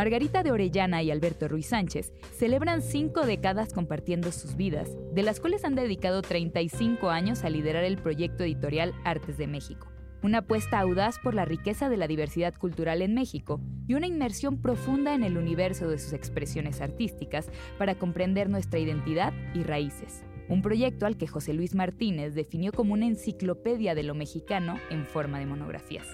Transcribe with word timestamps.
Margarita 0.00 0.42
de 0.42 0.50
Orellana 0.50 1.02
y 1.02 1.10
Alberto 1.10 1.46
Ruiz 1.46 1.66
Sánchez 1.66 2.14
celebran 2.34 2.80
cinco 2.80 3.26
décadas 3.26 3.74
compartiendo 3.74 4.32
sus 4.32 4.56
vidas, 4.56 4.96
de 5.12 5.22
las 5.22 5.40
cuales 5.40 5.62
han 5.62 5.74
dedicado 5.74 6.22
35 6.22 7.10
años 7.10 7.44
a 7.44 7.50
liderar 7.50 7.84
el 7.84 7.98
proyecto 7.98 8.44
editorial 8.44 8.94
Artes 9.04 9.36
de 9.36 9.46
México 9.46 9.88
una 10.22 10.38
apuesta 10.38 10.78
audaz 10.78 11.18
por 11.18 11.34
la 11.34 11.46
riqueza 11.46 11.88
de 11.88 11.96
la 11.96 12.06
diversidad 12.06 12.54
cultural 12.54 13.00
en 13.00 13.14
México 13.14 13.60
y 13.88 13.94
una 13.94 14.06
inmersión 14.06 14.60
profunda 14.60 15.14
en 15.14 15.22
el 15.22 15.38
universo 15.38 15.88
de 15.88 15.98
sus 15.98 16.12
expresiones 16.12 16.82
artísticas 16.82 17.48
para 17.78 17.94
comprender 17.94 18.50
nuestra 18.50 18.78
identidad 18.78 19.32
y 19.54 19.62
raíces. 19.62 20.22
Un 20.48 20.60
proyecto 20.60 21.06
al 21.06 21.16
que 21.16 21.26
José 21.26 21.54
Luis 21.54 21.74
Martínez 21.74 22.34
definió 22.34 22.72
como 22.72 22.92
una 22.92 23.06
enciclopedia 23.06 23.94
de 23.94 24.02
lo 24.02 24.14
mexicano 24.14 24.78
en 24.90 25.06
forma 25.06 25.38
de 25.38 25.46
monografías. 25.46 26.06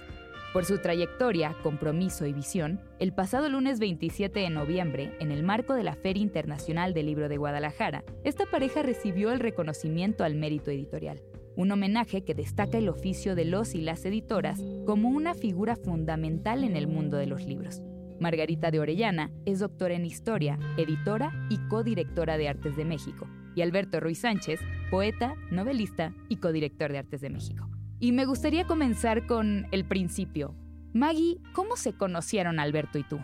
Por 0.56 0.64
su 0.64 0.78
trayectoria, 0.78 1.54
compromiso 1.62 2.24
y 2.24 2.32
visión, 2.32 2.80
el 2.98 3.12
pasado 3.12 3.50
lunes 3.50 3.78
27 3.78 4.40
de 4.40 4.48
noviembre, 4.48 5.14
en 5.20 5.30
el 5.30 5.42
marco 5.42 5.74
de 5.74 5.82
la 5.82 5.96
Feria 5.96 6.22
Internacional 6.22 6.94
del 6.94 7.04
Libro 7.04 7.28
de 7.28 7.36
Guadalajara, 7.36 8.04
esta 8.24 8.46
pareja 8.46 8.82
recibió 8.82 9.32
el 9.32 9.40
reconocimiento 9.40 10.24
al 10.24 10.34
mérito 10.34 10.70
editorial 10.70 11.20
un 11.56 11.72
homenaje 11.72 12.24
que 12.24 12.32
destaca 12.32 12.78
el 12.78 12.88
oficio 12.88 13.34
de 13.34 13.44
los 13.44 13.74
y 13.74 13.82
las 13.82 14.02
editoras 14.06 14.62
como 14.86 15.10
una 15.10 15.34
figura 15.34 15.76
fundamental 15.76 16.64
en 16.64 16.74
el 16.74 16.86
mundo 16.86 17.18
de 17.18 17.26
los 17.26 17.44
libros. 17.44 17.82
Margarita 18.18 18.70
de 18.70 18.80
Orellana 18.80 19.30
es 19.44 19.58
doctora 19.58 19.92
en 19.92 20.06
Historia, 20.06 20.58
editora 20.78 21.32
y 21.50 21.58
codirectora 21.68 22.38
de 22.38 22.48
Artes 22.48 22.76
de 22.76 22.86
México, 22.86 23.28
y 23.54 23.60
Alberto 23.60 24.00
Ruiz 24.00 24.20
Sánchez, 24.20 24.60
poeta, 24.90 25.34
novelista 25.50 26.14
y 26.30 26.36
codirector 26.36 26.92
de 26.92 26.98
Artes 26.98 27.20
de 27.20 27.28
México. 27.28 27.68
Y 27.98 28.12
me 28.12 28.26
gustaría 28.26 28.66
comenzar 28.66 29.26
con 29.26 29.66
el 29.72 29.86
principio. 29.86 30.54
Maggie, 30.92 31.38
¿cómo 31.54 31.76
se 31.76 31.94
conocieron 31.94 32.60
Alberto 32.60 32.98
y 32.98 33.04
tú? 33.04 33.18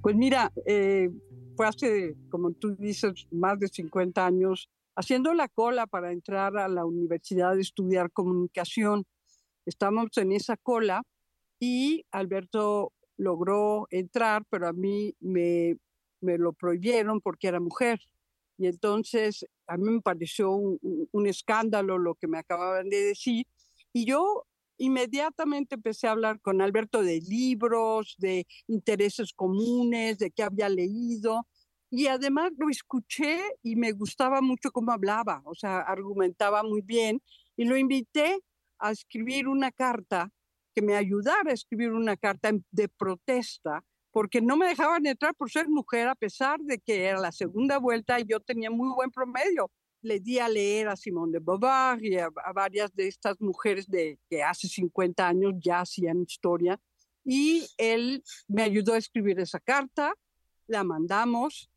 Pues 0.00 0.14
mira, 0.14 0.52
eh, 0.64 1.10
fue 1.56 1.66
hace, 1.66 2.16
como 2.30 2.52
tú 2.52 2.76
dices, 2.76 3.26
más 3.32 3.58
de 3.58 3.66
50 3.66 4.24
años 4.24 4.70
haciendo 4.94 5.34
la 5.34 5.48
cola 5.48 5.86
para 5.86 6.12
entrar 6.12 6.56
a 6.56 6.68
la 6.68 6.84
universidad 6.84 7.54
de 7.54 7.62
estudiar 7.62 8.12
comunicación. 8.12 9.04
Estamos 9.66 10.16
en 10.16 10.32
esa 10.32 10.56
cola 10.56 11.02
y 11.58 12.04
Alberto 12.12 12.92
logró 13.16 13.86
entrar, 13.90 14.44
pero 14.50 14.68
a 14.68 14.72
mí 14.72 15.14
me, 15.20 15.78
me 16.20 16.38
lo 16.38 16.52
prohibieron 16.52 17.20
porque 17.20 17.48
era 17.48 17.60
mujer. 17.60 18.00
Y 18.58 18.66
entonces 18.66 19.46
a 19.66 19.76
mí 19.76 19.90
me 19.90 20.00
pareció 20.00 20.50
un, 20.50 21.26
escándalo 21.26 21.98
lo 21.98 22.14
que 22.14 22.28
me 22.28 22.38
acababan 22.38 22.88
de 22.88 23.02
decir. 23.04 23.46
Y 23.92 24.04
yo 24.04 24.44
inmediatamente 24.78 25.76
empecé 25.76 26.08
a 26.08 26.12
hablar 26.12 26.40
con 26.40 26.60
Alberto 26.60 27.02
de 27.02 27.20
libros, 27.20 28.14
de 28.18 28.46
intereses 28.68 29.32
comunes, 29.32 30.18
de 30.18 30.30
qué 30.30 30.42
había 30.42 30.68
leído. 30.68 31.46
Y 31.90 32.06
además 32.06 32.52
lo 32.56 32.68
escuché 32.70 33.40
y 33.62 33.76
me 33.76 33.92
gustaba 33.92 34.40
mucho 34.40 34.70
cómo 34.70 34.92
hablaba, 34.92 35.42
o 35.44 35.54
sea, 35.54 35.80
argumentaba 35.80 36.62
muy 36.62 36.80
bien. 36.80 37.22
Y 37.56 37.64
lo 37.64 37.76
invité 37.76 38.40
a 38.78 38.90
escribir 38.90 39.46
una 39.46 39.70
carta, 39.70 40.30
que 40.74 40.82
me 40.82 40.96
ayudara 40.96 41.50
a 41.50 41.54
escribir 41.54 41.92
una 41.92 42.16
carta 42.16 42.50
de 42.70 42.88
protesta, 42.88 43.84
porque 44.12 44.40
no 44.40 44.56
me 44.56 44.68
dejaban 44.68 45.06
entrar 45.06 45.34
por 45.34 45.50
ser 45.50 45.68
mujer, 45.68 46.06
a 46.06 46.14
pesar 46.14 46.60
de 46.60 46.78
que 46.78 47.04
era 47.04 47.18
la 47.18 47.32
segunda 47.32 47.78
vuelta 47.78 48.20
y 48.20 48.24
yo 48.26 48.38
tenía 48.40 48.70
muy 48.70 48.94
buen 48.94 49.10
promedio. 49.10 49.70
Le 50.02 50.20
di 50.20 50.38
a 50.38 50.48
leer 50.48 50.88
a 50.88 50.96
Simone 50.96 51.32
de 51.32 51.38
Beauvoir 51.38 52.04
y 52.04 52.18
a, 52.18 52.28
a 52.44 52.52
varias 52.52 52.94
de 52.94 53.08
estas 53.08 53.40
mujeres 53.40 53.88
de, 53.88 54.18
que 54.28 54.42
hace 54.42 54.68
50 54.68 55.26
años 55.26 55.54
ya 55.58 55.80
hacían 55.80 56.22
historia. 56.22 56.78
Y 57.24 57.66
él 57.78 58.22
me 58.48 58.62
ayudó 58.62 58.94
a 58.94 58.98
escribir 58.98 59.38
esa 59.40 59.60
carta, 59.60 60.12
la 60.66 60.84
mandamos 60.84 61.70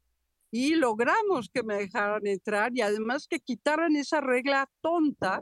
y 0.51 0.75
logramos 0.75 1.49
que 1.53 1.63
me 1.63 1.75
dejaran 1.75 2.25
entrar 2.25 2.71
y 2.73 2.81
además 2.81 3.27
que 3.27 3.41
quitaran 3.41 3.95
esa 3.97 4.21
regla 4.21 4.69
tonta, 4.81 5.41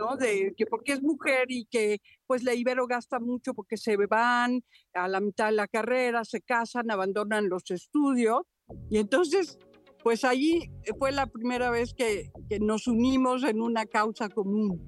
¿no? 0.00 0.16
De 0.16 0.54
que 0.56 0.66
porque 0.66 0.92
es 0.92 1.02
mujer 1.02 1.44
y 1.48 1.66
que 1.66 2.00
pues 2.26 2.42
la 2.42 2.54
Ibero 2.54 2.86
gasta 2.86 3.20
mucho 3.20 3.52
porque 3.52 3.76
se 3.76 3.96
van 3.96 4.62
a 4.94 5.08
la 5.08 5.20
mitad 5.20 5.46
de 5.46 5.52
la 5.52 5.68
carrera, 5.68 6.24
se 6.24 6.40
casan, 6.40 6.90
abandonan 6.90 7.48
los 7.48 7.70
estudios 7.70 8.40
y 8.90 8.98
entonces 8.98 9.58
pues 10.02 10.24
allí 10.24 10.70
fue 10.98 11.12
la 11.12 11.26
primera 11.26 11.70
vez 11.70 11.92
que, 11.92 12.30
que 12.48 12.58
nos 12.58 12.86
unimos 12.86 13.44
en 13.44 13.60
una 13.60 13.84
causa 13.84 14.30
común. 14.30 14.80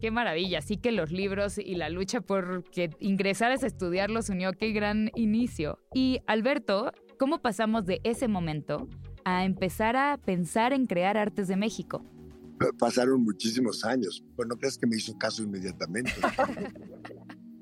Qué 0.00 0.10
maravilla, 0.10 0.62
sí 0.62 0.76
que 0.76 0.92
los 0.92 1.10
libros 1.10 1.58
y 1.58 1.74
la 1.74 1.90
lucha 1.90 2.20
por 2.20 2.62
que 2.70 2.90
ingresaras 3.00 3.64
a 3.64 3.66
estudiar 3.66 4.10
los 4.10 4.28
unió, 4.28 4.52
qué 4.52 4.70
gran 4.70 5.10
inicio. 5.16 5.78
Y 5.92 6.20
Alberto, 6.26 6.92
¿cómo 7.18 7.42
pasamos 7.42 7.84
de 7.84 8.00
ese 8.04 8.28
momento 8.28 8.88
a 9.24 9.44
empezar 9.44 9.96
a 9.96 10.16
pensar 10.16 10.72
en 10.72 10.86
crear 10.86 11.16
artes 11.16 11.48
de 11.48 11.56
México? 11.56 12.02
Pasaron 12.78 13.22
muchísimos 13.22 13.84
años. 13.84 14.22
Bueno, 14.36 14.54
no 14.54 14.58
crees 14.58 14.76
que 14.76 14.86
me 14.86 14.96
hizo 14.96 15.16
caso 15.16 15.42
inmediatamente. 15.42 16.12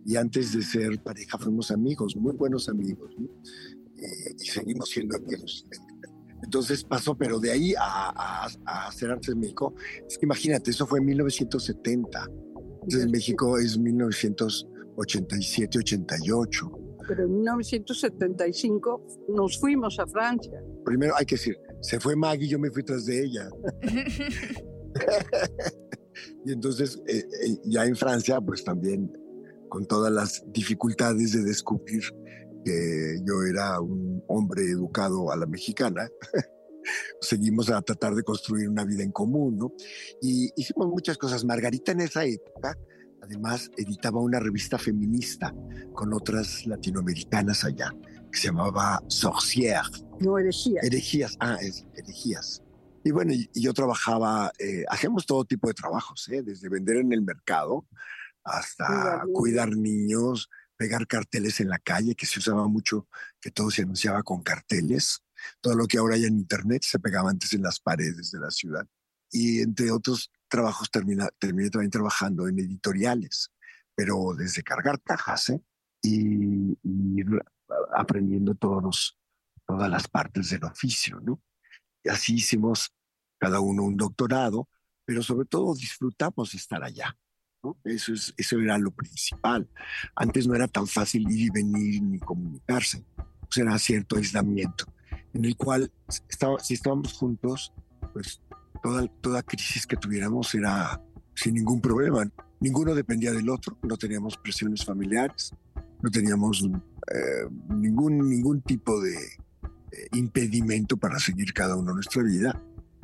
y 0.04 0.16
antes 0.16 0.52
de 0.52 0.62
ser 0.62 1.00
pareja 1.02 1.38
fuimos 1.38 1.70
amigos, 1.70 2.16
muy 2.16 2.34
buenos 2.34 2.68
amigos. 2.68 3.14
Eh, 3.96 4.34
y 4.38 4.44
seguimos 4.44 4.90
siendo 4.90 5.16
amigos. 5.16 5.64
Entonces 6.42 6.84
pasó, 6.84 7.16
pero 7.16 7.40
de 7.40 7.50
ahí 7.50 7.72
a, 7.78 8.46
hacer 8.86 9.10
artes 9.10 9.34
de 9.34 9.40
México, 9.40 9.74
es 10.06 10.18
que 10.18 10.26
imagínate, 10.26 10.70
eso 10.70 10.86
fue 10.86 10.98
en 11.00 11.06
1970. 11.06 12.30
Entonces 12.74 13.04
en 13.04 13.10
México 13.10 13.58
es 13.58 13.78
1987, 13.78 15.78
88 15.78 16.72
pero 17.08 17.24
en 17.24 17.36
1975 17.36 19.02
nos 19.28 19.58
fuimos 19.58 19.98
a 19.98 20.06
Francia. 20.06 20.62
Primero 20.84 21.14
hay 21.16 21.24
que 21.24 21.36
decir, 21.36 21.58
se 21.80 21.98
fue 21.98 22.14
Maggie, 22.14 22.46
yo 22.46 22.58
me 22.58 22.70
fui 22.70 22.82
tras 22.82 23.06
de 23.06 23.24
ella. 23.24 23.48
y 26.44 26.52
entonces 26.52 27.00
eh, 27.06 27.26
eh, 27.44 27.58
ya 27.64 27.84
en 27.84 27.96
Francia, 27.96 28.40
pues 28.40 28.64
también 28.64 29.12
con 29.68 29.86
todas 29.86 30.12
las 30.12 30.44
dificultades 30.52 31.32
de 31.32 31.42
descubrir 31.42 32.02
que 32.64 33.18
yo 33.24 33.42
era 33.42 33.80
un 33.80 34.22
hombre 34.28 34.62
educado 34.62 35.30
a 35.30 35.36
la 35.36 35.46
mexicana, 35.46 36.08
seguimos 37.20 37.70
a 37.70 37.82
tratar 37.82 38.14
de 38.14 38.22
construir 38.22 38.68
una 38.68 38.84
vida 38.84 39.02
en 39.02 39.12
común, 39.12 39.56
¿no? 39.58 39.72
Y 40.22 40.50
hicimos 40.56 40.88
muchas 40.88 41.18
cosas. 41.18 41.44
Margarita 41.44 41.92
en 41.92 42.00
esa 42.00 42.24
época 42.24 42.76
Además, 43.28 43.70
editaba 43.76 44.20
una 44.20 44.40
revista 44.40 44.78
feminista 44.78 45.54
con 45.92 46.12
otras 46.14 46.66
latinoamericanas 46.66 47.64
allá, 47.64 47.92
que 48.32 48.38
se 48.38 48.46
llamaba 48.48 49.02
Sorcières. 49.08 50.04
No, 50.20 50.38
herejías. 50.38 50.84
Herejías, 50.84 51.36
ah, 51.40 51.58
es 51.60 51.86
herejías. 51.94 52.62
Y 53.04 53.10
bueno, 53.10 53.32
y, 53.32 53.48
yo 53.54 53.72
trabajaba, 53.72 54.52
eh, 54.58 54.84
hacíamos 54.88 55.26
todo 55.26 55.44
tipo 55.44 55.68
de 55.68 55.74
trabajos, 55.74 56.28
¿eh? 56.28 56.42
desde 56.42 56.68
vender 56.68 56.96
en 56.96 57.12
el 57.12 57.22
mercado 57.22 57.86
hasta 58.44 59.24
cuidar 59.32 59.76
niños, 59.76 60.48
pegar 60.76 61.06
carteles 61.06 61.60
en 61.60 61.68
la 61.68 61.78
calle, 61.78 62.14
que 62.14 62.26
se 62.26 62.38
usaba 62.38 62.66
mucho, 62.68 63.08
que 63.40 63.50
todo 63.50 63.70
se 63.70 63.82
anunciaba 63.82 64.22
con 64.22 64.42
carteles. 64.42 65.22
Todo 65.60 65.74
lo 65.74 65.86
que 65.86 65.98
ahora 65.98 66.14
hay 66.14 66.24
en 66.24 66.38
Internet 66.38 66.82
se 66.84 66.98
pegaba 66.98 67.30
antes 67.30 67.52
en 67.52 67.62
las 67.62 67.78
paredes 67.80 68.30
de 68.30 68.40
la 68.40 68.50
ciudad. 68.50 68.86
Y 69.30 69.60
entre 69.60 69.90
otros 69.90 70.30
trabajos 70.48 70.90
termina, 70.90 71.28
terminé 71.38 71.70
también 71.70 71.90
trabajando 71.90 72.48
en 72.48 72.58
editoriales, 72.58 73.52
pero 73.94 74.34
desde 74.36 74.62
cargar 74.62 75.00
cajas 75.02 75.50
¿eh? 75.50 75.60
y, 76.02 76.78
ir 76.82 77.26
aprendiendo 77.94 78.54
todos 78.54 79.18
todas 79.66 79.90
las 79.90 80.08
partes 80.08 80.48
del 80.48 80.64
oficio, 80.64 81.20
¿no? 81.20 81.42
Y 82.04 82.08
así 82.08 82.34
hicimos 82.34 82.92
cada 83.38 83.60
uno 83.60 83.84
un 83.84 83.96
doctorado, 83.96 84.68
pero 85.04 85.22
sobre 85.22 85.46
todo 85.46 85.74
disfrutamos 85.74 86.54
estar 86.54 86.82
allá. 86.82 87.16
Eso, 87.84 88.12
es, 88.12 88.34
eso 88.36 88.58
era 88.58 88.78
lo 88.78 88.90
principal. 88.90 89.68
Antes 90.14 90.46
no 90.46 90.54
era 90.54 90.68
tan 90.68 90.86
fácil 90.86 91.30
ir 91.30 91.46
y 91.46 91.50
venir 91.50 92.02
ni 92.02 92.18
comunicarse. 92.18 93.04
Pues 93.40 93.58
era 93.58 93.78
cierto 93.78 94.16
aislamiento 94.16 94.84
en 95.34 95.44
el 95.44 95.56
cual 95.56 95.92
estaba, 96.28 96.58
si 96.60 96.74
estábamos 96.74 97.12
juntos, 97.12 97.72
pues 98.12 98.40
toda, 98.82 99.06
toda 99.20 99.42
crisis 99.42 99.86
que 99.86 99.96
tuviéramos 99.96 100.54
era 100.54 101.00
sin 101.34 101.54
ningún 101.54 101.80
problema. 101.80 102.30
Ninguno 102.60 102.94
dependía 102.94 103.32
del 103.32 103.48
otro, 103.48 103.78
no 103.82 103.96
teníamos 103.96 104.36
presiones 104.36 104.84
familiares, 104.84 105.52
no 106.02 106.10
teníamos 106.10 106.64
eh, 106.64 107.48
ningún, 107.68 108.28
ningún 108.28 108.62
tipo 108.62 109.00
de 109.00 109.16
impedimento 110.12 110.96
para 110.96 111.18
seguir 111.18 111.52
cada 111.52 111.76
uno 111.76 111.94
nuestra 111.94 112.22
vida. 112.22 112.60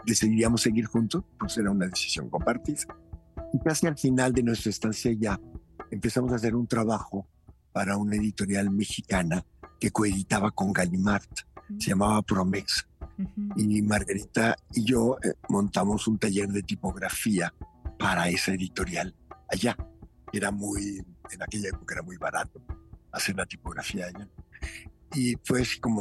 Decidíamos 0.07 0.63
seguir 0.63 0.87
juntos, 0.87 1.25
pues 1.39 1.57
era 1.57 1.71
una 1.71 1.87
decisión 1.87 2.29
compartida. 2.29 2.83
Y 3.53 3.59
casi 3.61 3.87
al 3.87 3.97
final 3.97 4.33
de 4.33 4.43
nuestra 4.43 4.71
estancia 4.71 5.13
ya 5.13 5.41
empezamos 5.91 6.33
a 6.33 6.37
hacer 6.37 6.55
un 6.55 6.67
trabajo 6.67 7.27
para 7.73 7.97
una 7.97 8.17
editorial 8.17 8.71
mexicana 8.71 9.45
que 9.81 9.91
coeditaba 9.91 10.51
con 10.51 10.73
Gallimard. 10.73 11.29
Se 11.79 11.91
llamaba 11.91 12.23
Promex. 12.23 12.87
Y 13.57 13.81
Margarita 13.83 14.57
y 14.73 14.85
yo 14.85 15.19
eh, 15.23 15.35
montamos 15.49 16.09
un 16.09 16.19
taller 16.19 16.49
de 16.49 16.63
tipografía 16.63 17.55
para 17.99 18.29
esa 18.29 18.53
editorial 18.53 19.15
allá. 19.49 19.77
Era 20.33 20.51
muy, 20.51 21.05
en 21.31 21.43
aquella 21.43 21.69
época 21.69 21.95
era 21.95 22.03
muy 22.03 22.17
barato 22.17 22.61
hacer 23.13 23.37
la 23.37 23.47
tipografía 23.47 24.07
allá. 24.07 24.29
Y 25.15 25.37
fue 25.45 25.63
así 25.63 25.79
como 25.79 26.01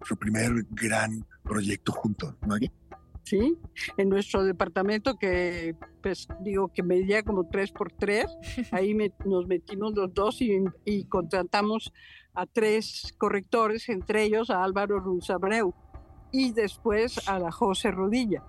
nuestro 0.00 0.16
primer 0.16 0.66
gran 0.70 1.24
proyecto 1.42 1.92
juntos, 1.92 2.34
¿no? 2.46 2.56
Sí, 3.24 3.58
en 3.96 4.08
nuestro 4.08 4.42
departamento 4.44 5.16
que, 5.16 5.76
pues 6.02 6.26
digo, 6.40 6.72
que 6.72 6.82
medía 6.82 7.22
como 7.22 7.46
tres 7.48 7.70
por 7.70 7.92
tres, 7.92 8.26
ahí 8.72 8.96
nos 9.24 9.46
metimos 9.46 9.94
los 9.94 10.12
dos 10.12 10.40
y, 10.40 10.64
y, 10.84 11.04
contratamos 11.04 11.92
a 12.34 12.46
tres 12.46 13.14
correctores, 13.18 13.88
entre 13.88 14.24
ellos 14.24 14.50
a 14.50 14.64
Álvaro 14.64 14.98
Runzabreu 15.00 15.74
y 16.32 16.52
después 16.52 17.28
a 17.28 17.38
la 17.38 17.52
José 17.52 17.90
Rodilla. 17.90 18.42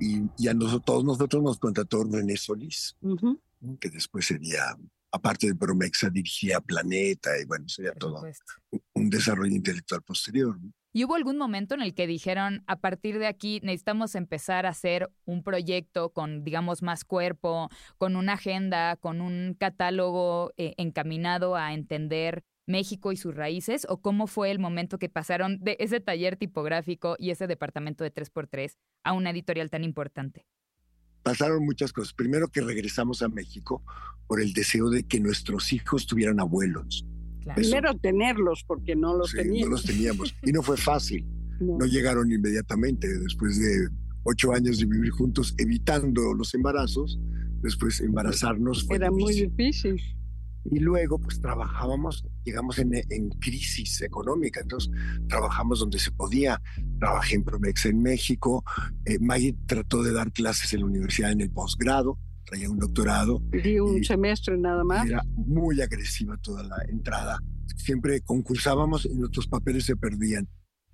Y, 0.00 0.48
a 0.48 0.54
nosotros, 0.54 0.84
todos 0.84 1.04
nosotros 1.04 1.42
nos 1.42 1.58
contrató 1.58 2.02
René 2.04 2.36
Solís, 2.36 2.96
que 3.78 3.90
después 3.90 4.26
sería, 4.26 4.76
aparte 5.12 5.46
de 5.46 5.54
Promexa, 5.54 6.10
dirigía 6.10 6.60
Planeta 6.60 7.30
y 7.40 7.44
bueno, 7.44 7.68
sería 7.68 7.92
todo 7.92 8.22
un 8.94 9.10
desarrollo 9.10 9.54
intelectual 9.54 10.02
posterior. 10.02 10.56
¿Y 10.92 11.04
hubo 11.04 11.14
algún 11.14 11.38
momento 11.38 11.74
en 11.74 11.82
el 11.82 11.94
que 11.94 12.08
dijeron, 12.08 12.64
a 12.66 12.80
partir 12.80 13.20
de 13.20 13.28
aquí 13.28 13.60
necesitamos 13.62 14.16
empezar 14.16 14.66
a 14.66 14.70
hacer 14.70 15.08
un 15.24 15.44
proyecto 15.44 16.10
con, 16.10 16.42
digamos, 16.42 16.82
más 16.82 17.04
cuerpo, 17.04 17.68
con 17.96 18.16
una 18.16 18.32
agenda, 18.32 18.96
con 18.96 19.20
un 19.20 19.54
catálogo 19.54 20.52
eh, 20.56 20.74
encaminado 20.78 21.54
a 21.54 21.74
entender 21.74 22.42
México 22.66 23.12
y 23.12 23.16
sus 23.16 23.36
raíces? 23.36 23.86
¿O 23.88 24.00
cómo 24.00 24.26
fue 24.26 24.50
el 24.50 24.58
momento 24.58 24.98
que 24.98 25.08
pasaron 25.08 25.58
de 25.60 25.76
ese 25.78 26.00
taller 26.00 26.36
tipográfico 26.36 27.14
y 27.18 27.30
ese 27.30 27.46
departamento 27.46 28.02
de 28.02 28.12
3x3 28.12 28.76
a 29.04 29.12
una 29.12 29.30
editorial 29.30 29.70
tan 29.70 29.84
importante? 29.84 30.44
Pasaron 31.22 31.64
muchas 31.64 31.92
cosas. 31.92 32.12
Primero 32.12 32.48
que 32.48 32.60
regresamos 32.60 33.22
a 33.22 33.28
México 33.28 33.82
por 34.26 34.40
el 34.40 34.52
deseo 34.52 34.90
de 34.90 35.02
que 35.02 35.20
nuestros 35.20 35.72
hijos 35.72 36.06
tuvieran 36.06 36.40
abuelos. 36.40 37.04
Primero 37.54 37.96
tenerlos, 37.96 38.64
porque 38.66 38.94
no 38.94 39.16
los 39.16 39.32
teníamos. 39.32 39.64
No 39.64 39.70
los 39.70 39.84
teníamos. 39.84 40.34
Y 40.42 40.52
no 40.52 40.62
fue 40.62 40.76
fácil. 40.76 41.26
no 41.60 41.84
llegaron 41.84 42.30
inmediatamente. 42.30 43.08
Después 43.18 43.58
de 43.58 43.88
ocho 44.22 44.52
años 44.52 44.78
de 44.78 44.86
vivir 44.86 45.10
juntos, 45.10 45.54
evitando 45.58 46.34
los 46.34 46.54
embarazos, 46.54 47.18
después 47.62 48.00
embarazarnos 48.00 48.86
fue 48.86 48.96
Era 48.96 49.10
muy 49.10 49.34
difícil. 49.34 50.00
Y 50.64 50.78
luego, 50.78 51.18
pues 51.18 51.40
trabajábamos, 51.40 52.24
llegamos 52.44 52.78
en, 52.78 52.94
en, 52.94 53.30
crisis 53.40 54.02
económica, 54.02 54.60
entonces 54.60 54.90
trabajamos 55.28 55.80
donde 55.80 55.98
se 55.98 56.12
podía. 56.12 56.60
Trabajé 56.98 57.36
en 57.36 57.44
Promex 57.44 57.86
en 57.86 58.02
México. 58.02 58.64
Eh, 59.04 59.18
Maggie 59.20 59.56
trató 59.66 60.02
de 60.02 60.12
dar 60.12 60.32
clases 60.32 60.72
en 60.72 60.80
la 60.80 60.86
universidad 60.86 61.32
en 61.32 61.40
el 61.40 61.50
posgrado, 61.50 62.18
traía 62.44 62.70
un 62.70 62.78
doctorado. 62.78 63.42
Di 63.50 63.80
un 63.80 64.04
semestre 64.04 64.56
nada 64.58 64.84
más. 64.84 65.06
Era 65.06 65.22
muy 65.34 65.80
agresiva 65.80 66.36
toda 66.38 66.62
la 66.62 66.76
entrada. 66.88 67.38
Siempre 67.76 68.20
concursábamos 68.20 69.06
y 69.06 69.14
nuestros 69.14 69.46
papeles 69.46 69.84
se 69.86 69.96
perdían 69.96 70.48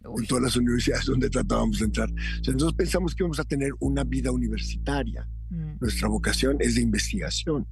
en 0.04 0.26
todas 0.26 0.44
las 0.44 0.56
universidades 0.56 1.06
donde 1.06 1.28
tratábamos 1.28 1.80
de 1.80 1.86
entrar. 1.86 2.08
entonces 2.46 2.72
pensamos 2.74 3.14
que 3.14 3.22
íbamos 3.22 3.40
a 3.40 3.44
tener 3.44 3.72
una 3.80 4.04
vida 4.04 4.30
universitaria. 4.30 5.28
Mm. 5.50 5.78
Nuestra 5.80 6.08
vocación 6.08 6.56
es 6.60 6.74
de 6.74 6.82
investigación. 6.82 7.66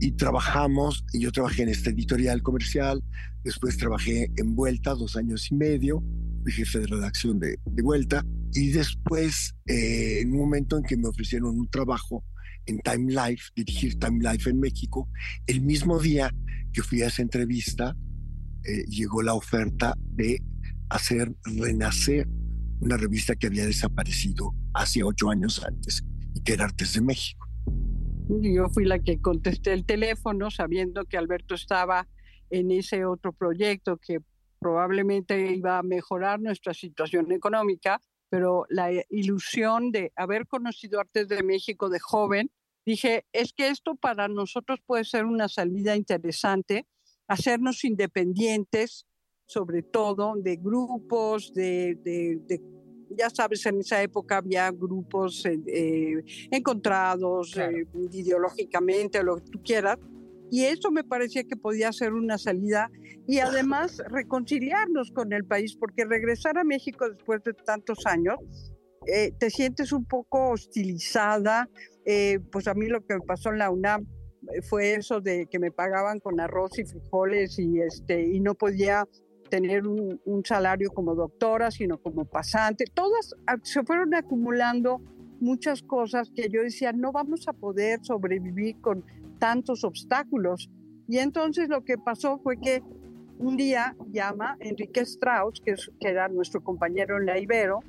Y 0.00 0.12
trabajamos, 0.12 1.04
y 1.12 1.20
yo 1.20 1.32
trabajé 1.32 1.62
en 1.62 1.68
esta 1.68 1.90
editorial 1.90 2.42
comercial, 2.42 3.02
después 3.44 3.76
trabajé 3.76 4.30
en 4.36 4.54
Vuelta 4.54 4.94
dos 4.94 5.16
años 5.16 5.50
y 5.50 5.54
medio, 5.54 6.02
fui 6.42 6.52
jefe 6.52 6.80
de 6.80 6.86
redacción 6.86 7.38
de, 7.38 7.58
Vuelta, 7.82 8.24
y 8.52 8.70
después, 8.70 9.54
eh, 9.66 10.20
en 10.20 10.32
un 10.32 10.38
momento 10.38 10.76
en 10.76 10.84
que 10.84 10.96
me 10.96 11.08
ofrecieron 11.08 11.58
un 11.58 11.68
trabajo 11.68 12.24
en 12.66 12.78
Time 12.78 13.12
Life, 13.12 13.50
dirigir 13.54 13.98
Time 13.98 14.18
Life 14.20 14.48
en 14.48 14.58
México, 14.58 15.08
el 15.46 15.60
mismo 15.60 15.98
día 15.98 16.34
que 16.72 16.82
fui 16.82 17.02
a 17.02 17.08
esa 17.08 17.22
entrevista, 17.22 17.96
eh, 18.64 18.84
llegó 18.88 19.22
la 19.22 19.34
oferta 19.34 19.94
de 20.14 20.42
hacer 20.88 21.34
renacer 21.44 22.28
una 22.80 22.96
revista 22.96 23.36
que 23.36 23.46
había 23.46 23.66
desaparecido 23.66 24.54
hace 24.74 25.02
ocho 25.02 25.30
años 25.30 25.62
antes 25.64 26.02
y 26.34 26.42
que 26.42 26.52
era 26.54 26.64
Artes 26.64 26.94
de 26.94 27.00
México. 27.00 27.46
Yo 28.28 28.68
fui 28.68 28.84
la 28.84 29.00
que 29.00 29.20
contesté 29.20 29.72
el 29.72 29.84
teléfono 29.84 30.50
sabiendo 30.50 31.04
que 31.04 31.16
Alberto 31.16 31.54
estaba 31.54 32.06
en 32.50 32.70
ese 32.70 33.04
otro 33.04 33.32
proyecto 33.32 33.96
que 33.96 34.20
probablemente 34.60 35.52
iba 35.52 35.78
a 35.78 35.82
mejorar 35.82 36.40
nuestra 36.40 36.74
situación 36.74 37.32
económica, 37.32 38.00
pero 38.28 38.66
la 38.68 38.90
ilusión 39.08 39.90
de 39.90 40.12
haber 40.14 40.46
conocido 40.46 41.00
Artes 41.00 41.26
de 41.28 41.42
México 41.42 41.88
de 41.88 41.98
joven, 41.98 42.50
dije, 42.86 43.24
es 43.32 43.52
que 43.52 43.68
esto 43.68 43.96
para 43.96 44.28
nosotros 44.28 44.78
puede 44.86 45.04
ser 45.04 45.24
una 45.24 45.48
salida 45.48 45.96
interesante, 45.96 46.86
hacernos 47.26 47.84
independientes, 47.84 49.06
sobre 49.46 49.82
todo 49.82 50.34
de 50.36 50.56
grupos, 50.56 51.52
de, 51.54 51.98
ya 53.16 53.30
sabes, 53.30 53.64
en 53.66 53.80
esa 53.80 54.02
época 54.02 54.38
había 54.38 54.70
grupos 54.70 55.44
eh, 55.46 55.58
eh, 55.66 56.22
encontrados 56.50 57.56
eh, 57.56 57.86
ideológicamente, 58.12 59.22
lo 59.22 59.36
que 59.36 59.50
tú 59.50 59.62
quieras, 59.62 59.98
y 60.50 60.64
eso 60.64 60.90
me 60.90 61.04
parecía 61.04 61.44
que 61.44 61.56
podía 61.56 61.92
ser 61.92 62.12
una 62.12 62.38
salida 62.38 62.90
y 63.26 63.38
además 63.38 64.02
reconciliarnos 64.08 65.12
con 65.12 65.32
el 65.32 65.44
país, 65.44 65.76
porque 65.76 66.04
regresar 66.04 66.58
a 66.58 66.64
México 66.64 67.08
después 67.08 67.42
de 67.44 67.52
tantos 67.52 68.04
años, 68.06 68.36
te 69.38 69.50
sientes 69.50 69.92
un 69.92 70.04
poco 70.04 70.50
hostilizada, 70.50 71.68
pues 72.50 72.66
a 72.66 72.74
mí 72.74 72.88
lo 72.88 73.00
que 73.06 73.14
me 73.14 73.20
pasó 73.20 73.50
en 73.50 73.58
la 73.58 73.70
UNAM 73.70 74.04
fue 74.68 74.94
eso 74.94 75.20
de 75.20 75.46
que 75.46 75.60
me 75.60 75.70
pagaban 75.70 76.18
con 76.18 76.40
arroz 76.40 76.78
y 76.78 76.84
frijoles 76.84 77.58
y 77.58 77.80
este 77.80 78.20
y 78.22 78.40
no 78.40 78.54
podía 78.54 79.06
tener 79.50 79.86
un, 79.86 80.20
salario 80.44 80.90
como 80.90 81.14
doctora, 81.14 81.70
sino 81.70 81.98
como 81.98 82.24
pasante. 82.24 82.84
Todas 82.94 83.34
ah, 83.46 83.56
se 83.62 83.82
fueron 83.82 84.14
acumulando 84.14 85.02
muchas 85.40 85.82
cosas 85.82 86.30
que 86.34 86.48
yo 86.48 86.62
decía, 86.62 86.92
no 86.92 87.12
vamos 87.12 87.46
a 87.48 87.52
poder 87.52 88.00
sobrevivir 88.02 88.80
con 88.80 89.04
tantos 89.38 89.84
obstáculos. 89.84 90.70
Y 91.08 91.18
entonces 91.18 91.68
lo 91.68 91.84
que 91.84 91.98
pasó 91.98 92.38
fue 92.38 92.58
que 92.58 92.82
un 93.38 93.56
día 93.56 93.96
llama 94.10 94.56
Enrique 94.60 95.00
Strauss, 95.00 95.60
que, 95.60 95.74
que 95.98 96.08
era 96.08 96.28
nuestro 96.28 96.62
compañero 96.62 97.18
en 97.18 97.26
la 97.26 97.38
Ibero, 97.38 97.80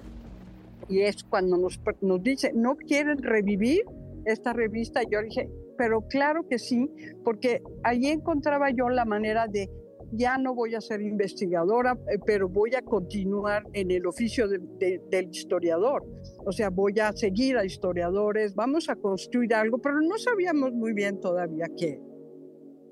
y 0.89 1.01
es 1.01 1.24
cuando 1.24 1.57
nos, 1.57 1.79
nos 2.01 2.24
dice, 2.24 2.51
¿no 2.53 2.75
quieren 2.75 3.19
revivir 3.19 3.83
esta 4.25 4.53
revista? 4.53 5.01
Yo 5.03 5.21
dije, 5.21 5.50
pero 5.77 6.01
claro 6.07 6.47
que 6.47 6.59
sí, 6.59 6.89
porque 7.24 7.62
allí 7.83 8.07
encontraba 8.07 8.69
yo 8.71 8.89
la 8.89 9.05
manera 9.05 9.47
de 9.47 9.69
ya 10.12 10.38
no 10.38 10.53
voy 10.53 10.75
a 10.75 10.82
ser 10.82 11.01
investigadora, 11.01 11.98
eh, 12.12 12.20
pero 12.25 12.50
voy 12.50 12.75
a 12.75 12.82
continuar 12.82 13.63
en 13.74 13.91
el 13.91 14.06
oficio 14.06 14.48
del 14.48 15.30
historiador. 15.32 16.06
O 16.46 16.51
sea, 16.51 16.70
voy 16.70 17.00
a 17.00 17.12
seguir 17.13 17.58
a 17.58 17.65
historiadores, 17.65 18.53
vamos 18.56 18.89
a 18.89 18.96
construir 18.96 19.53
algo, 19.53 19.80
pero 19.80 20.01
no 20.01 20.18
sabíamos 20.18 20.74
muy 20.74 20.94
bien 20.94 21.20
todavía 21.20 21.68
qué. 21.77 22.00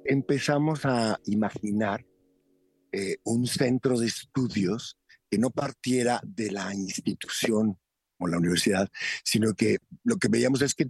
Empezamos 0.06 0.86
a 0.86 1.20
imaginar 1.26 2.06
eh, 2.92 3.18
un 3.24 3.46
centro 3.46 4.00
de 4.00 4.08
estudios 4.08 4.98
que 5.30 5.38
no 5.38 5.52
partiera 5.52 6.22
de 6.26 6.52
la 6.52 6.74
institución 6.74 7.78
o 8.18 8.28
la 8.28 8.38
universidad, 8.38 8.90
sino 9.24 9.54
que 9.54 9.78
lo 10.04 10.18
que 10.18 10.28
veíamos 10.28 10.62
es 10.62 10.74
que 10.74 10.90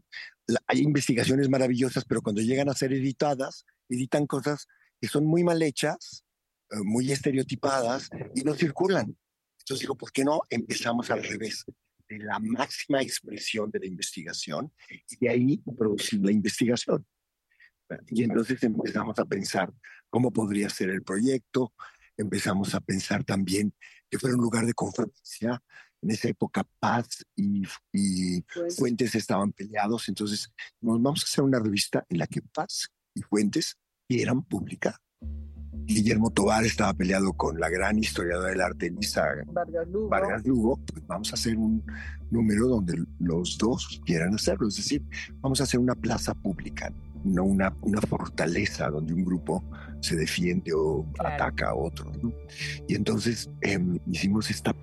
hay 0.67 0.79
investigaciones 0.79 1.49
maravillosas, 1.49 2.05
pero 2.05 2.21
cuando 2.21 2.41
llegan 2.41 2.69
a 2.69 2.73
ser 2.73 2.93
editadas, 2.93 3.65
editan 3.89 4.25
cosas 4.25 4.67
que 4.99 5.07
son 5.07 5.25
muy 5.25 5.43
mal 5.43 5.61
hechas, 5.61 6.23
eh, 6.71 6.77
muy 6.83 7.11
estereotipadas 7.11 8.09
y 8.35 8.41
no 8.41 8.53
circulan. 8.53 9.17
Entonces 9.59 9.81
digo, 9.81 9.95
¿por 9.95 10.11
qué 10.11 10.23
no 10.23 10.41
empezamos 10.49 11.09
al 11.11 11.23
revés? 11.23 11.65
De 12.07 12.17
la 12.19 12.39
máxima 12.39 13.01
expresión 13.01 13.69
de 13.69 13.79
la 13.79 13.85
investigación 13.85 14.71
y 15.09 15.17
de 15.17 15.29
ahí 15.29 15.63
producir 15.77 16.19
la 16.23 16.31
investigación. 16.31 17.05
Y 18.07 18.23
entonces 18.23 18.61
empezamos 18.63 19.17
a 19.19 19.25
pensar 19.25 19.71
cómo 20.09 20.31
podría 20.31 20.69
ser 20.69 20.89
el 20.89 21.03
proyecto, 21.03 21.73
empezamos 22.17 22.73
a 22.75 22.79
pensar 22.79 23.23
también 23.23 23.73
que 24.09 24.19
fuera 24.19 24.35
un 24.35 24.41
lugar 24.41 24.65
de 24.65 24.73
conferencia. 24.73 25.61
En 26.01 26.11
esa 26.11 26.29
época 26.29 26.65
Paz 26.79 27.25
y, 27.35 27.63
y 27.91 28.43
Fuentes 28.77 29.15
estaban 29.15 29.51
peleados, 29.51 30.07
entonces 30.07 30.49
nos 30.79 31.01
vamos 31.01 31.21
a 31.21 31.25
hacer 31.25 31.43
una 31.43 31.59
revista 31.59 32.05
en 32.09 32.19
la 32.19 32.27
que 32.27 32.41
Paz 32.41 32.89
y 33.13 33.21
Fuentes 33.21 33.77
quieran 34.09 34.41
publicar. 34.41 34.95
Guillermo 35.85 36.31
Tobar 36.31 36.65
estaba 36.65 36.93
peleado 36.93 37.31
con 37.33 37.59
la 37.59 37.69
gran 37.69 37.97
historiadora 37.99 38.49
del 38.49 38.61
arte 38.61 38.87
Elisa 38.87 39.23
Vargas 39.53 40.45
Lugo. 40.45 40.79
pues 40.85 41.05
vamos 41.07 41.31
a 41.31 41.35
hacer 41.35 41.57
un 41.57 41.83
número 42.31 42.67
donde 42.67 43.03
los 43.19 43.57
dos 43.57 44.01
quieran 44.05 44.33
hacerlo. 44.33 44.67
Es 44.67 44.77
decir, 44.77 45.03
vamos 45.41 45.61
a 45.61 45.63
hacer 45.63 45.79
una 45.79 45.95
plaza 45.95 46.33
pública, 46.33 46.91
no 47.23 47.43
una, 47.43 47.75
una 47.81 48.01
fortaleza 48.01 48.89
donde 48.89 49.13
un 49.13 49.25
grupo 49.25 49.63
se 50.01 50.15
defiende 50.15 50.73
o 50.73 51.05
ataca 51.19 51.69
a 51.69 51.75
otro. 51.75 52.11
Y 52.87 52.95
entonces 52.95 53.49
em, 53.61 53.99
hicimos 54.11 54.49
esta 54.49 54.75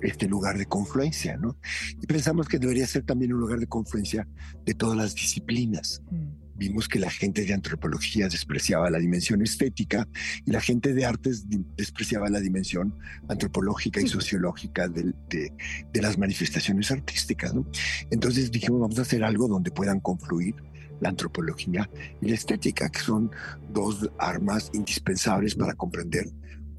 este 0.00 0.28
lugar 0.28 0.56
de 0.56 0.66
confluencia, 0.66 1.36
¿no? 1.36 1.56
Y 2.00 2.06
pensamos 2.06 2.46
que 2.46 2.60
debería 2.60 2.86
ser 2.86 3.02
también 3.02 3.32
un 3.32 3.40
lugar 3.40 3.58
de 3.58 3.66
confluencia 3.66 4.28
de 4.64 4.74
todas 4.74 4.96
las 4.96 5.14
disciplinas. 5.16 6.02
Mm 6.12 6.47
vimos 6.58 6.88
que 6.88 6.98
la 6.98 7.10
gente 7.10 7.44
de 7.44 7.54
antropología 7.54 8.28
despreciaba 8.28 8.90
la 8.90 8.98
dimensión 8.98 9.40
estética 9.42 10.06
y 10.44 10.50
la 10.50 10.60
gente 10.60 10.92
de 10.92 11.06
artes 11.06 11.46
despreciaba 11.76 12.28
la 12.28 12.40
dimensión 12.40 12.94
antropológica 13.28 14.00
y 14.00 14.08
sociológica 14.08 14.88
de, 14.88 15.14
de, 15.30 16.02
las 16.02 16.18
manifestaciones 16.18 16.90
artísticas. 16.90 17.54
¿no? 17.54 17.66
Entonces 18.10 18.50
dijimos, 18.50 18.80
vamos 18.80 18.98
a 18.98 19.02
hacer 19.02 19.22
algo 19.22 19.46
donde 19.46 19.70
puedan 19.70 20.00
confluir 20.00 20.56
la 21.00 21.10
antropología 21.10 21.88
y 22.20 22.28
la 22.28 22.34
estética, 22.34 22.88
que 22.90 23.00
son 23.00 23.30
dos 23.72 24.10
armas 24.18 24.70
indispensables 24.74 25.54
para 25.54 25.74
comprender 25.74 26.26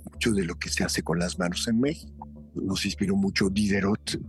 mucho 0.04 0.34
de 0.34 0.44
lo 0.44 0.56
que 0.56 0.70
se 0.70 0.84
hace 0.84 1.04
con 1.04 1.20
las 1.20 1.40
manos 1.40 1.68
en 1.70 1.80
México. 1.80 2.28
Nos 2.54 2.86
inspiró 2.86 3.16
mucho 3.16 3.50
Diderot, 3.50 4.20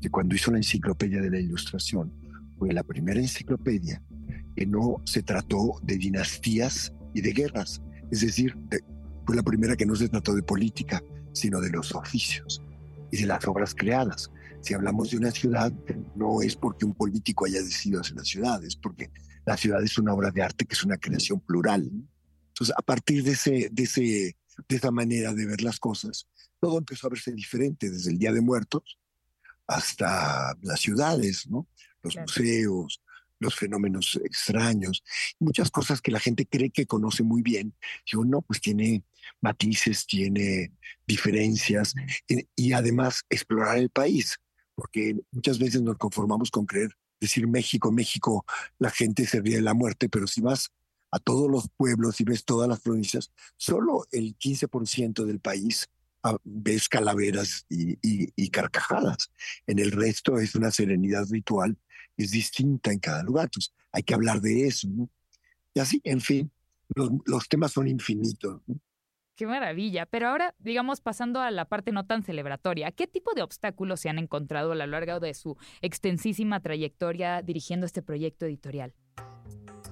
que 0.00 0.10
cuando 0.10 0.34
hizo 0.34 0.50
la 0.50 0.56
enciclopedia 0.56 1.20
de 1.20 1.30
la 1.30 1.38
ilustración, 1.38 2.12
fue 2.58 2.72
la 2.72 2.82
primera 2.82 3.20
enciclopedia 3.20 4.02
que 4.56 4.66
no 4.66 5.02
se 5.04 5.22
trató 5.22 5.78
de 5.82 5.96
dinastías 5.98 6.92
y 7.14 7.20
de 7.20 7.32
guerras. 7.32 7.82
Es 8.10 8.22
decir, 8.22 8.56
fue 9.26 9.36
la 9.36 9.42
primera 9.42 9.76
que 9.76 9.86
no 9.86 9.94
se 9.94 10.08
trató 10.08 10.34
de 10.34 10.42
política, 10.42 11.02
sino 11.32 11.60
de 11.60 11.70
los 11.70 11.94
oficios 11.94 12.62
y 13.12 13.18
de 13.18 13.26
las 13.26 13.46
obras 13.46 13.74
creadas. 13.74 14.30
Si 14.62 14.74
hablamos 14.74 15.10
de 15.10 15.18
una 15.18 15.30
ciudad, 15.30 15.72
no 16.14 16.40
es 16.42 16.56
porque 16.56 16.84
un 16.84 16.94
político 16.94 17.44
haya 17.44 17.62
decidido 17.62 18.00
hacer 18.00 18.16
la 18.16 18.24
ciudad, 18.24 18.64
es 18.64 18.76
porque 18.76 19.10
la 19.44 19.56
ciudad 19.56 19.82
es 19.82 19.98
una 19.98 20.14
obra 20.14 20.30
de 20.30 20.42
arte 20.42 20.64
que 20.64 20.74
es 20.74 20.82
una 20.82 20.96
creación 20.96 21.40
plural. 21.40 21.90
Entonces, 22.48 22.74
a 22.76 22.82
partir 22.82 23.22
de, 23.22 23.32
ese, 23.32 23.68
de, 23.70 23.82
ese, 23.82 24.36
de 24.68 24.76
esa 24.76 24.90
manera 24.90 25.34
de 25.34 25.46
ver 25.46 25.62
las 25.62 25.78
cosas, 25.78 26.26
todo 26.58 26.78
empezó 26.78 27.06
a 27.06 27.10
verse 27.10 27.32
diferente, 27.32 27.90
desde 27.90 28.10
el 28.10 28.18
Día 28.18 28.32
de 28.32 28.40
Muertos 28.40 28.98
hasta 29.66 30.56
las 30.62 30.80
ciudades, 30.80 31.46
¿no? 31.48 31.68
los 32.02 32.16
museos, 32.16 33.02
los 33.38 33.54
fenómenos 33.54 34.18
extraños, 34.24 35.02
muchas 35.38 35.70
cosas 35.70 36.00
que 36.00 36.10
la 36.10 36.20
gente 36.20 36.46
cree 36.46 36.70
que 36.70 36.86
conoce 36.86 37.22
muy 37.22 37.42
bien. 37.42 37.74
Digo, 38.10 38.24
no, 38.24 38.42
pues 38.42 38.60
tiene 38.60 39.04
matices, 39.40 40.06
tiene 40.06 40.72
diferencias 41.06 41.94
y 42.54 42.72
además 42.72 43.22
explorar 43.28 43.78
el 43.78 43.90
país, 43.90 44.38
porque 44.74 45.16
muchas 45.32 45.58
veces 45.58 45.82
nos 45.82 45.98
conformamos 45.98 46.50
con 46.50 46.66
creer, 46.66 46.90
decir 47.20 47.46
México, 47.46 47.92
México, 47.92 48.44
la 48.78 48.90
gente 48.90 49.26
se 49.26 49.40
ríe 49.40 49.56
de 49.56 49.62
la 49.62 49.74
muerte, 49.74 50.08
pero 50.08 50.26
si 50.26 50.40
vas 50.40 50.70
a 51.10 51.18
todos 51.18 51.50
los 51.50 51.68
pueblos 51.76 52.20
y 52.20 52.24
ves 52.24 52.44
todas 52.44 52.68
las 52.68 52.80
provincias, 52.80 53.32
solo 53.56 54.06
el 54.12 54.36
15% 54.36 55.24
del 55.24 55.40
país 55.40 55.88
ah, 56.22 56.36
ves 56.44 56.88
calaveras 56.88 57.64
y, 57.70 57.98
y, 58.02 58.50
carcajadas. 58.50 59.30
En 59.66 59.78
el 59.78 59.92
resto 59.92 60.38
es 60.38 60.54
una 60.54 60.70
serenidad 60.70 61.26
ritual 61.30 61.78
es 62.16 62.30
distinta 62.30 62.92
en 62.92 62.98
cada 62.98 63.22
lugar. 63.22 63.44
Entonces, 63.44 63.74
hay 63.92 64.02
que 64.02 64.14
hablar 64.14 64.40
de 64.40 64.66
eso. 64.66 64.88
¿no? 64.90 65.08
Y 65.74 65.80
así, 65.80 66.00
en 66.04 66.20
fin, 66.20 66.50
los, 66.94 67.48
temas 67.48 67.72
son 67.72 67.88
infinitos. 67.88 68.60
Qué 69.34 69.46
maravilla. 69.46 70.06
Pero 70.06 70.28
ahora, 70.28 70.54
digamos, 70.58 71.00
pasando 71.00 71.40
a 71.40 71.50
la 71.50 71.66
parte 71.66 71.92
no 71.92 72.06
tan 72.06 72.22
celebratoria, 72.22 72.90
¿qué 72.92 73.06
tipo 73.06 73.34
de 73.34 73.42
obstáculos 73.42 74.00
se 74.00 74.08
han 74.08 74.18
encontrado 74.18 74.72
a 74.72 74.74
lo 74.74 74.86
largo 74.86 75.20
de 75.20 75.34
su 75.34 75.56
extensísima 75.82 76.60
trayectoria 76.60 77.42
dirigiendo 77.42 77.84
este 77.84 78.02
proyecto 78.02 78.46
editorial? 78.46 78.94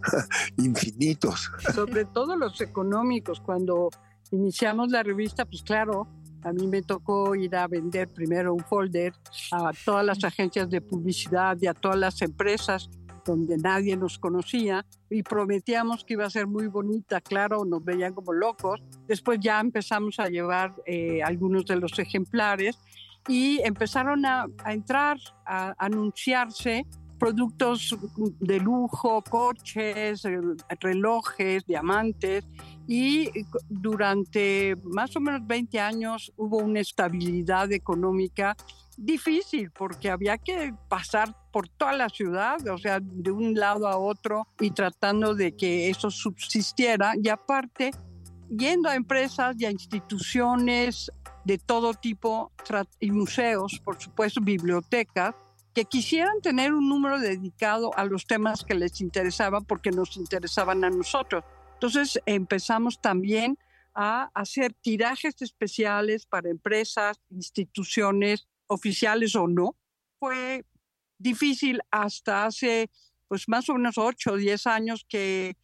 Infinitos. 0.57 1.51
Sobre 1.75 2.05
todo 2.07 2.37
los 2.37 2.61
económicos. 2.61 3.41
Cuando 3.41 3.91
iniciamos 4.31 4.91
la 4.91 5.03
revista, 5.03 5.45
pues 5.45 5.63
claro, 5.63 6.09
a 6.45 6.53
mí 6.53 6.67
me 6.67 6.83
tocó 6.83 7.35
ir 7.35 7.57
a 7.57 7.67
vender 7.67 8.09
primero 8.09 8.55
un 8.55 8.65
folder 8.65 9.13
a 9.51 9.71
todas 9.85 10.05
las 10.05 10.23
agencias 10.25 10.69
de 10.71 10.81
publicidad 10.81 11.57
y 11.61 11.67
a 11.67 11.75
todas 11.75 11.99
las 11.99 12.21
empresas 12.23 12.91
donde 13.25 13.57
nadie 13.57 13.97
nos 13.97 14.19
conocía 14.19 14.85
y 15.09 15.23
prometíamos 15.23 16.05
que 16.05 16.13
iba 16.13 16.27
a 16.27 16.31
ser 16.31 16.47
muy 16.47 16.67
bonita, 16.67 17.21
claro, 17.21 17.65
nos 17.65 17.83
veían 17.83 18.13
como 18.13 18.33
locos. 18.33 18.83
Después 19.09 19.41
ya 19.41 19.61
empezamos 19.61 20.21
a 20.21 20.29
llevar 20.29 20.75
eh, 20.87 21.23
algunos 21.23 21.65
de 21.65 21.77
los 21.77 21.99
ejemplares 21.99 22.79
y 23.27 23.61
empezaron 23.65 24.27
a, 24.27 24.47
entrar, 24.67 25.17
a 25.47 25.75
anunciarse 25.79 26.85
productos 27.19 27.97
de 28.41 28.61
lujo, 28.61 29.23
coches, 29.23 30.25
eh, 30.25 30.39
relojes, 30.81 31.65
diamantes, 31.65 32.47
y 32.87 33.31
durante 33.69 34.77
más 34.85 35.17
o 35.17 35.21
menos 35.21 35.47
20 35.47 35.81
años 35.81 36.33
hubo 36.37 36.59
una 36.59 36.81
estabilidad 36.81 37.73
económica 37.73 38.57
difícil 38.97 39.71
porque 39.71 40.11
había 40.11 40.39
que 40.39 40.75
pasar 40.89 41.35
por 41.51 41.69
toda 41.69 41.93
la 41.93 42.09
ciudad, 42.09 42.67
o 42.69 42.79
sea, 42.79 43.01
de 43.01 43.31
un 43.31 43.55
lado 43.55 43.89
a 43.89 43.97
otro 43.97 44.47
y 44.61 44.71
tratando 44.71 45.35
de 45.35 45.57
que 45.57 45.89
eso 45.89 46.11
subsistiera 46.11 47.15
y 47.21 47.29
aparte 47.29 47.91
yendo 48.49 48.89
a 48.89 48.95
empresas 48.95 49.57
y 49.59 49.65
a 49.65 49.71
instituciones 49.71 51.11
de 51.45 51.59
todo 51.59 51.95
tipo 51.95 52.53
y 53.01 53.11
museos, 53.11 53.81
por 53.85 54.01
supuesto, 54.01 54.41
bibliotecas, 54.41 55.35
que 55.75 55.85
quisieran 55.85 56.41
tener 56.41 56.73
un 56.73 56.89
número 56.89 57.19
dedicado 57.19 57.91
a 57.97 58.05
los 58.05 58.27
temas 58.27 58.65
que 58.65 58.75
les 58.75 59.01
interesaban 59.01 59.65
porque 59.65 59.91
nos 59.91 60.17
interesaban 60.17 60.85
a 60.85 60.91
nosotros. 60.91 61.45
Entonces 61.75 62.21
empezamos 62.27 63.01
también 63.01 63.59
a 63.95 64.31
hacer 64.35 64.73
tirajes 64.75 65.41
especiales 65.41 66.27
para 66.27 66.51
empresas, 66.51 67.21
instituciones 67.31 68.49
oficiales 68.67 69.37
o 69.37 69.47
no. 69.47 69.77
Fue 70.19 70.65
difícil 71.19 71.81
hasta 71.91 72.47
hace 72.47 72.91
pues 73.29 73.49
más 73.49 73.69
o 73.69 73.75
menos 73.75 73.99
8 73.99 74.33
o 74.33 74.37
10 74.37 74.67
años 74.67 75.07
que 75.09 75.57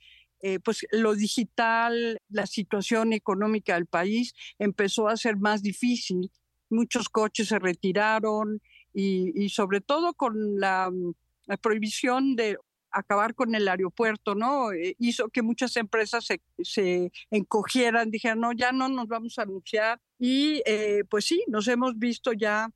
eh, 0.42 0.58
pues 0.60 0.86
lo 0.90 1.14
digital, 1.14 2.18
la 2.28 2.46
situación 2.46 3.12
económica 3.12 3.74
del 3.74 3.86
país 3.86 4.34
empezó 4.58 5.08
a 5.08 5.16
ser 5.16 5.36
más 5.36 5.62
difícil. 5.62 6.30
Muchos 6.70 7.08
coches 7.08 7.48
se 7.48 7.58
retiraron, 7.58 8.60
y, 8.92 9.48
sobre 9.50 9.80
todo 9.80 10.14
con 10.14 10.58
la, 10.58 10.90
mm, 10.90 11.14
la, 11.46 11.56
prohibición 11.56 12.36
de 12.36 12.58
acabar 12.92 13.34
con 13.34 13.54
el 13.54 13.68
aeropuerto, 13.68 14.34
¿no? 14.34 14.72
Eh, 14.72 14.96
hizo 14.98 15.28
que 15.28 15.42
muchas 15.42 15.76
empresas 15.76 16.24
se, 16.24 16.40
se, 16.62 17.12
encogieran, 17.30 18.10
dijeron, 18.10 18.40
no, 18.40 18.52
ya 18.52 18.72
no 18.72 18.88
nos 18.88 19.08
vamos 19.08 19.38
a 19.38 19.42
anunciar. 19.42 20.00
Y 20.18 20.62
eh, 20.66 21.04
pues 21.08 21.26
sí, 21.26 21.44
nos 21.48 21.68
hemos 21.68 21.98
visto 21.98 22.32
ya 22.32 22.70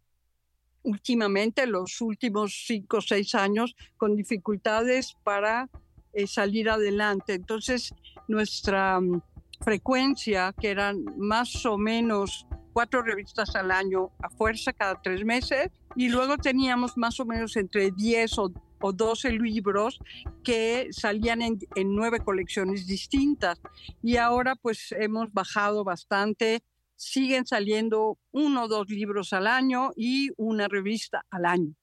últimamente, 0.82 1.66
los 1.66 2.00
últimos 2.00 2.64
cinco 2.66 2.98
o 2.98 3.00
seis 3.00 3.34
años, 3.34 3.74
con 3.96 4.16
dificultades 4.16 5.16
para 5.24 5.68
eh, 6.12 6.26
salir 6.26 6.70
adelante. 6.70 7.34
Entonces, 7.34 7.92
nuestra 8.28 9.00
mm, 9.00 9.20
frecuencia, 9.60 10.54
que 10.60 10.70
eran 10.70 11.04
más 11.16 11.64
o 11.66 11.78
menos 11.78 12.46
cuatro 12.72 13.02
revistas 13.02 13.54
al 13.54 13.70
año 13.70 14.10
a 14.20 14.28
fuerza 14.28 14.72
cada 14.72 15.00
tres 15.00 15.24
meses 15.24 15.70
y 15.96 16.08
luego 16.08 16.36
teníamos 16.36 16.96
más 16.96 17.18
o 17.20 17.24
menos 17.24 17.56
entre 17.56 17.92
10 17.92 18.38
o, 18.38 18.52
o 18.84 18.92
12 18.92 19.32
libros 19.32 19.98
que 20.42 20.88
salían 20.90 21.40
en, 21.40 21.58
nueve 21.86 22.20
colecciones 22.20 22.86
distintas. 22.86 23.58
Y 24.02 24.18
ahora 24.18 24.56
pues 24.56 24.92
hemos 24.98 25.32
bajado 25.32 25.84
bastante. 25.84 26.62
Siguen 26.94 27.46
saliendo 27.46 28.18
uno 28.30 28.64
o 28.64 28.68
dos 28.68 28.90
libros 28.90 29.32
al 29.32 29.46
año 29.46 29.92
y 29.96 30.32
una 30.36 30.68
revista 30.68 31.24
al 31.30 31.46
año. 31.46 31.74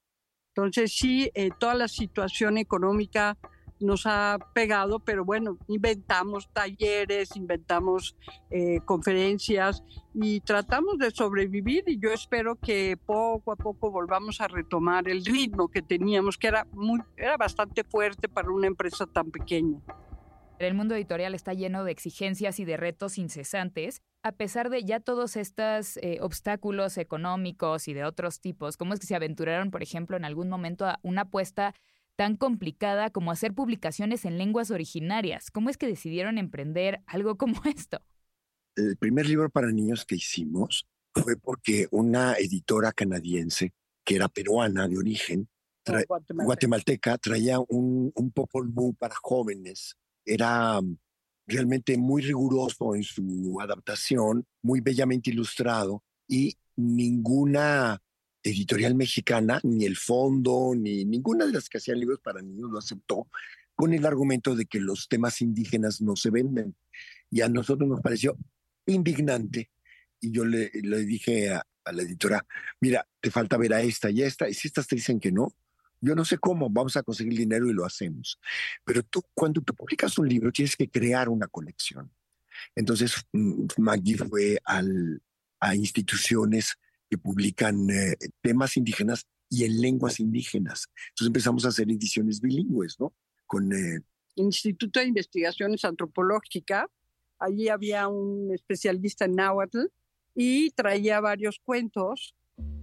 Entonces 0.54 0.94
sí 0.96 1.28
eh, 1.34 1.50
toda 1.58 1.74
la 1.74 1.88
situación 1.88 2.56
económica 2.56 3.36
nos 3.82 4.06
ha 4.06 4.38
pegado, 4.54 5.00
pero 5.00 5.24
bueno, 5.24 5.58
inventamos 5.68 6.48
talleres, 6.52 7.36
inventamos 7.36 8.16
eh, 8.50 8.80
conferencias 8.84 9.82
y 10.14 10.40
tratamos 10.40 10.98
de 10.98 11.10
sobrevivir 11.10 11.84
y 11.86 11.98
yo 11.98 12.12
espero 12.12 12.56
que 12.56 12.96
poco 12.96 13.52
a 13.52 13.56
poco 13.56 13.90
volvamos 13.90 14.40
a 14.40 14.48
retomar 14.48 15.08
el 15.08 15.24
ritmo 15.24 15.68
que 15.68 15.82
teníamos, 15.82 16.38
que 16.38 16.48
era, 16.48 16.66
muy, 16.72 17.00
era 17.16 17.36
bastante 17.36 17.84
fuerte 17.84 18.28
para 18.28 18.50
una 18.50 18.66
empresa 18.66 19.06
tan 19.06 19.30
pequeña. 19.30 19.80
El 20.66 20.74
mundo 20.74 20.94
editorial 20.94 21.34
está 21.34 21.54
lleno 21.54 21.84
de 21.84 21.92
exigencias 21.92 22.60
y 22.60 22.64
de 22.64 22.76
retos 22.76 23.18
incesantes. 23.18 24.00
A 24.22 24.32
pesar 24.32 24.70
de 24.70 24.84
ya 24.84 25.00
todos 25.00 25.36
estos 25.36 25.96
eh, 25.96 26.18
obstáculos 26.20 26.98
económicos 26.98 27.88
y 27.88 27.94
de 27.94 28.04
otros 28.04 28.40
tipos, 28.40 28.76
¿cómo 28.76 28.94
es 28.94 29.00
que 29.00 29.06
se 29.06 29.16
aventuraron, 29.16 29.70
por 29.70 29.82
ejemplo, 29.82 30.16
en 30.16 30.24
algún 30.24 30.48
momento 30.48 30.86
a 30.86 31.00
una 31.02 31.22
apuesta 31.22 31.74
tan 32.16 32.36
complicada 32.36 33.10
como 33.10 33.30
hacer 33.30 33.54
publicaciones 33.54 34.24
en 34.24 34.38
lenguas 34.38 34.70
originarias. 34.70 35.50
¿Cómo 35.50 35.70
es 35.70 35.76
que 35.76 35.86
decidieron 35.86 36.38
emprender 36.38 37.00
algo 37.06 37.36
como 37.36 37.60
esto? 37.64 38.02
el 38.76 38.96
primer 38.96 39.26
libro 39.26 39.50
para 39.50 39.70
niños 39.70 40.04
que 40.04 40.16
hicimos 40.16 40.86
fue 41.14 41.36
porque 41.36 41.88
una 41.90 42.34
editora 42.34 42.92
canadiense, 42.92 43.72
que 44.04 44.16
era 44.16 44.28
peruana 44.28 44.88
de 44.88 44.96
origen, 44.96 45.48
guatemalteca. 46.44 47.18
traía 47.18 47.58
un, 47.60 48.12
un 48.14 48.30
Popol 48.30 48.68
Vuh 48.68 48.94
para 48.94 49.14
jóvenes. 49.20 49.96
Era 50.24 50.80
mm, 50.80 50.96
realmente 51.46 51.98
muy 51.98 52.22
riguroso 52.22 52.94
en 52.94 53.02
su 53.02 53.58
adaptación, 53.60 54.46
muy 54.62 54.80
bellamente 54.80 55.30
ilustrado 55.30 56.02
y 56.26 56.56
ninguna 56.76 58.00
editorial 58.42 58.94
mexicana, 58.94 59.60
ni 59.62 59.84
el 59.84 59.96
fondo, 59.96 60.72
ni 60.76 61.04
ninguna 61.04 61.46
de 61.46 61.52
las 61.52 61.68
que 61.68 61.78
hacían 61.78 62.00
libros 62.00 62.20
para 62.20 62.42
niños 62.42 62.70
lo 62.70 62.78
aceptó 62.78 63.28
con 63.74 63.92
el 63.94 64.04
argumento 64.04 64.54
de 64.54 64.66
que 64.66 64.80
los 64.80 65.08
temas 65.08 65.40
indígenas 65.40 66.00
no 66.00 66.16
se 66.16 66.30
venden. 66.30 66.74
Y 67.30 67.40
a 67.40 67.48
nosotros 67.48 67.88
nos 67.88 68.00
pareció 68.00 68.36
indignante. 68.86 69.70
Y 70.20 70.30
yo 70.30 70.44
le, 70.44 70.70
le 70.72 71.04
dije 71.04 71.50
a, 71.50 71.66
a, 71.84 71.92
la 71.92 72.02
editora, 72.02 72.46
mira, 72.80 73.06
te 73.20 73.30
falta 73.30 73.56
ver 73.56 73.74
a 73.74 73.82
esta 73.82 74.10
y 74.10 74.22
a 74.22 74.26
esta. 74.26 74.48
Y 74.48 74.54
si 74.54 74.68
estas 74.68 74.86
te 74.86 74.96
dicen 74.96 75.18
que 75.18 75.32
no, 75.32 75.54
yo 76.00 76.14
no 76.14 76.24
sé 76.24 76.36
cómo, 76.38 76.68
vamos 76.68 76.96
a 76.96 77.02
conseguir 77.02 77.38
dinero 77.38 77.68
y 77.68 77.72
lo 77.72 77.86
hacemos. 77.86 78.38
Pero 78.84 79.02
tú, 79.02 79.22
cuando 79.34 79.60
tú 79.62 79.74
publicas 79.74 80.18
un 80.18 80.28
libro, 80.28 80.52
tienes 80.52 80.76
que 80.76 80.90
crear 80.90 81.28
una 81.28 81.46
colección. 81.46 82.10
Entonces, 82.74 83.14
mm, 83.32 83.66
Maggie 83.78 84.18
fue 84.18 84.58
al, 84.64 85.22
a 85.60 85.74
instituciones 85.74 86.76
que 87.12 87.18
publican 87.18 87.90
eh, 87.90 88.16
temas 88.40 88.74
indígenas 88.78 89.26
y 89.50 89.64
en 89.64 89.82
lenguas 89.82 90.18
indígenas. 90.18 90.88
Entonces 91.10 91.26
empezamos 91.26 91.66
a 91.66 91.68
hacer 91.68 91.90
ediciones 91.90 92.40
bilingües, 92.40 92.98
¿no? 92.98 93.12
Con... 93.46 93.70
Eh, 93.70 94.00
Instituto 94.36 94.98
de 94.98 95.08
Investigaciones 95.08 95.84
Antropológicas. 95.84 96.86
Allí 97.38 97.68
había 97.68 98.08
un 98.08 98.50
especialista 98.54 99.26
en 99.26 99.34
náhuatl 99.34 99.88
y 100.34 100.70
traía 100.70 101.20
varios 101.20 101.60
cuentos 101.62 102.34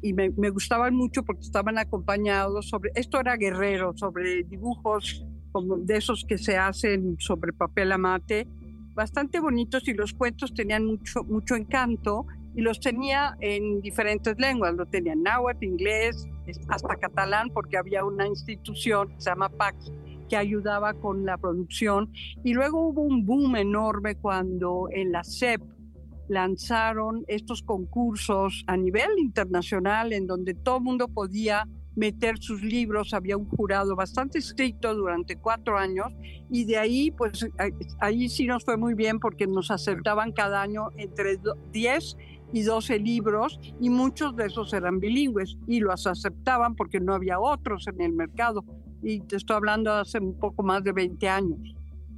y 0.04 0.14
me, 0.14 0.30
me, 0.30 0.52
gustaban 0.52 0.94
mucho 0.94 1.24
porque 1.24 1.42
estaban 1.42 1.80
acompañados 1.80 2.70
sobre, 2.70 2.92
esto 2.94 3.20
era 3.20 3.36
guerrero, 3.36 3.94
sobre 3.98 4.44
dibujos 4.44 5.26
como 5.52 5.78
de 5.78 5.98
esos 5.98 6.24
que 6.24 6.38
se 6.38 6.56
hacen 6.56 7.16
sobre 7.18 7.52
papel 7.52 7.92
amate, 7.92 8.48
bastante 8.94 9.40
bonitos 9.40 9.88
y 9.88 9.94
los 9.96 10.14
cuentos 10.14 10.54
tenían 10.54 10.86
mucho, 10.86 11.24
mucho 11.24 11.56
encanto 11.56 12.28
y 12.60 12.62
los 12.62 12.82
tenía 12.82 13.38
en 13.40 13.80
diferentes 13.80 14.38
lenguas, 14.38 14.76
lo 14.76 14.86
tenía 14.86 15.14
en 15.14 15.24
náhuatl, 15.24 15.64
inglés, 15.64 16.28
hasta 16.68 16.98
catalán, 16.98 17.52
porque 17.54 17.78
había 17.78 18.04
una 18.04 18.28
institución 18.28 19.08
que 19.08 19.22
se 19.22 19.30
llama 19.30 19.48
PAX 19.48 19.94
que 20.28 20.36
ayudaba 20.36 20.94
con 20.94 21.26
la 21.26 21.38
producción. 21.38 22.12
Y 22.44 22.54
luego 22.54 22.90
hubo 22.90 23.02
un 23.02 23.26
boom 23.26 23.56
enorme 23.56 24.16
cuando 24.16 24.90
en 24.92 25.14
la 25.14 25.24
CEP 25.24 25.62
lanzaron 26.28 27.24
estos 27.30 27.64
concursos 27.64 28.66
a 28.68 28.76
nivel 28.76 29.08
internacional 29.20 30.12
en 30.12 30.28
donde 30.28 30.54
todo 30.54 30.80
el 30.80 30.84
mundo 30.84 31.08
podía 31.08 31.66
meter 31.96 32.38
sus 32.40 32.62
libros, 32.62 33.14
había 33.14 33.36
un 33.36 33.48
jurado 33.48 33.96
bastante 33.96 34.40
estricto 34.40 34.94
durante 34.96 35.36
cuatro 35.36 35.78
años 35.78 36.08
y 36.50 36.66
de 36.66 36.78
ahí 36.78 37.12
pues 37.12 37.48
ahí 38.00 38.30
sí 38.30 38.46
nos 38.46 38.64
fue 38.64 38.78
muy 38.78 38.94
bien 38.94 39.20
porque 39.20 39.48
nos 39.48 39.70
aceptaban 39.70 40.32
cada 40.32 40.62
año 40.62 40.90
entre 40.98 41.38
10 41.72 42.18
y 42.54 42.64
12 42.64 43.00
libros 43.00 43.60
y 43.80 43.90
muchos 43.90 44.36
de 44.36 44.48
esos 44.48 44.74
eran 44.74 45.00
bilingües 45.00 45.58
y 45.68 45.80
los 45.80 46.08
aceptaban 46.08 46.76
porque 46.76 47.00
no 47.00 47.14
había 47.14 47.40
otros 47.40 47.88
en 47.88 48.02
el 48.02 48.14
mercado 48.14 48.64
y 49.02 49.22
te 49.22 49.38
estoy 49.38 49.56
hablando 49.56 49.94
hace 49.94 50.20
un 50.20 50.38
poco 50.38 50.64
más 50.64 50.84
de 50.84 50.92
20 50.92 51.30
años. 51.30 51.60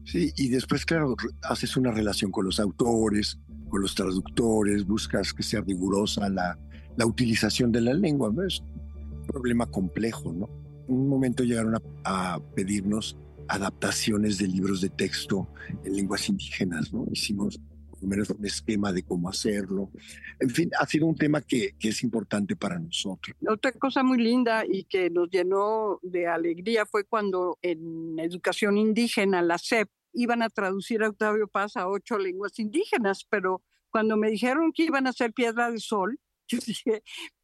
Sí, 0.05 0.31
y 0.35 0.50
después, 0.50 0.85
claro, 0.85 1.15
haces 1.43 1.77
una 1.77 1.91
relación 1.91 2.31
con 2.31 2.45
los 2.45 2.59
autores, 2.59 3.39
con 3.69 3.81
los 3.81 3.93
traductores, 3.93 4.85
buscas 4.85 5.33
que 5.33 5.43
sea 5.43 5.61
rigurosa 5.61 6.27
la, 6.29 6.57
la 6.97 7.05
utilización 7.05 7.71
de 7.71 7.81
la 7.81 7.93
lengua. 7.93 8.32
Es 8.47 8.62
un 8.62 9.27
problema 9.27 9.65
complejo, 9.67 10.34
¿no? 10.34 10.49
En 10.88 10.95
un 10.95 11.08
momento 11.08 11.43
llegaron 11.43 11.75
a, 11.75 11.82
a, 12.03 12.39
pedirnos 12.56 13.15
adaptaciones 13.47 14.38
de 14.39 14.47
libros 14.47 14.82
de 14.82 14.89
texto 14.89 15.47
en 15.84 15.95
lenguas 15.95 16.27
indígenas, 16.27 16.91
¿no? 16.91 17.06
Hicimos 17.12 17.60
menos 18.07 18.29
un 18.29 18.45
esquema 18.45 18.91
de 18.91 19.03
cómo 19.03 19.29
hacerlo. 19.29 19.91
En 20.39 20.49
fin, 20.49 20.71
ha 20.79 20.85
sido 20.85 21.05
un 21.05 21.15
tema 21.15 21.41
que, 21.41 21.75
que, 21.79 21.89
es 21.89 22.03
importante 22.03 22.55
para 22.55 22.79
nosotros. 22.79 23.35
Otra 23.47 23.71
cosa 23.71 24.03
muy 24.03 24.17
linda 24.17 24.63
y 24.65 24.85
que 24.85 25.09
nos 25.09 25.29
llenó 25.29 25.99
de 26.01 26.27
alegría 26.27 26.85
fue 26.85 27.03
cuando 27.03 27.57
en 27.61 28.17
educación 28.19 28.77
indígena, 28.77 29.41
la 29.41 29.57
SEP, 29.57 29.89
iban 30.13 30.41
a 30.41 30.49
traducir 30.49 31.03
a 31.03 31.09
Octavio 31.09 31.47
Paz 31.47 31.77
a 31.77 31.87
ocho 31.87 32.17
lenguas 32.17 32.57
indígenas, 32.59 33.25
pero 33.29 33.61
cuando 33.89 34.17
me 34.17 34.29
dijeron 34.29 34.71
que 34.73 34.83
iban 34.83 35.07
a 35.07 35.11
hacer 35.11 35.33
Piedra 35.33 35.71
de 35.71 35.79
Sol, 35.79 36.19
yo 36.47 36.59
dije, 36.65 37.03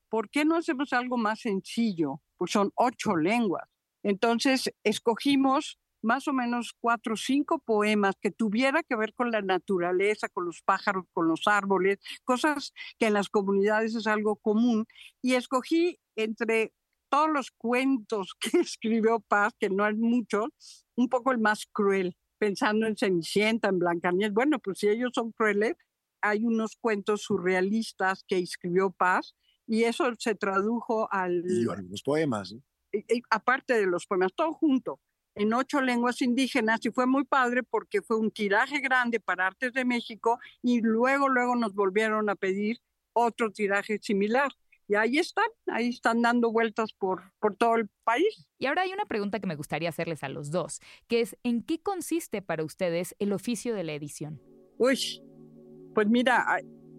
¿por 0.09 0.29
qué 0.29 0.45
no 0.45 0.55
hacemos 0.55 0.93
algo 0.93 1.17
más 1.17 1.41
sencillo? 1.41 2.21
Pues 2.37 2.51
son 2.51 2.71
ocho 2.75 3.15
lenguas. 3.15 3.67
Entonces 4.03 4.71
escogimos 4.83 5.79
más 6.07 6.27
o 6.29 6.33
menos 6.33 6.73
cuatro 6.79 7.15
o 7.15 7.17
cinco 7.17 7.59
poemas 7.59 8.15
que 8.19 8.31
tuviera 8.31 8.81
que 8.81 8.95
ver 8.95 9.13
con 9.13 9.29
la 9.29 9.41
naturaleza, 9.41 10.29
con 10.29 10.45
los 10.45 10.61
pájaros, 10.63 11.05
con 11.11 11.27
los 11.27 11.41
árboles, 11.47 11.99
cosas 12.23 12.73
que 12.97 13.07
en 13.07 13.13
las 13.13 13.29
comunidades 13.29 13.93
es 13.93 14.07
algo 14.07 14.37
común. 14.37 14.85
Y 15.21 15.33
escogí 15.33 15.99
entre 16.15 16.73
todos 17.09 17.29
los 17.29 17.51
cuentos 17.51 18.35
que 18.39 18.61
escribió 18.61 19.19
Paz, 19.19 19.53
que 19.59 19.69
no 19.69 19.83
hay 19.83 19.95
muchos, 19.95 20.47
un 20.95 21.09
poco 21.09 21.31
el 21.31 21.39
más 21.39 21.67
cruel, 21.71 22.15
pensando 22.39 22.87
en 22.87 22.95
Cenicienta, 22.95 23.67
en 23.67 23.79
Blancanieves. 23.79 24.33
Bueno, 24.33 24.59
pues 24.59 24.79
si 24.79 24.87
ellos 24.87 25.11
son 25.13 25.33
crueles, 25.33 25.75
hay 26.21 26.45
unos 26.45 26.77
cuentos 26.77 27.23
surrealistas 27.23 28.23
que 28.25 28.39
escribió 28.39 28.91
Paz 28.91 29.35
y 29.67 29.83
eso 29.83 30.05
se 30.17 30.35
tradujo 30.35 31.11
al... 31.11 31.43
Y 31.45 31.69
algunos 31.69 32.01
poemas. 32.01 32.55
aparte 33.29 33.73
de 33.73 33.87
los 33.87 34.07
poemas, 34.07 34.33
todo 34.33 34.53
junto 34.53 35.01
en 35.37 35.53
ocho 35.53 35.81
lenguas 35.81 36.21
indígenas 36.21 36.83
y 36.85 36.91
fue 36.91 37.05
muy 37.05 37.23
padre 37.23 37.63
porque 37.63 38.01
fue 38.01 38.17
un 38.17 38.31
tiraje 38.31 38.79
grande 38.79 39.19
para 39.19 39.47
Artes 39.47 39.73
de 39.73 39.85
México 39.85 40.39
y 40.61 40.81
luego, 40.81 41.29
luego 41.29 41.55
nos 41.55 41.73
volvieron 41.73 42.29
a 42.29 42.35
pedir 42.35 42.79
otro 43.13 43.51
tiraje 43.51 43.99
similar. 44.01 44.51
Y 44.89 44.95
ahí 44.95 45.17
están, 45.17 45.47
ahí 45.67 45.89
están 45.89 46.21
dando 46.21 46.51
vueltas 46.51 46.93
por, 46.93 47.33
por 47.39 47.55
todo 47.55 47.75
el 47.75 47.89
país. 48.03 48.47
Y 48.57 48.67
ahora 48.67 48.83
hay 48.83 48.93
una 48.93 49.05
pregunta 49.05 49.39
que 49.39 49.47
me 49.47 49.55
gustaría 49.55 49.89
hacerles 49.89 50.23
a 50.23 50.29
los 50.29 50.49
dos, 50.49 50.79
que 51.07 51.21
es, 51.21 51.35
¿en 51.43 51.61
qué 51.61 51.79
consiste 51.79 52.41
para 52.41 52.63
ustedes 52.63 53.13
el 53.19 53.33
oficio 53.33 53.75
de 53.75 53.83
la 53.83 53.93
edición? 53.93 54.41
Uy, 54.77 55.21
pues 55.93 56.07
mira, 56.07 56.45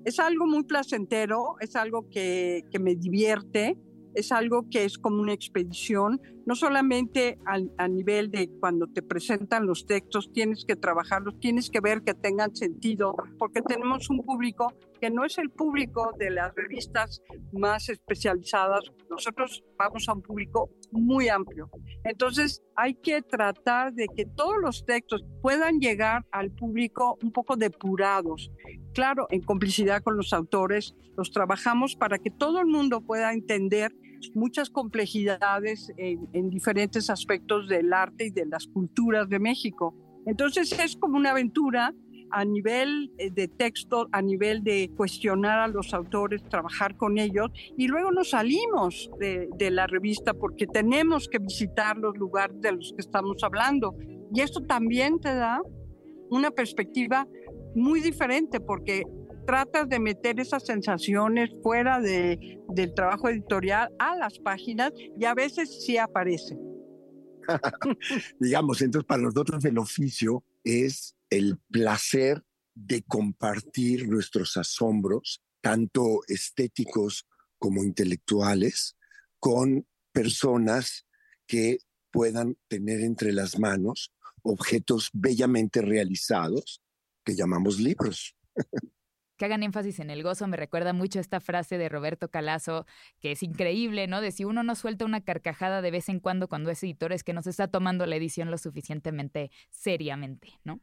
es 0.04 0.18
algo 0.18 0.46
muy 0.46 0.64
placentero, 0.64 1.56
es 1.60 1.76
algo 1.76 2.08
que, 2.10 2.64
que 2.70 2.78
me 2.78 2.94
divierte, 2.94 3.78
es 4.14 4.32
algo 4.32 4.68
que 4.70 4.84
es 4.84 4.98
como 4.98 5.22
una 5.22 5.32
expedición, 5.32 6.20
no 6.48 6.54
solamente 6.54 7.38
a, 7.44 7.88
nivel 7.88 8.30
de 8.30 8.48
cuando 8.58 8.86
te 8.86 9.02
presentan 9.02 9.66
los 9.66 9.84
textos, 9.84 10.32
tienes 10.32 10.64
que 10.64 10.76
trabajarlos, 10.76 11.38
tienes 11.40 11.68
que 11.68 11.80
ver 11.80 12.00
que 12.00 12.14
tengan 12.14 12.56
sentido, 12.56 13.14
porque 13.38 13.60
tenemos 13.60 14.08
un 14.08 14.24
público 14.24 14.72
que 14.98 15.10
no 15.10 15.26
es 15.26 15.36
el 15.36 15.50
público 15.50 16.10
de 16.18 16.30
las 16.30 16.54
revistas 16.54 17.20
más 17.52 17.90
especializadas, 17.90 18.80
nosotros 19.10 19.62
vamos 19.76 20.08
a 20.08 20.14
un 20.14 20.22
público 20.22 20.70
muy 20.90 21.28
amplio. 21.28 21.68
Entonces 22.02 22.62
hay 22.74 22.94
que 22.94 23.20
tratar 23.20 23.92
de 23.92 24.06
que 24.08 24.24
todos 24.24 24.56
los 24.58 24.86
textos 24.86 25.26
puedan 25.42 25.80
llegar 25.80 26.24
al 26.30 26.50
público 26.50 27.18
un 27.22 27.30
poco 27.30 27.56
depurados. 27.56 28.50
Claro, 28.94 29.26
en 29.28 29.42
complicidad 29.42 30.02
con 30.02 30.16
los 30.16 30.32
autores, 30.32 30.94
los 31.14 31.30
trabajamos 31.30 31.94
para 31.94 32.18
que 32.18 32.30
todo 32.30 32.58
el 32.58 32.66
mundo 32.66 33.02
pueda 33.02 33.34
entender 33.34 33.92
muchas 34.34 34.70
complejidades 34.70 35.92
en, 35.96 36.50
diferentes 36.50 37.10
aspectos 37.10 37.68
del 37.68 37.92
arte 37.92 38.26
y 38.26 38.30
de 38.30 38.46
las 38.46 38.66
culturas 38.66 39.28
de 39.28 39.38
México. 39.38 39.94
Entonces 40.26 40.72
es 40.78 40.96
como 40.96 41.16
una 41.16 41.30
aventura 41.30 41.94
a 42.30 42.44
nivel 42.44 43.10
eh, 43.16 43.30
de 43.30 43.48
texto, 43.48 44.08
a 44.12 44.20
nivel 44.20 44.62
de 44.62 44.90
cuestionar 44.96 45.60
a 45.60 45.68
los 45.68 45.94
autores, 45.94 46.42
trabajar 46.50 46.96
con 46.96 47.18
ellos 47.18 47.50
y 47.76 47.88
luego 47.88 48.10
nos 48.10 48.30
salimos 48.30 49.10
de, 49.18 49.48
de, 49.56 49.70
la 49.70 49.86
revista 49.86 50.34
porque 50.34 50.66
tenemos 50.66 51.26
que 51.28 51.38
visitar 51.38 51.96
los 51.96 52.16
lugares 52.18 52.60
de 52.60 52.72
los 52.72 52.92
que 52.92 53.00
estamos 53.00 53.42
hablando. 53.42 53.96
Y 54.34 54.42
esto 54.42 54.60
también 54.60 55.20
te 55.20 55.34
da 55.34 55.62
una 56.30 56.50
perspectiva 56.50 57.26
muy 57.74 58.00
diferente 58.00 58.60
porque 58.60 59.04
tratas 59.48 59.88
de 59.88 59.98
meter 59.98 60.38
esas 60.40 60.66
sensaciones 60.66 61.48
fuera 61.62 62.00
de, 62.00 62.60
del 62.68 62.92
trabajo 62.92 63.30
editorial 63.30 63.88
a 63.98 64.14
las 64.14 64.38
páginas 64.38 64.92
y 65.18 65.24
a 65.24 65.32
veces 65.32 65.86
sí 65.86 65.96
aparecen. 65.96 66.58
Digamos, 68.38 68.82
entonces 68.82 69.06
para 69.06 69.22
nosotros 69.22 69.64
el 69.64 69.78
oficio 69.78 70.44
es 70.64 71.16
el 71.30 71.56
placer 71.70 72.44
de 72.74 73.02
compartir 73.04 74.06
nuestros 74.06 74.58
asombros, 74.58 75.42
tanto 75.62 76.20
estéticos 76.28 77.26
como 77.58 77.82
intelectuales, 77.82 78.98
con 79.40 79.86
personas 80.12 81.06
que 81.46 81.78
puedan 82.10 82.58
tener 82.68 83.00
entre 83.00 83.32
las 83.32 83.58
manos 83.58 84.12
objetos 84.42 85.08
bellamente 85.14 85.80
realizados 85.80 86.82
que 87.24 87.34
llamamos 87.34 87.80
libros. 87.80 88.36
que 89.38 89.44
hagan 89.44 89.62
énfasis 89.62 90.00
en 90.00 90.10
el 90.10 90.22
gozo 90.22 90.46
me 90.46 90.56
recuerda 90.56 90.92
mucho 90.92 91.20
esta 91.20 91.40
frase 91.40 91.78
de 91.78 91.88
Roberto 91.88 92.28
Calazo, 92.28 92.84
que 93.20 93.32
es 93.32 93.42
increíble, 93.42 94.06
¿no? 94.08 94.20
De 94.20 94.32
si 94.32 94.44
uno 94.44 94.62
no 94.62 94.74
suelta 94.74 95.04
una 95.04 95.22
carcajada 95.22 95.80
de 95.80 95.90
vez 95.90 96.08
en 96.08 96.20
cuando 96.20 96.48
cuando 96.48 96.70
es 96.70 96.82
editor, 96.82 97.12
es 97.12 97.24
que 97.24 97.32
no 97.32 97.42
se 97.42 97.50
está 97.50 97.68
tomando 97.68 98.04
la 98.04 98.16
edición 98.16 98.50
lo 98.50 98.58
suficientemente 98.58 99.50
seriamente, 99.70 100.52
¿no? 100.64 100.80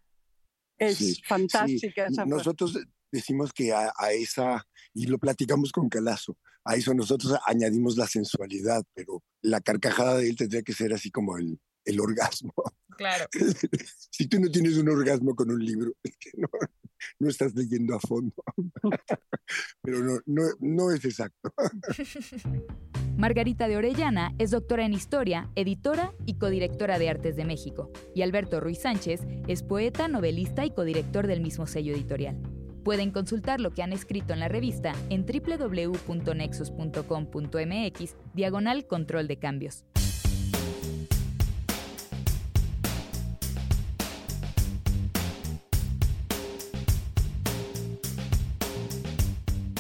Es 0.78 1.22
fantástica 1.24 2.04
esa 2.08 2.24
frase. 2.24 2.30
Nosotros 2.30 2.80
decimos 3.12 3.54
que 3.54 3.74
a, 3.74 3.92
esa, 4.12 4.66
y 4.94 5.06
lo 5.08 5.20
platicamos 5.20 5.72
con 5.72 5.90
Calazo, 5.90 6.38
a 6.64 6.76
eso 6.76 6.94
nosotros 6.94 7.38
añadimos 7.46 7.98
la 7.98 8.08
sensualidad, 8.08 8.84
pero 8.94 9.22
la 9.42 9.62
carcajada 9.62 10.18
de 10.18 10.30
él 10.30 10.36
tendría 10.36 10.64
que 10.64 10.74
ser 10.74 10.94
así 10.94 11.12
como 11.12 11.38
el, 11.38 11.60
el 11.86 12.00
orgasmo. 12.00 12.54
Claro. 12.98 13.26
si 14.10 14.28
tú 14.28 14.40
no 14.40 14.50
tienes 14.50 14.78
un 14.78 14.90
orgasmo 14.90 15.36
con 15.36 15.52
un 15.52 15.64
libro, 15.64 15.92
es 16.04 16.18
que 16.18 16.32
no, 16.38 16.48
no 17.20 17.30
estás 17.30 17.54
leyendo 17.56 17.96
a 17.96 18.00
fondo. 18.00 18.34
Pero 19.82 20.00
no, 20.00 20.20
no, 20.26 20.44
no 20.60 20.92
es 20.92 21.06
exacto. 21.06 21.54
Margarita 23.18 23.68
de 23.68 23.78
Orellana 23.78 24.34
es 24.40 24.50
doctora 24.52 24.86
en 24.86 24.94
Historia, 24.94 25.50
editora 25.56 26.14
y 26.26 26.38
codirectora 26.38 27.00
de 27.00 27.10
Artes 27.10 27.36
de 27.36 27.44
México, 27.46 27.92
y 28.14 28.22
Alberto 28.24 28.60
Ruiz 28.60 28.82
Sánchez 28.82 29.22
es 29.48 29.64
poeta, 29.64 30.08
novelista 30.08 30.66
y 30.66 30.72
codirector 30.72 31.28
del 31.28 31.42
mismo 31.42 31.68
sello 31.68 31.94
editorial. 31.94 32.42
Pueden 32.84 33.12
consultar 33.12 33.62
lo 33.62 33.72
que 33.72 33.84
han 33.84 33.94
escrito 33.94 34.34
en 34.34 34.40
la 34.40 34.48
revista 34.48 34.94
en 35.10 35.26
www.nexus.com.mx, 35.26 38.16
diagonal 38.34 38.86
control 38.86 39.28
de 39.28 39.40
cambios. 39.40 39.86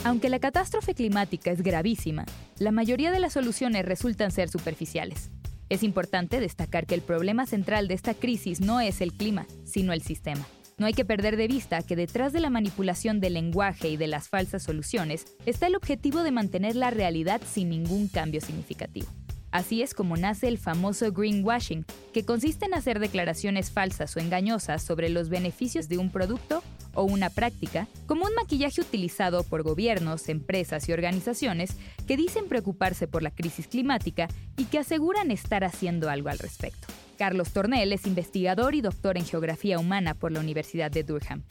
Aunque 0.06 0.30
la 0.30 0.38
catástrofe 0.38 0.94
climática 0.94 1.50
es 1.50 1.63
gravísima, 1.63 2.26
la 2.60 2.72
mayoría 2.72 3.10
de 3.10 3.20
las 3.20 3.34
soluciones 3.34 3.86
resultan 3.86 4.30
ser 4.30 4.50
superficiales. 4.50 5.32
Es 5.68 5.82
importante 5.82 6.39
destacar 6.39 6.86
que 6.86 6.94
el 6.94 7.02
problema 7.02 7.48
central 7.48 7.88
de 7.88 7.96
esta 7.96 8.13
crisis 8.13 8.62
no 8.62 8.80
es 8.80 9.02
el 9.02 9.13
clima, 9.13 9.48
sino 9.63 9.94
el 9.94 10.04
sistema. 10.04 10.46
No 10.78 10.86
hay 10.86 10.94
que 10.94 11.06
perder 11.06 11.38
de 11.38 11.48
vista 11.48 11.82
que 11.82 11.96
detrás 11.96 12.34
de 12.34 12.39
la 12.39 12.52
manipulación 12.52 13.20
del 13.20 13.34
lenguaje 13.34 13.89
y 13.89 13.98
de 13.98 14.06
las 14.06 14.30
falsas 14.30 14.62
soluciones 14.62 15.26
está 15.48 15.65
el 15.65 15.76
objetivo 15.76 16.22
de 16.22 16.30
mantener 16.30 16.76
la 16.76 16.91
realidad 16.91 17.41
sin 17.44 17.70
ningún 17.70 18.08
cambio 18.08 18.41
significativo. 18.41 19.08
Así 19.50 19.82
es 19.82 19.96
como 19.96 20.18
nace 20.18 20.50
el 20.50 20.60
famoso 20.60 21.13
greenwashing, 21.13 21.84
que 22.13 22.26
consiste 22.26 22.65
en 22.65 22.76
hacer 22.76 23.00
declaraciones 23.00 23.72
falsas 23.72 24.15
o 24.15 24.20
engañosas 24.20 24.84
sobre 24.84 25.10
los 25.10 25.30
beneficios 25.30 25.89
de 25.89 25.98
un 25.98 26.12
producto 26.12 26.62
o 26.95 27.03
una 27.03 27.29
práctica 27.29 27.88
como 28.08 28.25
un 28.25 28.34
maquillaje 28.34 28.81
utilizado 28.81 29.43
por 29.43 29.63
gobiernos, 29.63 30.29
empresas 30.29 30.89
y 30.89 30.93
organizaciones 30.93 31.77
que 32.08 32.17
dicen 32.17 32.47
preocuparse 32.47 33.08
por 33.08 33.23
la 33.23 33.31
crisis 33.31 33.67
climática 33.67 34.27
y 34.58 34.65
que 34.65 34.79
aseguran 34.79 35.31
estar 35.31 35.63
haciendo 35.63 36.10
algo 36.10 36.29
al 36.29 36.39
respecto. 36.39 36.88
Carlos 37.17 37.51
Tornel 37.51 37.93
es 37.93 38.05
investigador 38.08 38.75
y 38.75 38.81
doctor 38.81 39.17
en 39.17 39.25
geografía 39.25 39.79
humana 39.79 40.15
por 40.15 40.31
la 40.31 40.39
Universidad 40.39 40.91
de 40.91 41.03
Durham. 41.03 41.43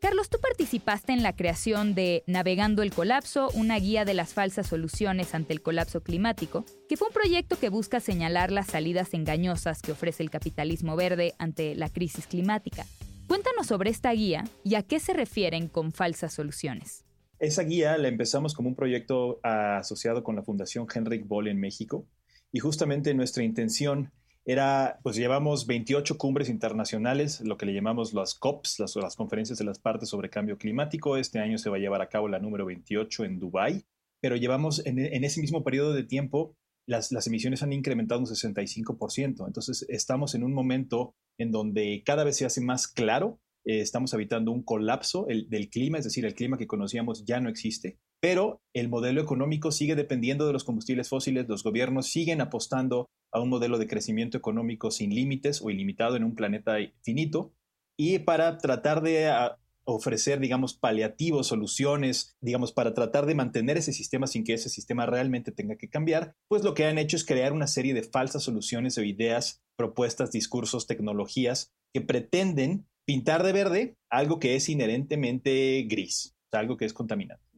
Carlos, 0.00 0.30
tú 0.30 0.38
participaste 0.40 1.12
en 1.12 1.22
la 1.22 1.36
creación 1.36 1.94
de 1.94 2.24
Navegando 2.26 2.82
el 2.82 2.90
Colapso, 2.90 3.50
una 3.52 3.78
guía 3.78 4.06
de 4.06 4.14
las 4.14 4.32
falsas 4.32 4.66
soluciones 4.66 5.34
ante 5.34 5.52
el 5.52 5.60
colapso 5.60 6.02
climático, 6.02 6.64
que 6.88 6.96
fue 6.96 7.08
un 7.08 7.12
proyecto 7.12 7.58
que 7.58 7.68
busca 7.68 8.00
señalar 8.00 8.50
las 8.50 8.68
salidas 8.68 9.12
engañosas 9.12 9.82
que 9.82 9.92
ofrece 9.92 10.22
el 10.22 10.30
capitalismo 10.30 10.96
verde 10.96 11.34
ante 11.38 11.74
la 11.74 11.90
crisis 11.90 12.26
climática. 12.26 12.86
Cuéntanos 13.30 13.68
sobre 13.68 13.90
esta 13.90 14.10
guía 14.10 14.42
y 14.64 14.74
a 14.74 14.82
qué 14.82 14.98
se 14.98 15.12
refieren 15.12 15.68
con 15.68 15.92
falsas 15.92 16.34
soluciones. 16.34 17.04
Esa 17.38 17.62
guía 17.62 17.96
la 17.96 18.08
empezamos 18.08 18.54
como 18.54 18.68
un 18.68 18.74
proyecto 18.74 19.38
asociado 19.44 20.24
con 20.24 20.34
la 20.34 20.42
Fundación 20.42 20.88
Henrik 20.92 21.28
Boll 21.28 21.46
en 21.46 21.60
México 21.60 22.08
y 22.50 22.58
justamente 22.58 23.14
nuestra 23.14 23.44
intención 23.44 24.10
era, 24.44 24.98
pues 25.04 25.14
llevamos 25.14 25.68
28 25.68 26.18
cumbres 26.18 26.48
internacionales, 26.48 27.40
lo 27.42 27.56
que 27.56 27.66
le 27.66 27.72
llamamos 27.72 28.14
las 28.14 28.34
COPs, 28.34 28.80
las, 28.80 28.96
las 28.96 29.14
conferencias 29.14 29.60
de 29.60 29.64
las 29.64 29.78
partes 29.78 30.08
sobre 30.08 30.28
cambio 30.28 30.58
climático. 30.58 31.16
Este 31.16 31.38
año 31.38 31.56
se 31.56 31.70
va 31.70 31.76
a 31.76 31.80
llevar 31.80 32.02
a 32.02 32.08
cabo 32.08 32.26
la 32.26 32.40
número 32.40 32.66
28 32.66 33.26
en 33.26 33.38
Dubái, 33.38 33.84
pero 34.20 34.34
llevamos 34.34 34.84
en, 34.86 34.98
en 34.98 35.22
ese 35.22 35.40
mismo 35.40 35.62
periodo 35.62 35.92
de 35.92 36.02
tiempo 36.02 36.56
las, 36.90 37.26
emisiones 37.26 37.62
han 37.62 37.72
incrementado 37.72 38.20
un 38.20 38.26
65%. 38.26 39.46
Entonces 39.46 39.86
estamos 39.88 40.34
en 40.34 40.42
un 40.42 40.52
momento 40.52 41.14
en 41.38 41.52
donde 41.52 42.02
cada 42.04 42.24
vez 42.24 42.36
se 42.36 42.44
hace 42.44 42.60
más 42.60 42.88
claro, 42.88 43.40
eh, 43.64 43.80
estamos 43.80 44.12
habitando 44.12 44.50
un 44.50 44.62
colapso 44.62 45.26
del 45.26 45.70
clima, 45.70 45.98
es 45.98 46.04
decir, 46.04 46.24
el 46.24 46.34
clima 46.34 46.58
que 46.58 46.66
conocíamos 46.66 47.24
ya 47.24 47.40
no 47.40 47.48
existe, 47.48 47.98
pero 48.20 48.60
el 48.74 48.88
modelo 48.88 49.22
económico 49.22 49.70
sigue 49.70 49.94
dependiendo 49.94 50.46
de 50.46 50.52
los 50.52 50.64
combustibles 50.64 51.08
fósiles, 51.08 51.48
los 51.48 51.62
gobiernos 51.62 52.08
siguen 52.08 52.40
apostando 52.40 53.08
a 53.32 53.40
un 53.40 53.48
modelo 53.48 53.78
de 53.78 53.86
crecimiento 53.86 54.36
económico 54.36 54.90
sin 54.90 55.14
límites 55.14 55.62
o 55.62 55.70
ilimitado 55.70 56.16
en 56.16 56.24
un 56.24 56.34
planeta 56.34 56.76
finito, 57.02 57.54
y 57.96 58.18
para 58.20 58.56
tratar 58.58 59.02
de 59.02 59.30
ofrecer, 59.84 60.40
digamos, 60.40 60.74
paliativos, 60.74 61.48
soluciones, 61.48 62.36
digamos, 62.40 62.72
para 62.72 62.94
tratar 62.94 63.26
de 63.26 63.34
mantener 63.34 63.76
ese 63.76 63.92
sistema 63.92 64.26
sin 64.26 64.44
que 64.44 64.54
ese 64.54 64.68
sistema 64.68 65.06
realmente 65.06 65.52
tenga 65.52 65.76
que 65.76 65.88
cambiar, 65.88 66.34
pues 66.48 66.62
lo 66.62 66.74
que 66.74 66.86
han 66.86 66.98
hecho 66.98 67.16
es 67.16 67.24
crear 67.24 67.52
una 67.52 67.66
serie 67.66 67.94
de 67.94 68.02
falsas 68.02 68.42
soluciones 68.42 68.98
o 68.98 69.02
ideas, 69.02 69.62
propuestas, 69.76 70.30
discursos, 70.30 70.86
tecnologías 70.86 71.72
que 71.92 72.00
pretenden 72.00 72.86
pintar 73.06 73.42
de 73.42 73.52
verde 73.52 73.96
algo 74.08 74.38
que 74.38 74.56
es 74.56 74.68
inherentemente 74.68 75.82
gris, 75.88 76.36
algo 76.52 76.76
que 76.76 76.84
es 76.84 76.92
contaminante. 76.92 77.49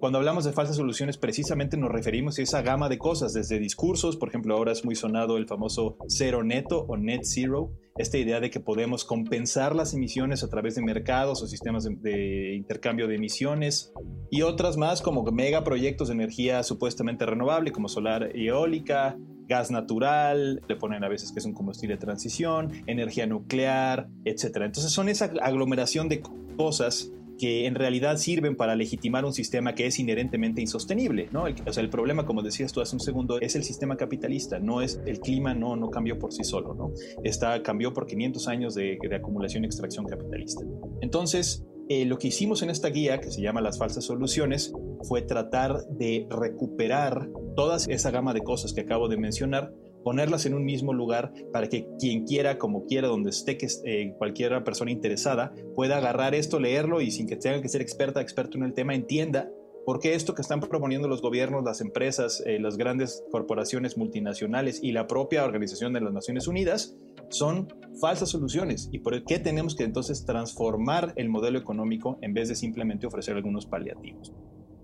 Cuando 0.00 0.18
hablamos 0.18 0.44
de 0.44 0.52
falsas 0.52 0.76
soluciones, 0.76 1.18
precisamente 1.18 1.76
nos 1.76 1.90
referimos 1.90 2.38
a 2.38 2.42
esa 2.42 2.62
gama 2.62 2.88
de 2.88 2.96
cosas, 2.96 3.34
desde 3.34 3.58
discursos, 3.58 4.16
por 4.16 4.30
ejemplo, 4.30 4.56
ahora 4.56 4.72
es 4.72 4.82
muy 4.82 4.94
sonado 4.94 5.36
el 5.36 5.46
famoso 5.46 5.98
cero 6.08 6.42
neto 6.42 6.86
o 6.88 6.96
net 6.96 7.20
zero, 7.24 7.74
esta 7.98 8.16
idea 8.16 8.40
de 8.40 8.48
que 8.48 8.60
podemos 8.60 9.04
compensar 9.04 9.76
las 9.76 9.92
emisiones 9.92 10.42
a 10.42 10.48
través 10.48 10.74
de 10.74 10.82
mercados 10.82 11.42
o 11.42 11.46
sistemas 11.46 11.84
de, 11.84 12.54
intercambio 12.54 13.08
de 13.08 13.16
emisiones, 13.16 13.92
y 14.30 14.40
otras 14.40 14.78
más 14.78 15.02
como 15.02 15.22
megaproyectos 15.22 16.08
de 16.08 16.14
energía 16.14 16.62
supuestamente 16.62 17.26
renovable, 17.26 17.70
como 17.70 17.88
solar 17.88 18.34
eólica, 18.34 19.18
gas 19.48 19.70
natural, 19.70 20.62
le 20.66 20.76
ponen 20.76 21.04
a 21.04 21.08
veces 21.10 21.30
que 21.30 21.40
es 21.40 21.44
un 21.44 21.52
combustible 21.52 21.96
de 21.96 22.00
transición, 22.00 22.72
energía 22.86 23.26
nuclear, 23.26 24.08
etc. 24.24 24.44
Entonces 24.62 24.92
son 24.92 25.10
esa 25.10 25.26
aglomeración 25.42 26.08
de 26.08 26.22
cosas 26.56 27.12
que 27.40 27.66
en 27.66 27.74
realidad 27.74 28.18
sirven 28.18 28.54
para 28.54 28.76
legitimar 28.76 29.24
un 29.24 29.32
sistema 29.32 29.74
que 29.74 29.86
es 29.86 29.98
inherentemente 29.98 30.60
insostenible, 30.60 31.30
¿no? 31.32 31.44
o 31.44 31.72
sea, 31.72 31.82
el 31.82 31.88
problema, 31.88 32.26
como 32.26 32.42
decías 32.42 32.70
tú 32.70 32.82
hace 32.82 32.94
un 32.94 33.00
segundo, 33.00 33.40
es 33.40 33.56
el 33.56 33.64
sistema 33.64 33.96
capitalista, 33.96 34.58
no 34.58 34.82
es 34.82 35.00
el 35.06 35.20
clima, 35.20 35.54
no, 35.54 35.74
no 35.74 35.88
cambió 35.88 36.18
por 36.18 36.34
sí 36.34 36.44
solo, 36.44 36.74
¿no? 36.74 36.92
Está, 37.24 37.62
cambió 37.62 37.94
por 37.94 38.06
500 38.06 38.46
años 38.48 38.74
de, 38.74 38.98
acumulación 39.14 39.64
y 39.64 39.66
extracción 39.66 40.04
capitalista. 40.04 40.62
Entonces, 41.00 41.64
eh, 41.88 42.04
lo 42.04 42.18
que 42.18 42.28
hicimos 42.28 42.62
en 42.62 42.68
esta 42.68 42.88
guía, 42.88 43.20
que 43.20 43.30
se 43.30 43.40
llama 43.40 43.62
Las 43.62 43.78
falsas 43.78 44.04
soluciones, 44.04 44.72
fue 45.02 45.22
tratar 45.22 45.86
de 45.88 46.26
recuperar 46.28 47.30
toda 47.56 47.78
esa 47.78 48.10
gama 48.10 48.34
de 48.34 48.42
cosas 48.42 48.74
que 48.74 48.82
acabo 48.82 49.08
de 49.08 49.16
mencionar 49.16 49.72
ponerlas 50.04 50.46
en 50.46 50.54
un 50.54 50.64
mismo 50.64 50.92
lugar 50.92 51.32
para 51.52 51.68
que 51.68 51.86
quien 51.98 52.24
quiera, 52.24 52.58
como 52.58 52.86
quiera, 52.86 53.08
donde 53.08 53.30
esté 53.30 53.56
que 53.56 53.68
eh, 53.84 54.14
cualquier 54.18 54.62
persona 54.64 54.90
interesada, 54.90 55.52
pueda 55.74 55.98
agarrar 55.98 56.34
esto, 56.34 56.60
leerlo 56.60 57.00
y 57.00 57.10
sin 57.10 57.26
que 57.26 57.36
tenga 57.36 57.60
que 57.60 57.68
ser 57.68 57.80
experta, 57.80 58.20
experto 58.20 58.58
en 58.58 58.64
el 58.64 58.74
tema, 58.74 58.94
entienda 58.94 59.50
por 59.86 59.98
qué 59.98 60.14
esto 60.14 60.34
que 60.34 60.42
están 60.42 60.60
proponiendo 60.60 61.08
los 61.08 61.22
gobiernos, 61.22 61.64
las 61.64 61.80
empresas, 61.80 62.42
eh, 62.46 62.58
las 62.60 62.76
grandes 62.76 63.24
corporaciones 63.30 63.96
multinacionales 63.96 64.82
y 64.82 64.92
la 64.92 65.06
propia 65.06 65.44
Organización 65.44 65.92
de 65.92 66.00
las 66.00 66.12
Naciones 66.12 66.46
Unidas 66.46 66.96
son 67.28 67.68
falsas 68.00 68.28
soluciones 68.28 68.88
y 68.92 68.98
por 68.98 69.24
qué 69.24 69.38
tenemos 69.38 69.74
que 69.74 69.84
entonces 69.84 70.24
transformar 70.24 71.12
el 71.16 71.28
modelo 71.28 71.58
económico 71.58 72.18
en 72.22 72.34
vez 72.34 72.48
de 72.48 72.56
simplemente 72.56 73.06
ofrecer 73.06 73.36
algunos 73.36 73.66
paliativos. 73.66 74.32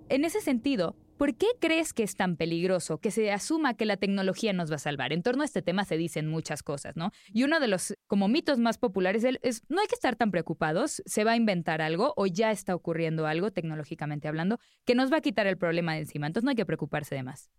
En 0.09 0.25
ese 0.25 0.41
sentido, 0.41 0.97
¿por 1.17 1.35
qué 1.37 1.47
crees 1.61 1.93
que 1.93 2.03
es 2.03 2.17
tan 2.17 2.37
peligroso 2.37 2.99
que 2.99 3.11
se 3.11 3.33
asuma 3.33 3.75
que 3.75 3.87
la 3.87 3.97
tecnología 3.97 4.53
nos 4.53 4.71
va 4.71 4.77
a 4.77 4.79
salvar? 4.79 5.13
En 5.13 5.23
torno 5.23 5.43
a 5.43 5.45
este 5.45 5.63
tema 5.63 5.85
se 5.85 5.97
dicen 5.97 6.27
muchas 6.27 6.63
cosas, 6.63 6.97
¿no? 6.97 7.11
Y 7.33 7.45
uno 7.45 7.61
de 7.61 7.69
los 7.69 7.95
como 8.07 8.29
mitos 8.29 8.59
más 8.59 8.79
populares 8.79 9.25
es 9.25 9.63
no 9.69 9.81
hay 9.81 9.87
que 9.87 9.95
estar 9.95 10.17
tan 10.17 10.31
preocupados, 10.31 11.03
se 11.07 11.25
va 11.25 11.33
a 11.33 11.37
inventar 11.37 11.81
algo 11.83 12.13
o 12.17 12.27
ya 12.27 12.51
está 12.51 12.75
ocurriendo 12.75 13.27
algo 13.27 13.51
tecnológicamente 13.51 14.29
hablando 14.29 14.59
que 14.85 14.95
nos 14.95 15.13
va 15.13 15.19
a 15.19 15.23
quitar 15.23 15.47
el 15.47 15.59
problema 15.59 15.95
de 15.95 16.01
encima, 16.01 16.27
entonces 16.27 16.45
no 16.45 16.51
hay 16.51 16.57
que 16.57 16.67
preocuparse 16.67 17.15
de 17.15 17.23
más. 17.23 17.51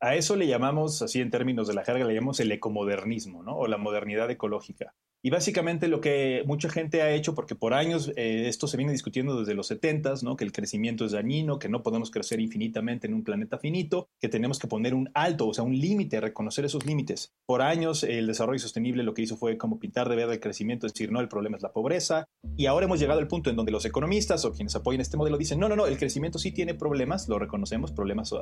A 0.00 0.14
eso 0.14 0.36
le 0.36 0.46
llamamos, 0.46 1.02
así 1.02 1.20
en 1.20 1.30
términos 1.30 1.66
de 1.66 1.74
la 1.74 1.84
jerga, 1.84 2.04
le 2.04 2.14
llamamos 2.14 2.38
el 2.38 2.52
ecomodernismo, 2.52 3.42
¿no? 3.42 3.56
O 3.56 3.66
la 3.66 3.78
modernidad 3.78 4.30
ecológica. 4.30 4.94
Y 5.20 5.30
básicamente 5.30 5.88
lo 5.88 6.00
que 6.00 6.44
mucha 6.46 6.68
gente 6.68 7.02
ha 7.02 7.10
hecho, 7.10 7.34
porque 7.34 7.56
por 7.56 7.74
años 7.74 8.12
eh, 8.16 8.46
esto 8.46 8.68
se 8.68 8.76
viene 8.76 8.92
discutiendo 8.92 9.40
desde 9.40 9.54
los 9.54 9.66
70, 9.66 10.14
¿no? 10.22 10.36
que 10.36 10.44
el 10.44 10.52
crecimiento 10.52 11.04
es 11.04 11.12
dañino, 11.12 11.58
que 11.58 11.68
no 11.68 11.82
podemos 11.82 12.12
crecer 12.12 12.38
infinitamente 12.40 13.08
en 13.08 13.14
un 13.14 13.24
planeta 13.24 13.58
finito, 13.58 14.08
que 14.20 14.28
tenemos 14.28 14.60
que 14.60 14.68
poner 14.68 14.94
un 14.94 15.10
alto, 15.14 15.48
o 15.48 15.54
sea, 15.54 15.64
un 15.64 15.76
límite, 15.76 16.20
reconocer 16.20 16.64
esos 16.64 16.86
límites. 16.86 17.32
Por 17.46 17.62
años 17.62 18.04
el 18.04 18.28
desarrollo 18.28 18.60
sostenible 18.60 19.02
lo 19.02 19.12
que 19.12 19.22
hizo 19.22 19.36
fue 19.36 19.58
como 19.58 19.80
pintar 19.80 20.08
de 20.08 20.14
verde 20.14 20.34
el 20.34 20.40
crecimiento, 20.40 20.86
decir, 20.86 21.10
no, 21.10 21.20
el 21.20 21.28
problema 21.28 21.56
es 21.56 21.62
la 21.64 21.72
pobreza. 21.72 22.28
Y 22.56 22.66
ahora 22.66 22.86
hemos 22.86 23.00
llegado 23.00 23.18
al 23.18 23.26
punto 23.26 23.50
en 23.50 23.56
donde 23.56 23.72
los 23.72 23.84
economistas 23.84 24.44
o 24.44 24.52
quienes 24.52 24.76
apoyan 24.76 25.00
este 25.00 25.16
modelo 25.16 25.36
dicen, 25.36 25.58
no, 25.58 25.68
no, 25.68 25.74
no, 25.74 25.86
el 25.86 25.98
crecimiento 25.98 26.38
sí 26.38 26.52
tiene 26.52 26.74
problemas, 26.74 27.28
lo 27.28 27.40
reconocemos, 27.40 27.90
problemas 27.90 28.32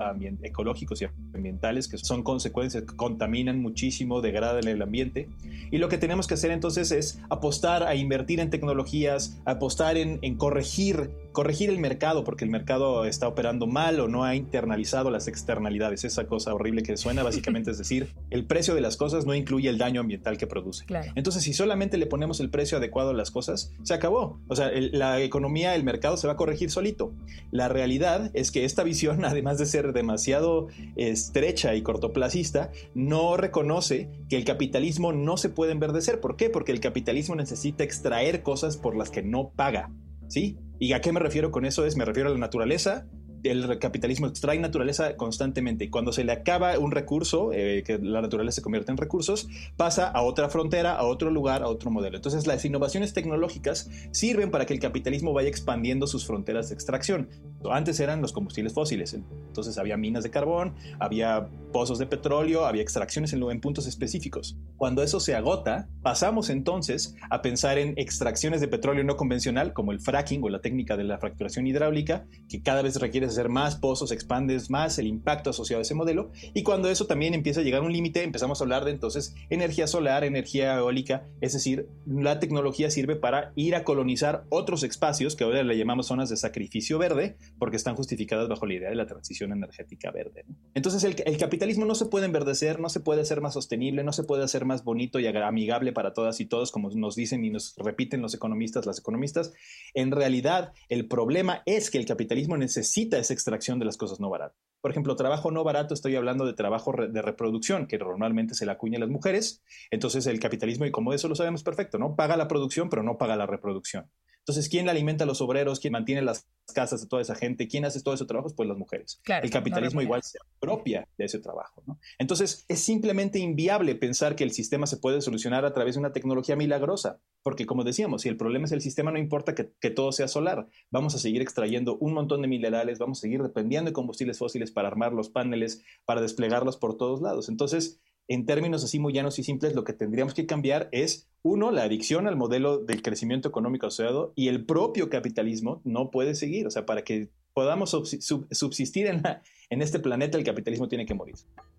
ecológicos 0.42 1.00
y 1.00 1.06
ambientales 1.34 1.88
que 1.88 1.96
son 1.96 2.22
consecuencias, 2.22 2.84
contaminan 2.84 3.62
muchísimo, 3.62 4.20
degradan 4.20 4.68
el 4.68 4.82
ambiente. 4.82 5.30
Y 5.70 5.78
lo 5.78 5.88
que 5.88 5.96
tenemos 5.96 6.26
que 6.26 6.34
hacer 6.34 6.50
entonces 6.50 6.65
entonces 6.66 6.90
es 6.90 7.20
apostar 7.30 7.84
a 7.84 7.94
invertir 7.94 8.40
en 8.40 8.50
tecnologías, 8.50 9.38
apostar 9.44 9.96
en, 9.96 10.18
en 10.22 10.36
corregir 10.36 11.10
corregir 11.36 11.68
el 11.68 11.78
mercado 11.78 12.24
porque 12.24 12.46
el 12.46 12.50
mercado 12.50 13.04
está 13.04 13.28
operando 13.28 13.66
mal 13.66 14.00
o 14.00 14.08
no 14.08 14.24
ha 14.24 14.34
internalizado 14.34 15.10
las 15.10 15.28
externalidades. 15.28 16.02
Esa 16.02 16.26
cosa 16.26 16.54
horrible 16.54 16.82
que 16.82 16.96
suena 16.96 17.22
básicamente 17.22 17.72
es 17.72 17.76
decir, 17.76 18.08
el 18.30 18.46
precio 18.46 18.74
de 18.74 18.80
las 18.80 18.96
cosas 18.96 19.26
no 19.26 19.34
incluye 19.34 19.68
el 19.68 19.76
daño 19.76 20.00
ambiental 20.00 20.38
que 20.38 20.46
produce. 20.46 20.86
Entonces, 21.14 21.42
si 21.42 21.52
solamente 21.52 21.98
le 21.98 22.06
ponemos 22.06 22.40
el 22.40 22.48
precio 22.48 22.78
adecuado 22.78 23.10
a 23.10 23.12
las 23.12 23.30
cosas, 23.30 23.70
se 23.82 23.92
acabó. 23.92 24.40
O 24.48 24.56
sea, 24.56 24.70
la 24.72 25.20
economía, 25.20 25.74
el 25.74 25.84
mercado 25.84 26.16
se 26.16 26.26
va 26.26 26.32
a 26.32 26.36
corregir 26.36 26.70
solito. 26.70 27.12
La 27.50 27.68
realidad 27.68 28.30
es 28.32 28.50
que 28.50 28.64
esta 28.64 28.82
visión, 28.82 29.22
además 29.26 29.58
de 29.58 29.66
ser 29.66 29.92
demasiado 29.92 30.68
estrecha 30.96 31.74
y 31.74 31.82
cortoplacista, 31.82 32.70
no 32.94 33.36
reconoce 33.36 34.08
que 34.30 34.38
el 34.38 34.46
capitalismo 34.46 35.12
no 35.12 35.36
se 35.36 35.50
puede 35.50 35.72
enverdecer. 35.72 36.18
¿Por 36.18 36.36
qué? 36.36 36.48
Porque 36.48 36.72
el 36.72 36.80
capitalismo 36.80 37.36
necesita 37.36 37.84
extraer 37.84 38.42
cosas 38.42 38.78
por 38.78 38.96
las 38.96 39.10
que 39.10 39.22
no 39.22 39.50
paga. 39.54 39.90
¿Sí? 40.28 40.58
¿Y 40.78 40.92
a 40.92 41.00
qué 41.00 41.12
me 41.12 41.20
refiero 41.20 41.50
con 41.50 41.64
eso? 41.64 41.84
Es, 41.86 41.96
me 41.96 42.04
refiero 42.04 42.28
a 42.28 42.32
la 42.32 42.38
naturaleza, 42.38 43.06
el 43.42 43.78
capitalismo 43.78 44.26
extrae 44.26 44.58
naturaleza 44.58 45.16
constantemente 45.16 45.90
cuando 45.90 46.12
se 46.12 46.24
le 46.24 46.32
acaba 46.32 46.78
un 46.78 46.90
recurso, 46.90 47.50
eh, 47.52 47.82
que 47.84 47.98
la 47.98 48.20
naturaleza 48.20 48.56
se 48.56 48.62
convierte 48.62 48.90
en 48.90 48.98
recursos, 48.98 49.48
pasa 49.76 50.08
a 50.08 50.22
otra 50.22 50.48
frontera, 50.48 50.94
a 50.94 51.04
otro 51.04 51.30
lugar, 51.30 51.62
a 51.62 51.68
otro 51.68 51.90
modelo. 51.90 52.16
Entonces 52.16 52.46
las 52.46 52.64
innovaciones 52.64 53.12
tecnológicas 53.12 53.90
sirven 54.12 54.50
para 54.50 54.66
que 54.66 54.74
el 54.74 54.80
capitalismo 54.80 55.32
vaya 55.32 55.48
expandiendo 55.48 56.06
sus 56.06 56.26
fronteras 56.26 56.68
de 56.68 56.74
extracción. 56.74 57.28
Antes 57.70 58.00
eran 58.00 58.20
los 58.22 58.32
combustibles 58.32 58.72
fósiles, 58.72 59.14
entonces 59.14 59.78
había 59.78 59.96
minas 59.96 60.22
de 60.22 60.30
carbón, 60.30 60.74
había 60.98 61.48
pozos 61.72 61.98
de 61.98 62.06
petróleo, 62.06 62.66
había 62.66 62.82
extracciones 62.82 63.32
en, 63.32 63.42
en 63.42 63.60
puntos 63.60 63.86
específicos. 63.86 64.56
Cuando 64.76 65.02
eso 65.02 65.20
se 65.20 65.34
agota, 65.34 65.88
pasamos 66.02 66.50
entonces 66.50 67.14
a 67.30 67.42
pensar 67.42 67.78
en 67.78 67.94
extracciones 67.96 68.60
de 68.60 68.68
petróleo 68.68 69.04
no 69.04 69.16
convencional, 69.16 69.72
como 69.72 69.92
el 69.92 70.00
fracking 70.00 70.42
o 70.42 70.48
la 70.48 70.60
técnica 70.60 70.96
de 70.96 71.04
la 71.04 71.18
fracturación 71.18 71.66
hidráulica, 71.66 72.26
que 72.48 72.62
cada 72.62 72.82
vez 72.82 72.96
requiere 73.00 73.26
hacer 73.36 73.48
más 73.50 73.76
pozos, 73.76 74.12
expandes 74.12 74.70
más 74.70 74.98
el 74.98 75.06
impacto 75.06 75.50
asociado 75.50 75.80
a 75.80 75.82
ese 75.82 75.94
modelo. 75.94 76.30
Y 76.54 76.62
cuando 76.62 76.88
eso 76.88 77.06
también 77.06 77.34
empieza 77.34 77.60
a 77.60 77.64
llegar 77.64 77.82
a 77.82 77.84
un 77.84 77.92
límite, 77.92 78.22
empezamos 78.22 78.60
a 78.60 78.64
hablar 78.64 78.84
de 78.84 78.90
entonces 78.90 79.34
energía 79.50 79.86
solar, 79.86 80.24
energía 80.24 80.76
eólica, 80.76 81.26
es 81.40 81.52
decir, 81.52 81.88
la 82.06 82.40
tecnología 82.40 82.90
sirve 82.90 83.16
para 83.16 83.52
ir 83.56 83.74
a 83.74 83.84
colonizar 83.84 84.44
otros 84.48 84.82
espacios 84.82 85.36
que 85.36 85.44
ahora 85.44 85.62
le 85.62 85.76
llamamos 85.76 86.06
zonas 86.06 86.28
de 86.30 86.36
sacrificio 86.36 86.98
verde, 86.98 87.36
porque 87.58 87.76
están 87.76 87.96
justificadas 87.96 88.48
bajo 88.48 88.66
la 88.66 88.74
idea 88.74 88.90
de 88.90 88.96
la 88.96 89.06
transición 89.06 89.52
energética 89.52 90.10
verde. 90.10 90.44
Entonces 90.74 91.04
el, 91.04 91.36
capitalismo 91.38 91.84
no 91.84 91.94
se 91.94 92.06
puede 92.06 92.26
enverdecer, 92.26 92.80
no 92.80 92.88
se 92.88 93.00
puede 93.00 93.22
hacer 93.22 93.40
más 93.40 93.54
sostenible, 93.54 94.04
no 94.04 94.12
se 94.12 94.24
puede 94.24 94.44
hacer 94.44 94.64
más 94.64 94.84
bonito 94.84 95.20
y 95.20 95.26
amigable 95.26 95.92
para 95.92 96.12
todas 96.12 96.40
y 96.40 96.46
todos, 96.46 96.72
como 96.72 96.90
nos 96.90 97.14
dicen 97.14 97.44
y 97.44 97.50
nos 97.50 97.74
repiten 97.76 98.22
los 98.22 98.34
economistas, 98.34 98.86
las 98.86 98.98
economistas. 98.98 99.52
En 99.94 100.10
realidad, 100.10 100.72
el 100.88 101.06
problema 101.06 101.62
es 101.66 101.90
que 101.90 101.98
el 101.98 102.06
capitalismo 102.06 102.56
necesita 102.56 103.15
esa 103.18 103.32
extracción 103.32 103.78
de 103.78 103.84
las 103.84 103.96
cosas 103.96 104.20
no 104.20 104.30
baratas. 104.30 104.58
Por 104.80 104.90
ejemplo, 104.90 105.16
trabajo 105.16 105.50
no 105.50 105.64
barato, 105.64 105.94
estoy 105.94 106.16
hablando 106.16 106.46
de 106.46 106.52
trabajo 106.52 106.92
de 106.92 107.22
reproducción, 107.22 107.86
que 107.86 107.98
normalmente 107.98 108.54
se 108.54 108.66
le 108.66 108.72
acuña 108.72 108.98
las 108.98 109.08
mujeres. 109.08 109.62
Entonces, 109.90 110.26
el 110.26 110.38
capitalismo, 110.38 110.86
y 110.86 110.90
como 110.90 111.12
eso 111.12 111.28
lo 111.28 111.34
sabemos 111.34 111.62
perfecto, 111.62 111.98
¿no? 111.98 112.14
Paga 112.16 112.36
la 112.36 112.48
producción, 112.48 112.88
pero 112.88 113.02
no 113.02 113.18
paga 113.18 113.36
la 113.36 113.46
reproducción. 113.46 114.10
Entonces, 114.46 114.68
¿quién 114.68 114.88
alimenta 114.88 115.24
a 115.24 115.26
los 115.26 115.40
obreros? 115.40 115.80
¿Quién 115.80 115.90
mantiene 115.90 116.22
las 116.22 116.46
casas 116.72 117.00
de 117.00 117.08
toda 117.08 117.20
esa 117.20 117.34
gente? 117.34 117.66
¿Quién 117.66 117.84
hace 117.84 118.00
todo 118.00 118.14
ese 118.14 118.26
trabajo? 118.26 118.54
Pues 118.54 118.68
las 118.68 118.78
mujeres. 118.78 119.20
el 119.42 119.50
capitalismo 119.50 120.02
igual 120.02 120.22
se 120.22 120.38
apropia 120.38 121.08
de 121.18 121.24
ese 121.24 121.40
trabajo. 121.40 121.82
¿no? 121.84 121.98
Entonces, 122.16 122.64
es 122.68 122.78
simplemente 122.78 123.40
inviable 123.40 123.96
pensar 123.96 124.36
que 124.36 124.44
el 124.44 124.52
sistema 124.52 124.86
se 124.86 124.98
puede 124.98 125.20
solucionar 125.20 125.64
a 125.64 125.72
través 125.72 125.96
de 125.96 125.98
una 125.98 126.12
tecnología 126.12 126.54
milagrosa, 126.54 127.18
porque 127.42 127.66
como 127.66 127.82
decíamos, 127.82 128.22
si 128.22 128.28
el 128.28 128.36
problema 128.36 128.66
es 128.66 128.72
el 128.72 128.82
sistema, 128.82 129.10
no 129.10 129.18
importa 129.18 129.56
que, 129.56 129.72
que 129.80 129.90
todo 129.90 130.12
sea 130.12 130.28
solar. 130.28 130.68
Vamos 130.92 131.16
a 131.16 131.18
seguir 131.18 131.42
extrayendo 131.42 131.98
un 131.98 132.12
montón 132.12 132.40
de 132.40 132.46
minerales, 132.46 133.00
vamos 133.00 133.18
a 133.18 133.22
seguir 133.22 133.42
dependiendo 133.42 133.90
de 133.90 133.94
combustibles 133.94 134.38
fósiles 134.38 134.70
para 134.70 134.86
armar 134.86 135.12
los 135.12 135.28
paneles, 135.28 135.82
para 136.04 136.20
desplegarlos 136.20 136.76
por 136.76 136.96
todos 136.96 137.20
lados. 137.20 137.48
Entonces, 137.48 138.00
en 138.28 138.46
términos 138.46 138.82
así 138.84 138.98
muy 138.98 139.12
llanos 139.12 139.38
y 139.38 139.44
simples, 139.44 139.74
lo 139.74 139.84
que 139.84 139.92
tendríamos 139.92 140.34
que 140.34 140.46
cambiar 140.46 140.88
es, 140.92 141.28
uno, 141.42 141.70
la 141.70 141.84
adicción 141.84 142.26
al 142.26 142.36
modelo 142.36 142.78
del 142.78 143.02
crecimiento 143.02 143.48
económico 143.48 143.86
asociado 143.86 144.32
y 144.34 144.48
el 144.48 144.64
propio 144.64 145.08
capitalismo 145.08 145.80
no 145.84 146.10
puede 146.10 146.34
seguir. 146.34 146.66
O 146.66 146.70
sea, 146.70 146.86
para 146.86 147.02
que 147.02 147.28
podamos 147.54 147.90
subsistir 147.90 149.06
en, 149.06 149.22
en 149.70 149.82
este 149.82 149.98
planeta, 149.98 150.38
el 150.38 150.44
capitalismo 150.44 150.88
tiene 150.88 151.06
que 151.06 151.14
morir. 151.14 151.36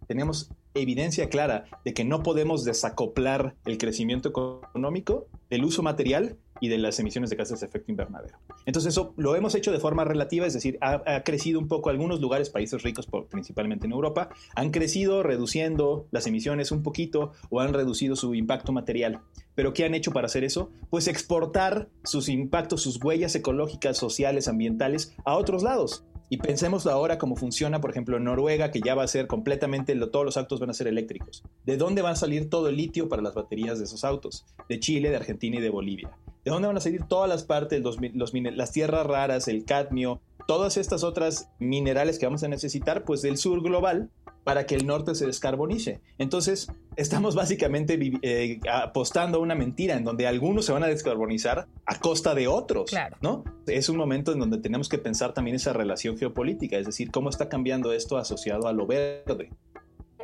Tenemos 0.07 0.49
evidencia 0.73 1.27
clara 1.29 1.65
de 1.83 1.93
que 1.93 2.05
no 2.05 2.23
podemos 2.23 2.63
desacoplar 2.63 3.55
el 3.65 3.77
crecimiento 3.77 4.29
económico 4.29 5.27
del 5.49 5.65
uso 5.65 5.83
material 5.83 6.37
y 6.59 6.69
de 6.69 6.77
las 6.77 6.99
emisiones 6.99 7.29
de 7.29 7.35
gases 7.35 7.59
de 7.59 7.65
efecto 7.65 7.91
invernadero. 7.91 8.37
Entonces 8.65 8.93
eso 8.93 9.13
lo 9.17 9.35
hemos 9.35 9.55
hecho 9.55 9.71
de 9.71 9.79
forma 9.79 10.03
relativa, 10.03 10.45
es 10.45 10.53
decir, 10.53 10.77
ha, 10.81 11.23
crecido 11.23 11.59
un 11.59 11.67
poco 11.67 11.89
algunos 11.89 12.21
lugares, 12.21 12.49
países 12.49 12.83
ricos, 12.83 13.07
principalmente 13.29 13.85
en 13.85 13.93
Europa, 13.93 14.29
han 14.55 14.71
crecido 14.71 15.23
reduciendo 15.23 16.07
las 16.11 16.27
emisiones 16.27 16.71
un 16.71 16.83
poquito 16.83 17.33
o 17.49 17.61
han 17.61 17.73
reducido 17.73 18.15
su 18.15 18.35
impacto 18.35 18.71
material. 18.71 19.21
Pero 19.55 19.73
¿qué 19.73 19.85
han 19.85 19.95
hecho 19.95 20.11
para 20.11 20.27
hacer 20.27 20.43
eso? 20.43 20.71
Pues 20.89 21.07
exportar 21.07 21.89
sus 22.03 22.29
impactos, 22.29 22.81
sus 22.81 23.03
huellas 23.03 23.35
ecológicas, 23.35 23.97
sociales, 23.97 24.47
ambientales 24.47 25.15
a 25.25 25.35
otros 25.35 25.63
lados. 25.63 26.03
Y 26.29 26.37
pensemos 26.37 26.87
ahora 26.87 27.17
cómo 27.17 27.35
funciona, 27.35 27.79
por 27.79 27.91
ejemplo, 27.91 28.17
en 28.17 28.25
Noruega, 28.25 28.69
que 28.71 28.81
ya 28.81 28.95
va 28.95 29.03
a 29.03 29.07
ser 29.07 29.27
completamente, 29.27 29.95
todos 30.07 30.25
los 30.25 30.35
autos 30.35 30.59
van 30.59 30.69
a 30.69 30.73
ser 30.73 30.87
eléctricos. 30.87 31.43
¿De 31.65 31.77
dónde 31.77 32.01
va 32.01 32.09
a 32.09 32.15
salir 32.15 32.49
todo 32.49 32.67
el 32.67 32.75
litio 32.75 33.07
para 33.07 33.21
las 33.21 33.33
baterías 33.33 33.79
de 33.79 33.85
esos 33.85 34.03
autos? 34.03 34.45
De 34.67 34.79
Chile, 34.79 35.09
de 35.09 35.15
Argentina 35.15 35.57
y 35.57 35.61
de 35.61 35.69
Bolivia. 35.69 36.11
¿De 36.43 36.51
dónde 36.51 36.67
van 36.67 36.77
a 36.77 36.81
salir 36.81 37.03
todas 37.03 37.29
las 37.29 37.43
partes, 37.43 37.81
los, 37.81 37.97
las 38.01 38.71
tierras 38.71 39.05
raras, 39.05 39.47
el 39.47 39.63
cadmio, 39.63 40.19
todas 40.47 40.75
estas 40.75 41.03
otras 41.03 41.49
minerales 41.59 42.19
que 42.19 42.25
vamos 42.25 42.43
a 42.43 42.49
necesitar? 42.49 43.05
Pues 43.05 43.21
del 43.21 43.37
sur 43.37 43.61
global 43.61 44.09
para 44.47 44.65
que 44.65 44.75
el 44.75 44.87
norte 44.87 45.13
se 45.13 45.25
descarbonice. 45.25 45.99
Entonces, 46.17 46.71
estamos 46.95 47.35
básicamente 47.35 47.99
eh, 48.21 48.61
apostando 48.71 49.39
a 49.39 49.41
una 49.41 49.55
mentira 49.55 49.95
en 49.95 50.05
donde 50.05 50.25
algunos 50.25 50.63
se 50.63 50.71
van 50.71 50.83
a 50.83 50.87
descarbonizar 50.87 51.67
a 51.85 51.99
costa 51.99 52.33
de 52.33 52.47
otros, 52.47 52.89
¿no? 53.19 53.43
Es 53.65 53.89
un 53.89 53.97
momento 53.97 54.31
en 54.31 54.39
donde 54.39 54.59
tenemos 54.59 54.87
que 54.87 54.99
pensar 54.99 55.33
también 55.33 55.57
esa 55.57 55.73
relación 55.73 56.17
geopolítica, 56.17 56.77
es 56.77 56.85
decir, 56.85 57.11
cómo 57.11 57.29
está 57.29 57.49
cambiando 57.49 57.91
esto 57.91 58.15
asociado 58.15 58.69
a 58.69 58.71
lo 58.71 58.87
verde. 58.87 59.49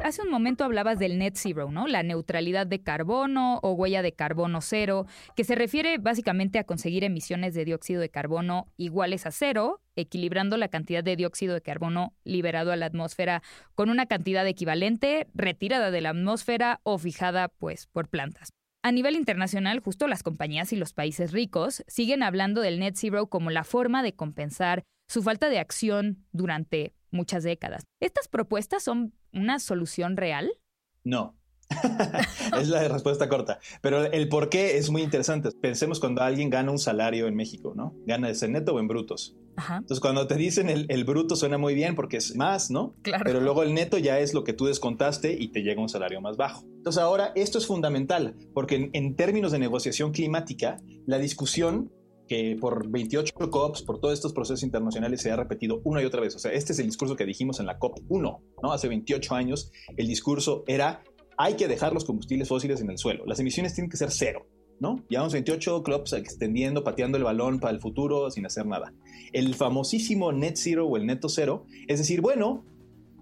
Hace 0.01 0.21
un 0.21 0.32
momento 0.32 0.63
hablabas 0.63 0.97
del 0.97 1.17
net 1.17 1.36
zero, 1.36 1.71
¿no? 1.71 1.88
La 1.88 2.03
neutralidad 2.03 2.65
de 2.65 2.82
carbono 2.82 3.60
o 3.62 3.73
huella 3.73 4.01
de 4.01 4.13
carbono 4.13 4.60
cero, 4.62 5.06
que 5.36 5.43
se 5.43 5.56
refiere 5.56 5.97
básicamente 5.97 6.60
a 6.60 6.63
conseguir 6.63 7.03
emisiones 7.03 7.53
de 7.53 7.63
dióxido 7.63 8.01
de 8.01 8.10
carbono 8.10 8.67
iguales 8.75 9.25
a 9.25 9.32
cero, 9.32 9.82
equilibrando 9.95 10.58
la 10.58 10.67
cantidad 10.67 11.03
de 11.03 11.15
dióxido 11.15 11.53
de 11.53 11.62
carbono 11.62 12.13
liberado 12.23 12.71
a 12.71 12.75
la 12.75 12.88
atmósfera 12.88 13.43
con 13.75 13.89
una 13.89 14.08
cantidad 14.08 14.47
equivalente 14.47 15.27
retirada 15.36 15.91
de 15.91 16.01
la 16.01 16.10
atmósfera 16.10 16.79
o 16.84 16.97
fijada, 16.97 17.49
pues, 17.49 17.88
por 17.88 18.10
plantas. 18.10 18.49
A 18.86 18.91
nivel 18.91 19.15
internacional, 19.15 19.79
justo 19.79 20.08
las 20.08 20.23
compañías 20.23 20.73
y 20.73 20.75
los 20.75 20.91
países 20.91 21.32
ricos 21.32 21.86
siguen 21.88 22.21
hablando 22.21 22.60
del 22.60 22.79
net 22.79 22.95
zero 22.97 23.27
como 23.27 23.49
la 23.49 23.63
forma 23.63 24.03
de 24.03 24.13
compensar 24.13 24.84
su 25.08 25.24
falta 25.24 25.50
de 25.50 25.60
acción 25.60 26.26
durante 26.32 26.94
muchas 27.12 27.44
décadas. 27.44 27.84
¿Estas 28.00 28.28
propuestas 28.28 28.84
son 28.84 29.13
una 29.32 29.60
solución 29.60 30.18
real? 30.18 30.52
No. 31.04 31.38
es 32.60 32.70
la 32.70 32.88
respuesta 32.88 33.30
corta. 33.30 33.60
Pero 33.82 34.06
el 34.12 34.30
por 34.30 34.50
qué 34.50 34.78
es 34.78 34.89
muy 34.89 35.02
interesante. 35.02 35.50
Pensemos 35.52 36.00
cuando 36.00 36.22
alguien 36.22 36.50
gana 36.50 36.72
un 36.72 36.80
salario 36.80 37.28
en 37.28 37.36
México, 37.36 37.74
¿no? 37.76 37.96
¿Gana 38.06 38.30
ese 38.30 38.48
neto 38.48 38.76
o 38.76 38.80
en 38.80 38.88
brutos? 38.88 39.36
Entonces, 39.56 40.00
cuando 40.00 40.26
te 40.26 40.36
dicen 40.36 40.68
el, 40.70 41.04
bruto 41.04 41.36
suena 41.36 41.60
muy 41.60 41.76
bien 41.76 41.94
porque 41.96 42.18
es 42.18 42.36
más, 42.36 42.72
¿no? 42.72 42.96
Claro. 43.04 43.24
Pero 43.24 43.39
luego 43.39 43.62
el 43.62 43.74
neto 43.76 44.00
ya 44.00 44.20
es 44.20 44.34
lo 44.34 44.44
que 44.44 44.54
tú 44.54 44.66
descontaste 44.66 45.34
y 45.39 45.50
te 45.50 45.62
llega 45.62 45.80
un 45.80 45.89
salario 45.89 46.22
más 46.22 46.38
bajo. 46.38 46.66
Entonces, 46.78 47.02
ahora 47.02 47.32
esto 47.36 47.60
es 47.60 47.68
fundamental 47.68 48.36
porque 48.54 48.89
en 48.92 49.16
términos 49.16 49.52
de 49.52 49.60
negociación 49.60 50.12
climática, 50.12 50.78
la 51.06 51.20
discusión 51.20 51.92
que 52.28 52.58
por 52.60 52.90
28 52.90 53.34
COPs, 53.50 53.84
por 53.84 54.00
todos 54.00 54.14
estos 54.14 54.34
procesos 54.34 54.64
internacionales 54.64 55.22
se 55.22 55.32
ha 55.32 55.36
repetido 55.36 55.82
una 55.84 56.02
y 56.02 56.06
otra 56.06 56.22
vez. 56.22 56.36
O 56.36 56.40
sea, 56.40 56.52
este 56.52 56.74
es 56.74 56.80
el 56.80 56.86
discurso 56.86 57.16
que 57.16 57.26
dijimos 57.26 57.60
en 57.60 57.66
la 57.66 57.78
COP 57.78 58.00
1, 58.08 58.42
¿no? 58.62 58.74
Hace 58.74 58.88
28 58.88 59.36
años 59.36 59.72
el 59.98 60.08
discurso 60.08 60.64
era 60.68 61.04
hay 61.38 61.56
que 61.56 61.68
dejar 61.68 61.94
los 61.94 62.06
combustibles 62.06 62.48
fósiles 62.48 62.82
en 62.82 62.90
el 62.90 62.98
suelo, 62.98 63.26
las 63.26 63.40
emisiones 63.40 63.74
tienen 63.74 63.90
que 63.90 63.98
ser 63.98 64.12
cero. 64.12 64.48
¿no? 64.80 65.04
Llevamos 65.08 65.34
28 65.34 65.82
clubs 65.84 66.14
extendiendo, 66.14 66.84
pateando 66.84 67.18
el 67.18 67.24
balón 67.24 67.60
para 67.60 67.74
el 67.74 67.80
futuro 67.80 68.30
sin 68.32 68.46
hacer 68.46 68.66
nada. 68.66 68.94
El 69.32 69.56
famosísimo 69.56 70.34
net 70.34 70.56
zero 70.58 70.88
o 70.88 70.98
el 70.98 71.06
neto 71.06 71.30
cero, 71.30 71.66
es 71.88 72.00
decir, 72.00 72.20
bueno, 72.20 72.66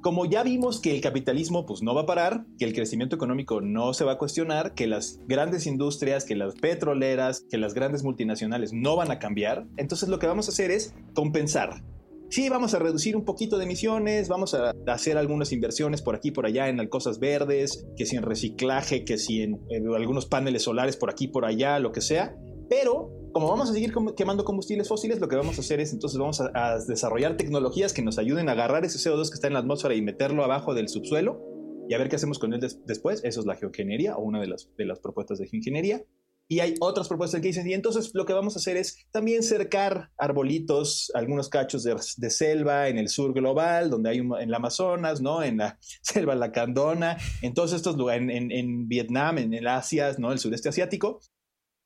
como 0.02 0.26
ya 0.26 0.44
vimos 0.44 0.80
que 0.80 0.94
el 0.94 1.02
capitalismo 1.02 1.66
pues 1.66 1.82
no 1.82 1.94
va 1.94 2.02
a 2.02 2.06
parar, 2.06 2.46
que 2.58 2.66
el 2.66 2.74
crecimiento 2.74 3.16
económico 3.16 3.62
no 3.62 3.94
se 3.94 4.04
va 4.04 4.14
a 4.14 4.18
cuestionar, 4.18 4.74
que 4.74 4.88
las 4.88 5.20
grandes 5.28 5.68
industrias, 5.68 6.26
que 6.26 6.36
las 6.36 6.56
petroleras, 6.56 7.46
que 7.50 7.58
las 7.58 7.74
grandes 7.74 8.04
multinacionales 8.04 8.74
no 8.74 8.96
van 8.96 9.12
a 9.12 9.20
cambiar, 9.20 9.68
entonces 9.78 10.10
lo 10.10 10.20
que 10.20 10.28
vamos 10.28 10.48
a 10.48 10.52
hacer 10.52 10.72
es 10.72 10.94
compensar. 11.14 11.84
Sí, 12.30 12.48
vamos 12.48 12.74
a 12.74 12.80
reducir 12.80 13.18
un 13.18 13.26
poquito 13.26 13.58
de 13.58 13.66
emisiones, 13.66 14.30
vamos 14.30 14.54
a 14.54 14.74
hacer 14.88 15.18
algunas 15.18 15.52
inversiones 15.52 16.02
por 16.02 16.16
aquí 16.16 16.30
y 16.30 16.32
por 16.32 16.46
allá 16.46 16.70
en 16.70 16.88
cosas 16.88 17.20
verdes, 17.20 17.86
que 17.98 18.06
si 18.06 18.16
en 18.16 18.24
reciclaje, 18.24 19.04
que 19.04 19.18
si 19.18 19.42
en, 19.42 19.60
en 19.70 19.94
algunos 19.94 20.28
paneles 20.28 20.64
solares 20.64 20.96
por 20.96 21.10
aquí 21.10 21.26
y 21.26 21.28
por 21.28 21.44
allá, 21.44 21.78
lo 21.80 21.92
que 21.92 22.00
sea, 22.00 22.34
pero 22.72 23.12
como 23.34 23.50
vamos 23.50 23.70
a 23.70 23.74
seguir 23.74 23.94
quemando 24.16 24.46
combustibles 24.46 24.88
fósiles, 24.88 25.20
lo 25.20 25.28
que 25.28 25.36
vamos 25.36 25.58
a 25.58 25.60
hacer 25.60 25.82
es 25.82 25.92
entonces 25.92 26.18
vamos 26.18 26.40
a, 26.40 26.78
desarrollar 26.88 27.36
tecnologías 27.36 27.92
que 27.92 28.02
nos 28.02 28.18
ayuden 28.18 28.48
a 28.48 28.54
agarrar 28.54 28.86
ese 28.86 28.98
CO2 28.98 29.28
que 29.28 29.34
está 29.34 29.48
en 29.48 29.54
la 29.54 29.60
atmósfera 29.60 29.94
y 29.94 30.02
meterlo 30.02 30.42
abajo 30.42 30.74
del 30.74 30.88
subsuelo 30.88 31.44
y 31.90 31.94
a 31.94 31.98
ver 31.98 32.08
qué 32.08 32.16
hacemos 32.16 32.40
con 32.40 32.54
él 32.54 32.62
después. 32.86 33.26
Eso 33.26 33.42
es 33.42 33.46
la 33.46 33.58
geoingeniería 33.58 34.16
o 34.16 34.24
una 34.24 34.40
de 34.40 34.48
las, 34.48 35.00
propuestas 35.02 35.40
de 35.40 35.48
geoingeniería. 35.48 36.02
Y 36.48 36.62
hay 36.62 36.76
otras 36.80 37.10
propuestas 37.10 37.42
que 37.42 37.48
dicen, 37.48 37.68
y 37.68 37.74
entonces 37.74 38.12
lo 38.14 38.26
que 38.26 38.32
vamos 38.32 38.56
a 38.56 38.60
hacer 38.60 38.78
es 38.78 39.06
también 39.12 39.44
cercar 39.44 40.12
arbolitos, 40.18 41.12
algunos 41.14 41.50
cachos 41.50 41.84
de, 41.84 42.30
selva 42.30 42.88
en 42.88 42.98
el 42.98 43.10
sur 43.10 43.34
global, 43.34 43.90
donde 43.90 44.12
hay 44.12 44.20
en 44.20 44.34
el 44.34 44.54
Amazonas, 44.54 45.20
¿no? 45.20 45.44
En 45.44 45.58
la 45.58 45.78
selva 46.02 46.36
lacandona, 46.36 47.18
en 47.42 47.54
todos 47.54 47.74
estos 47.74 47.98
lugares, 47.98 48.30
en, 48.30 48.50
en, 48.50 48.88
Vietnam, 48.88 49.40
en 49.40 49.54
el 49.54 49.68
Asia, 49.68 50.14
¿no? 50.18 50.32
El 50.32 50.40
sureste 50.40 50.70
asiático 50.70 51.20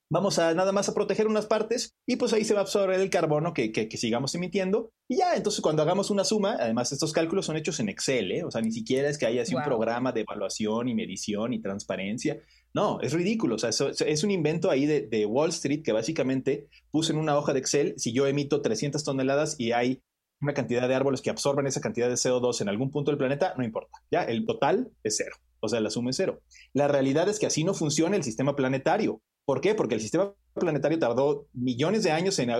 vamos 0.09 0.39
a 0.39 0.53
nada 0.53 0.71
más 0.71 0.89
a 0.89 0.93
proteger 0.93 1.27
unas 1.27 1.45
partes 1.45 1.95
y 2.05 2.15
pues 2.17 2.33
ahí 2.33 2.45
se 2.45 2.53
va 2.53 2.59
a 2.59 2.63
absorber 2.63 2.99
el 2.99 3.09
carbono 3.09 3.53
que, 3.53 3.71
que, 3.71 3.97
sigamos 3.97 4.35
emitiendo 4.35 4.91
y 5.07 5.17
ya, 5.17 5.35
entonces 5.35 5.61
cuando 5.61 5.81
hagamos 5.81 6.09
una 6.09 6.23
suma, 6.23 6.57
además 6.59 6.91
estos 6.91 7.11
cálculos 7.11 7.45
son 7.45 7.57
hechos 7.57 7.79
en 7.79 7.89
Excel, 7.89 8.31
¿eh? 8.31 8.43
o 8.43 8.51
sea, 8.51 8.61
ni 8.61 8.71
siquiera 8.71 9.09
es 9.09 9.17
que 9.17 9.25
haya 9.25 9.41
así 9.41 9.55
un 9.55 9.63
programa 9.63 10.11
de 10.11 10.21
evaluación 10.21 10.87
y 10.87 10.95
medición 10.95 11.53
y 11.53 11.61
transparencia, 11.61 12.39
no, 12.73 12.99
es 13.01 13.13
ridículo, 13.13 13.55
o 13.55 13.57
sea, 13.57 13.69
es 13.69 14.23
un 14.23 14.31
invento 14.31 14.69
ahí 14.69 14.85
de, 14.85 15.01
de, 15.07 15.25
Wall 15.25 15.49
Street 15.49 15.81
que 15.83 15.93
básicamente 15.93 16.67
puse 16.91 17.13
en 17.13 17.19
una 17.19 17.37
hoja 17.37 17.53
de 17.53 17.59
Excel, 17.59 17.93
si 17.97 18.13
yo 18.13 18.27
emito 18.27 18.61
300 18.61 19.03
toneladas 19.03 19.55
y 19.59 19.71
hay 19.71 20.01
una 20.41 20.53
cantidad 20.53 20.87
de 20.87 20.95
árboles 20.95 21.21
que 21.21 21.29
absorben 21.29 21.67
esa 21.67 21.81
cantidad 21.81 22.09
de 22.09 22.15
CO2 22.15 22.61
en 22.61 22.69
algún 22.69 22.91
punto 22.91 23.11
del 23.11 23.17
planeta, 23.17 23.53
no 23.57 23.63
importa, 23.63 23.97
ya, 24.11 24.23
el 24.23 24.45
total 24.45 24.91
es 25.03 25.17
cero. 25.17 25.35
O 25.61 25.67
sea, 25.67 25.79
la 25.79 25.89
suma 25.89 26.11
es 26.11 26.17
cero. 26.17 26.41
La 26.73 26.87
realidad 26.87 27.27
es 27.27 27.39
que 27.39 27.47
así 27.47 27.63
no 27.63 27.73
funciona 27.73 28.15
el 28.15 28.23
sistema 28.23 28.55
planetario. 28.55 29.21
¿Por 29.45 29.61
qué? 29.61 29.75
Porque 29.75 29.95
el 29.95 30.01
sistema 30.01 30.33
planetario 30.59 30.99
tardó 30.99 31.47
millones 31.53 32.03
de 32.03 32.11
años 32.11 32.39
en, 32.39 32.51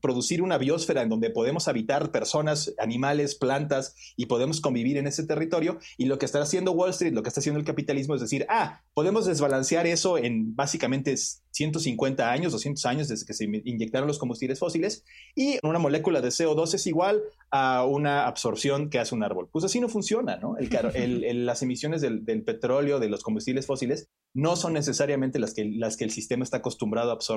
producir 0.00 0.42
una 0.42 0.58
biosfera 0.58 1.02
en 1.02 1.08
donde 1.08 1.30
podemos 1.30 1.68
habitar 1.68 2.10
personas, 2.10 2.74
animales, 2.78 3.34
plantas 3.34 3.94
y 4.16 4.26
podemos 4.26 4.60
convivir 4.60 4.96
en 4.98 5.06
ese 5.06 5.26
territorio. 5.26 5.78
Y 5.96 6.06
lo 6.06 6.18
que 6.18 6.26
está 6.26 6.40
haciendo 6.40 6.72
Wall 6.72 6.90
Street, 6.90 7.12
lo 7.12 7.22
que 7.22 7.28
está 7.28 7.40
haciendo 7.40 7.58
el 7.58 7.66
capitalismo 7.66 8.14
es 8.14 8.20
decir, 8.20 8.46
ah, 8.48 8.82
podemos 8.94 9.26
desbalancear 9.26 9.86
eso 9.86 10.18
en 10.18 10.54
básicamente 10.54 11.16
150 11.16 12.30
años, 12.30 12.52
200 12.52 12.86
años 12.86 13.08
desde 13.08 13.26
que 13.26 13.34
se 13.34 13.44
inyectaron 13.44 14.06
los 14.06 14.18
combustibles 14.18 14.58
fósiles 14.58 15.04
y 15.34 15.58
una 15.62 15.78
molécula 15.78 16.20
de 16.20 16.28
CO2 16.28 16.74
es 16.74 16.86
igual 16.86 17.22
a 17.50 17.84
una 17.84 18.26
absorción 18.26 18.90
que 18.90 18.98
hace 18.98 19.14
un 19.14 19.24
árbol. 19.24 19.48
Pues 19.50 19.64
así 19.64 19.80
no 19.80 19.88
funciona, 19.88 20.36
¿no? 20.36 20.56
las 21.34 21.62
emisiones 21.62 22.00
del, 22.00 22.24
del, 22.24 22.44
petróleo, 22.44 23.00
de 23.00 23.08
los 23.08 23.22
combustibles 23.22 23.66
fósiles, 23.66 24.08
no 24.34 24.56
son 24.56 24.74
necesariamente 24.74 25.38
las 25.38 25.54
que, 25.54 25.64
las 25.64 25.96
que 25.96 26.04
el 26.04 26.10
sistema 26.10 26.44
está 26.44 26.58
acostumbrado 26.58 27.10
a 27.10 27.14
absorber. 27.14 27.29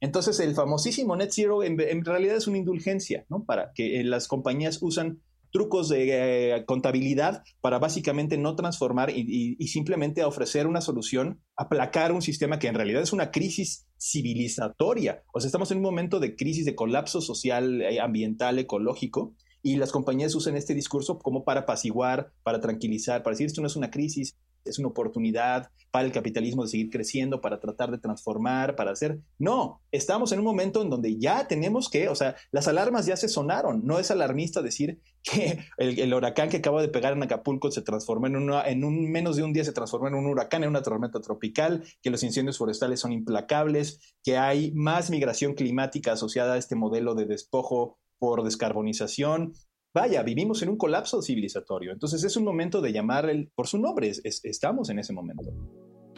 Entonces, 0.00 0.38
el 0.40 0.54
famosísimo 0.54 1.16
net 1.16 1.30
zero 1.30 1.62
en, 1.62 2.04
realidad 2.04 2.36
es 2.36 2.46
una 2.46 2.58
indulgencia, 2.58 3.24
¿no? 3.28 3.44
Para 3.44 3.72
que 3.74 4.00
eh, 4.00 4.04
las 4.04 4.28
compañías 4.28 4.78
usan 4.82 5.22
trucos 5.54 5.88
de 5.88 6.56
eh, 6.56 6.64
contabilidad 6.66 7.44
para 7.60 7.78
básicamente 7.78 8.36
no 8.36 8.56
transformar 8.56 9.10
y, 9.10 9.56
simplemente 9.68 10.24
ofrecer 10.24 10.66
una 10.66 10.80
solución, 10.80 11.40
aplacar 11.56 12.10
un 12.10 12.22
sistema 12.22 12.58
que 12.58 12.66
en 12.66 12.74
realidad 12.74 13.02
es 13.02 13.12
una 13.12 13.30
crisis 13.30 13.86
civilizatoria. 13.96 15.22
O 15.32 15.40
sea, 15.40 15.46
estamos 15.46 15.70
en 15.70 15.78
un 15.78 15.84
momento 15.84 16.18
de 16.18 16.34
crisis, 16.34 16.64
de 16.64 16.74
colapso 16.74 17.20
social, 17.20 17.82
eh, 17.82 18.00
ambiental, 18.00 18.58
ecológico, 18.58 19.36
y 19.62 19.76
las 19.76 19.92
compañías 19.92 20.34
usan 20.34 20.56
este 20.56 20.74
discurso 20.74 21.20
como 21.20 21.44
para 21.44 21.60
apaciguar, 21.60 22.32
para 22.42 22.60
tranquilizar, 22.60 23.22
para 23.22 23.34
decir 23.34 23.46
esto 23.46 23.60
no 23.60 23.68
es 23.68 23.76
una 23.76 23.92
crisis, 23.92 24.36
es 24.64 24.78
una 24.78 24.88
oportunidad 24.88 25.70
para 25.90 26.06
el 26.06 26.12
capitalismo 26.12 26.64
de 26.64 26.68
seguir 26.68 26.90
creciendo, 26.90 27.40
para 27.40 27.60
tratar 27.60 27.90
de 27.90 27.98
transformar, 27.98 28.74
para 28.74 28.90
hacer... 28.90 29.20
No, 29.38 29.80
estamos 29.92 30.32
en 30.32 30.40
un 30.40 30.44
momento 30.44 30.82
en 30.82 30.90
donde 30.90 31.18
ya 31.18 31.46
tenemos 31.46 31.88
que, 31.88 32.08
o 32.08 32.14
sea, 32.14 32.34
las 32.50 32.66
alarmas 32.66 33.06
ya 33.06 33.16
se 33.16 33.28
sonaron. 33.28 33.82
No 33.84 33.98
es 33.98 34.10
alarmista 34.10 34.60
decir 34.60 35.00
que 35.22 35.60
el, 35.78 36.12
huracán 36.12 36.48
que 36.48 36.58
acaba 36.58 36.82
de 36.82 36.88
pegar 36.88 37.12
en 37.12 37.22
Acapulco 37.22 37.70
se 37.70 37.82
transformó 37.82 38.26
en, 38.26 38.36
una, 38.36 38.62
en 38.62 38.84
un 38.84 39.10
menos 39.10 39.36
de 39.36 39.44
un 39.44 39.52
día 39.52 39.64
se 39.64 39.72
transformó 39.72 40.08
en 40.08 40.14
un 40.14 40.26
huracán, 40.26 40.64
en 40.64 40.70
una 40.70 40.82
tormenta 40.82 41.20
tropical, 41.20 41.84
que 42.02 42.10
los 42.10 42.22
incendios 42.22 42.58
forestales 42.58 43.00
son 43.00 43.12
implacables, 43.12 44.14
que 44.22 44.36
hay 44.36 44.72
más 44.72 45.10
migración 45.10 45.54
climática 45.54 46.12
asociada 46.12 46.54
a 46.54 46.58
este 46.58 46.74
modelo 46.74 47.14
de 47.14 47.26
despojo 47.26 47.98
por 48.18 48.42
descarbonización, 48.42 49.52
vaya, 49.94 50.22
vivimos 50.22 50.60
en 50.62 50.68
un 50.68 50.76
colapso 50.76 51.22
civilizatorio. 51.22 51.92
Entonces 51.92 52.24
es 52.24 52.36
un 52.36 52.44
momento 52.44 52.80
de 52.80 52.92
llamar 52.92 53.30
por 53.54 53.68
su 53.68 53.78
nombre, 53.78 54.12
estamos 54.24 54.90
en 54.90 54.98
ese 54.98 55.12
momento. 55.12 55.44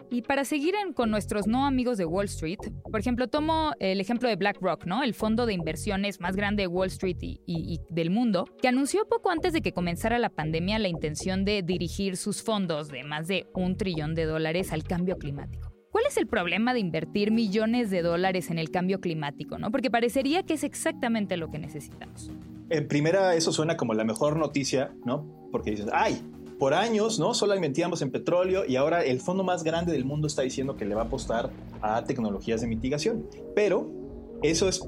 Y 0.08 0.22
para 0.22 0.44
seguir 0.44 0.74
con 0.94 1.10
nuestros 1.10 1.48
no 1.48 1.66
amigos 1.66 1.98
de 1.98 2.04
Wall 2.04 2.26
Street, 2.26 2.60
por 2.90 3.00
ejemplo, 3.00 3.26
tomo 3.26 3.72
el 3.80 4.00
ejemplo 4.00 4.28
de 4.28 4.36
BlackRock, 4.36 4.86
¿no? 4.86 5.02
El 5.02 5.14
fondo 5.14 5.46
de 5.46 5.52
inversiones 5.52 6.20
más 6.20 6.36
grande 6.36 6.62
de 6.62 6.66
Wall 6.68 6.86
Street 6.88 7.16
y, 7.20 7.80
del 7.90 8.10
mundo, 8.10 8.44
que 8.62 8.68
anunció 8.68 9.08
poco 9.08 9.30
antes 9.30 9.52
de 9.52 9.62
que 9.62 9.72
comenzara 9.72 10.18
la 10.20 10.30
pandemia 10.30 10.78
la 10.78 10.88
intención 10.88 11.44
de 11.44 11.62
dirigir 11.62 12.16
sus 12.16 12.42
fondos 12.42 12.88
de 12.88 13.02
más 13.02 13.26
de 13.26 13.46
un 13.52 13.76
trillón 13.76 14.14
de 14.14 14.26
dólares 14.26 14.72
al 14.72 14.84
cambio 14.84 15.18
climático. 15.18 15.72
¿Cuál 15.90 16.04
es 16.06 16.16
el 16.16 16.28
problema 16.28 16.72
de 16.72 16.80
invertir 16.80 17.32
millones 17.32 17.90
de 17.90 18.02
dólares 18.02 18.50
en 18.50 18.58
el 18.58 18.70
cambio 18.70 19.00
climático, 19.00 19.58
no? 19.58 19.72
Porque 19.72 19.90
parecería 19.90 20.44
que 20.44 20.54
es 20.54 20.62
exactamente 20.62 21.36
lo 21.36 21.50
que 21.50 21.58
necesitamos 21.58 22.30
en 22.70 22.88
primera 22.88 23.34
eso 23.34 23.52
suena 23.52 23.76
como 23.76 23.94
la 23.94 24.04
mejor 24.04 24.36
noticia, 24.36 24.94
¿no? 25.04 25.48
Porque 25.52 25.70
dices, 25.70 25.86
ay, 25.92 26.20
por 26.58 26.74
años, 26.74 27.18
¿no? 27.18 27.34
Solo 27.34 27.54
invertíamos 27.54 28.02
en 28.02 28.10
petróleo 28.10 28.64
y 28.66 28.76
ahora 28.76 29.04
el 29.04 29.20
fondo 29.20 29.44
más 29.44 29.62
grande 29.62 29.92
del 29.92 30.04
mundo 30.04 30.26
está 30.26 30.42
diciendo 30.42 30.76
que 30.76 30.84
le 30.84 30.94
va 30.94 31.02
a 31.02 31.04
apostar 31.04 31.50
a 31.82 32.04
tecnologías 32.04 32.60
de 32.60 32.66
mitigación. 32.66 33.28
Pero 33.54 33.90
eso 34.42 34.68
es 34.68 34.80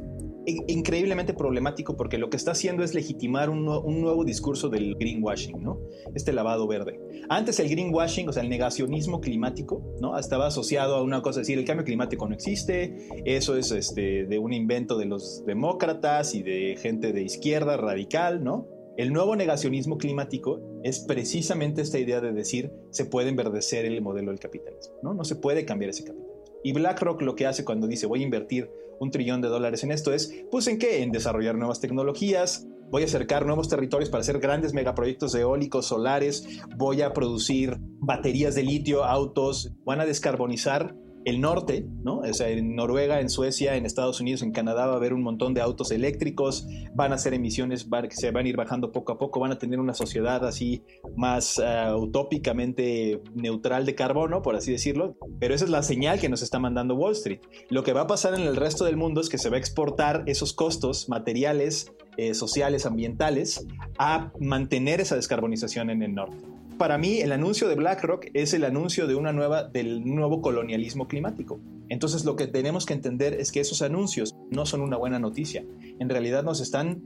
increíblemente 0.67 1.35
problemático 1.35 1.97
porque 1.97 2.19
lo 2.19 2.31
que 2.31 2.37
está 2.37 2.53
haciendo 2.53 2.83
es 2.83 2.95
legitimar 2.95 3.51
un, 3.51 3.65
nuevo 3.65 4.25
discurso 4.25 4.69
del 4.69 4.95
greenwashing, 4.97 5.63
¿no? 5.63 5.81
Este 6.15 6.33
lavado 6.33 6.67
verde. 6.67 7.01
Antes 7.29 7.61
el 7.61 7.69
greenwashing, 7.69 8.29
o 8.29 8.33
sea, 8.33 8.43
el 8.43 8.49
negacionismo 8.49 9.21
climático, 9.21 9.83
¿no? 10.01 10.19
Estaba 10.19 10.47
asociado 10.47 10.97
a 10.97 11.03
una 11.03 11.23
cosa, 11.23 11.41
decir, 11.41 11.59
el 11.59 11.65
cambio 11.65 11.85
climático 11.85 12.27
no 12.29 12.35
existe, 12.35 13.09
eso 13.25 13.57
es 13.57 13.71
este, 13.71 14.27
de 14.27 14.39
un 14.39 14.53
invento 14.53 14.97
de 14.97 15.07
los 15.07 15.45
demócratas 15.47 16.35
y 16.35 16.43
de 16.43 16.77
gente 16.81 17.13
de 17.13 17.23
izquierda 17.23 17.77
radical, 17.77 18.43
¿no? 18.43 18.67
El 18.97 19.13
nuevo 19.13 19.37
negacionismo 19.37 19.97
climático 19.97 20.61
es 20.83 21.01
precisamente 21.01 21.83
esta 21.83 21.99
idea 21.99 22.21
de 22.21 22.33
decir 22.33 22.73
se 22.91 23.05
puede 23.05 23.29
enverdecer 23.29 23.85
el 23.85 24.03
modelo 24.03 24.31
del 24.31 24.41
capitalismo, 24.41 24.95
¿no? 25.03 25.15
No 25.15 25.25
se 25.25 25.37
puede 25.37 25.65
cambiar 25.65 25.91
ese 25.91 26.05
capitalismo. 26.05 26.29
Y 26.65 26.73
BlackRock 26.73 27.23
lo 27.23 27.37
que 27.37 27.47
hace 27.47 27.65
cuando 27.65 27.87
dice 27.87 28.07
voy 28.07 28.23
a 28.23 28.25
invertir 28.25 28.69
un 29.01 29.11
trillón 29.11 29.41
de 29.41 29.49
dólares 29.49 29.85
en 29.85 29.93
esto 29.93 30.13
es, 30.13 30.33
pues 30.51 30.67
en 30.67 30.79
qué? 30.79 31.03
En 31.03 31.13
desarrollar 31.13 31.57
nuevas 31.57 31.81
tecnologías, 31.81 32.67
voy 32.91 33.03
a 33.03 33.07
acercar 33.07 33.47
nuevos 33.47 33.69
territorios 33.69 34.11
para 34.11 34.23
hacer 34.23 34.39
grandes 34.39 34.73
megaproyectos 34.75 35.35
eólicos, 35.35 35.87
solares, 35.87 36.61
voy 36.77 37.03
a 37.03 37.13
producir 37.13 37.77
baterías 38.01 38.55
de 38.55 38.63
litio, 38.63 39.05
autos, 39.05 39.73
van 39.85 40.01
a 40.01 40.07
descarbonizar 40.07 40.95
el 41.25 41.41
norte, 41.41 41.87
¿no? 42.03 42.19
O 42.19 42.33
sea, 42.33 42.49
en 42.49 42.75
Noruega, 42.75 43.21
en 43.21 43.29
Suecia, 43.29 43.77
en 43.77 43.87
Estados 43.87 44.21
Unidos, 44.21 44.43
en 44.43 44.53
Canadá 44.53 44.87
va 44.87 44.95
a 44.95 44.97
haber 44.97 45.13
un 45.13 45.23
montón 45.23 45.55
de 45.55 45.61
autos 45.61 45.91
eléctricos, 45.91 46.67
van 46.95 47.13
a 47.13 47.17
hacer 47.17 47.35
emisiones 47.35 47.87
que 48.09 48.17
se 48.17 48.31
van 48.31 48.47
a 48.47 48.49
ir 48.49 48.57
bajando 48.57 48.93
poco 48.93 49.13
a 49.13 49.19
poco, 49.19 49.41
van 49.41 49.53
a 49.53 49.59
tener 49.59 49.81
una 49.81 49.95
sociedad 49.95 50.45
así 50.47 50.83
más 51.17 51.59
uh, 51.59 51.97
utópicamente 51.97 53.21
neutral 53.35 53.85
de 53.87 53.95
carbono, 53.95 54.43
por 54.43 54.57
así 54.57 54.73
decirlo, 54.73 55.17
pero 55.39 55.55
esa 55.55 55.65
es 55.65 55.71
la 55.71 55.83
señal 55.83 56.21
que 56.21 56.29
nos 56.29 56.43
está 56.43 56.59
mandando 56.59 56.95
Wall 56.95 57.13
Street. 57.13 57.41
Lo 57.69 57.83
que 57.83 57.93
va 57.93 58.03
a 58.03 58.07
pasar 58.07 58.35
en 58.35 58.43
el 58.43 58.57
resto 58.57 58.85
del 58.85 58.97
mundo 58.97 59.21
es 59.21 59.29
que 59.29 59.39
se 59.39 59.51
va 59.51 59.57
a 59.57 59.59
exportar 59.61 60.23
esos 60.27 60.53
costos 60.53 61.09
materiales, 61.09 61.93
eh, 62.17 62.35
sociales, 62.35 62.87
ambientales, 62.87 63.67
a 63.99 64.33
mantener 64.41 65.01
esa 65.01 65.17
descarbonización 65.17 65.91
en 65.91 66.03
el 66.03 66.15
norte 66.15 66.58
para 66.79 66.97
mí 66.97 67.21
el 67.21 67.33
anuncio 67.33 67.69
de 67.69 67.75
BlackRock 67.75 68.27
es 68.33 68.55
el 68.55 68.65
anuncio 68.65 69.07
de 69.07 69.15
una 69.15 69.33
nueva, 69.33 69.65
del 69.65 70.05
nuevo 70.05 70.41
colonialismo 70.41 71.09
climático. 71.09 71.61
Entonces 71.89 72.25
lo 72.25 72.37
que 72.37 72.47
tenemos 72.47 72.87
que 72.87 72.95
entender 72.95 73.35
es 73.35 73.53
que 73.53 73.61
esos 73.61 73.83
anuncios 73.83 74.35
no 74.51 74.65
son 74.65 74.81
una 74.81 74.97
buena 74.97 75.19
noticia. 75.19 75.65
En 75.99 76.09
realidad 76.09 76.45
nos 76.45 76.61
están 76.61 77.03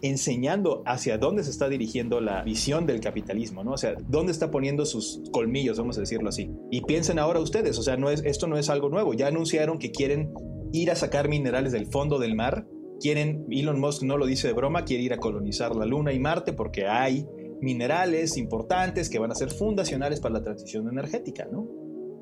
enseñando 0.00 0.82
hacia 0.86 1.18
dónde 1.18 1.42
se 1.42 1.50
está 1.50 1.68
dirigiendo 1.68 2.20
la 2.20 2.42
visión 2.42 2.86
del 2.86 3.00
capitalismo, 3.00 3.64
¿no? 3.64 3.72
O 3.72 3.76
sea, 3.76 3.94
dónde 4.08 4.32
está 4.32 4.50
poniendo 4.50 4.86
sus 4.86 5.22
colmillos, 5.32 5.78
vamos 5.78 5.96
a 5.98 6.00
decirlo 6.00 6.28
así. 6.28 6.50
Y 6.70 6.82
piensen 6.82 7.18
ahora 7.18 7.40
ustedes, 7.40 7.78
o 7.78 7.82
sea, 7.82 7.96
no 7.96 8.10
es, 8.10 8.22
esto 8.24 8.46
no 8.46 8.56
es 8.58 8.70
algo 8.70 8.88
nuevo. 8.88 9.14
Ya 9.14 9.26
anunciaron 9.26 9.78
que 9.78 9.90
quieren 9.90 10.32
ir 10.72 10.90
a 10.90 10.94
sacar 10.94 11.28
minerales 11.28 11.72
del 11.72 11.86
fondo 11.86 12.18
del 12.18 12.36
mar. 12.36 12.66
Quieren, 13.00 13.46
Elon 13.50 13.80
Musk 13.80 14.02
no 14.02 14.16
lo 14.16 14.26
dice 14.26 14.48
de 14.48 14.54
broma, 14.54 14.84
quiere 14.84 15.02
ir 15.02 15.12
a 15.12 15.18
colonizar 15.18 15.74
la 15.74 15.86
Luna 15.86 16.12
y 16.12 16.18
Marte 16.18 16.52
porque 16.52 16.86
hay 16.86 17.26
minerales 17.60 18.36
importantes 18.36 19.08
que 19.08 19.18
van 19.18 19.30
a 19.30 19.34
ser 19.34 19.50
fundacionales 19.50 20.20
para 20.20 20.34
la 20.34 20.42
transición 20.42 20.88
energética, 20.88 21.46
¿no? 21.50 21.68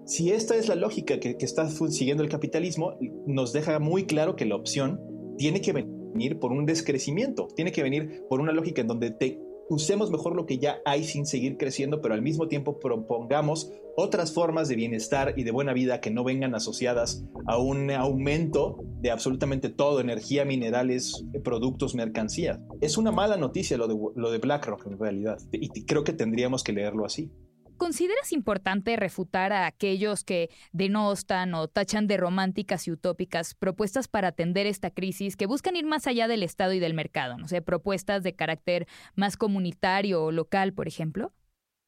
Si 0.05 0.31
esta 0.31 0.57
es 0.57 0.69
la 0.69 0.77
lógica 0.77 1.19
que, 1.19 1.37
que 1.37 1.45
está 1.45 1.69
siguiendo 1.69 2.23
el 2.23 2.29
capitalismo, 2.29 2.97
nos 3.27 3.53
deja 3.53 3.79
muy 3.81 4.07
claro 4.07 4.37
que 4.37 4.45
la 4.45 4.55
opción 4.55 5.01
tiene 5.37 5.61
que 5.61 5.73
venir 5.73 6.39
por 6.39 6.53
un 6.53 6.65
descrecimiento, 6.65 7.49
tiene 7.55 7.73
que 7.73 7.83
venir 7.83 8.23
por 8.29 8.41
una 8.41 8.53
lógica 8.53 8.83
en 8.83 8.87
donde 8.87 9.11
te 9.11 9.41
usemos 9.69 10.11
mejor 10.11 10.35
lo 10.37 10.47
que 10.47 10.59
ya 10.59 10.81
hay 10.85 11.05
sin 11.05 11.27
seguir 11.27 11.57
creciendo, 11.57 12.01
pero 12.01 12.15
al 12.15 12.23
mismo 12.23 12.49
tiempo 12.49 12.79
propongamos 12.79 13.73
otras 13.97 14.33
formas 14.33 14.69
de 14.69 14.77
bienestar 14.77 15.35
y 15.37 15.45
de 15.45 15.51
buena 15.51 15.73
vida 15.73 16.01
que 16.01 16.11
no 16.11 16.23
vengan 16.23 16.55
asociadas 16.55 17.25
a 17.47 17.59
un 17.59 17.91
aumento 17.91 18.77
de 19.01 19.11
absolutamente 19.11 19.71
todo, 19.71 20.01
energía, 20.01 20.45
minerales, 20.45 21.25
productos, 21.43 21.95
mercancías. 21.95 22.61
Es 22.81 22.99
una 22.99 23.11
mala 23.11 23.37
noticia 23.37 23.79
lo 23.79 23.89
de, 23.89 23.97
lo 24.15 24.31
de 24.31 24.39
BlackRock 24.39 24.87
en 24.87 24.99
realidad, 24.99 25.39
y 25.53 25.85
creo 25.85 26.05
que 26.05 26.13
tendríamos 26.13 26.63
que 26.63 26.73
leerlo 26.73 27.05
así. 27.05 27.31
¿Consideras 27.77 28.33
importante 28.33 28.97
refutar 28.97 29.53
a 29.53 29.67
aquellos 29.67 30.25
que 30.25 30.51
denostan 30.73 31.55
o 31.55 31.69
tachan 31.69 32.07
de 32.07 32.17
románticas 32.17 32.89
y 32.89 32.93
utópicas 32.93 33.55
propuestas 33.55 34.09
para 34.09 34.29
atender 34.29 34.67
esta 34.67 34.91
crisis 34.91 35.37
que 35.37 35.47
buscan 35.47 35.77
ir 35.77 35.85
más 35.85 36.07
allá 36.07 36.27
del 36.27 36.43
Estado 36.43 36.73
y 36.73 36.79
del 36.79 36.95
mercado? 36.95 37.37
No 37.37 37.49
sé, 37.49 37.63
propuestas 37.63 38.23
de 38.23 38.35
carácter 38.35 38.87
más 39.15 39.37
comunitario 39.37 40.25
o 40.25 40.33
local, 40.33 40.73
por 40.73 40.89
ejemplo. 40.89 41.33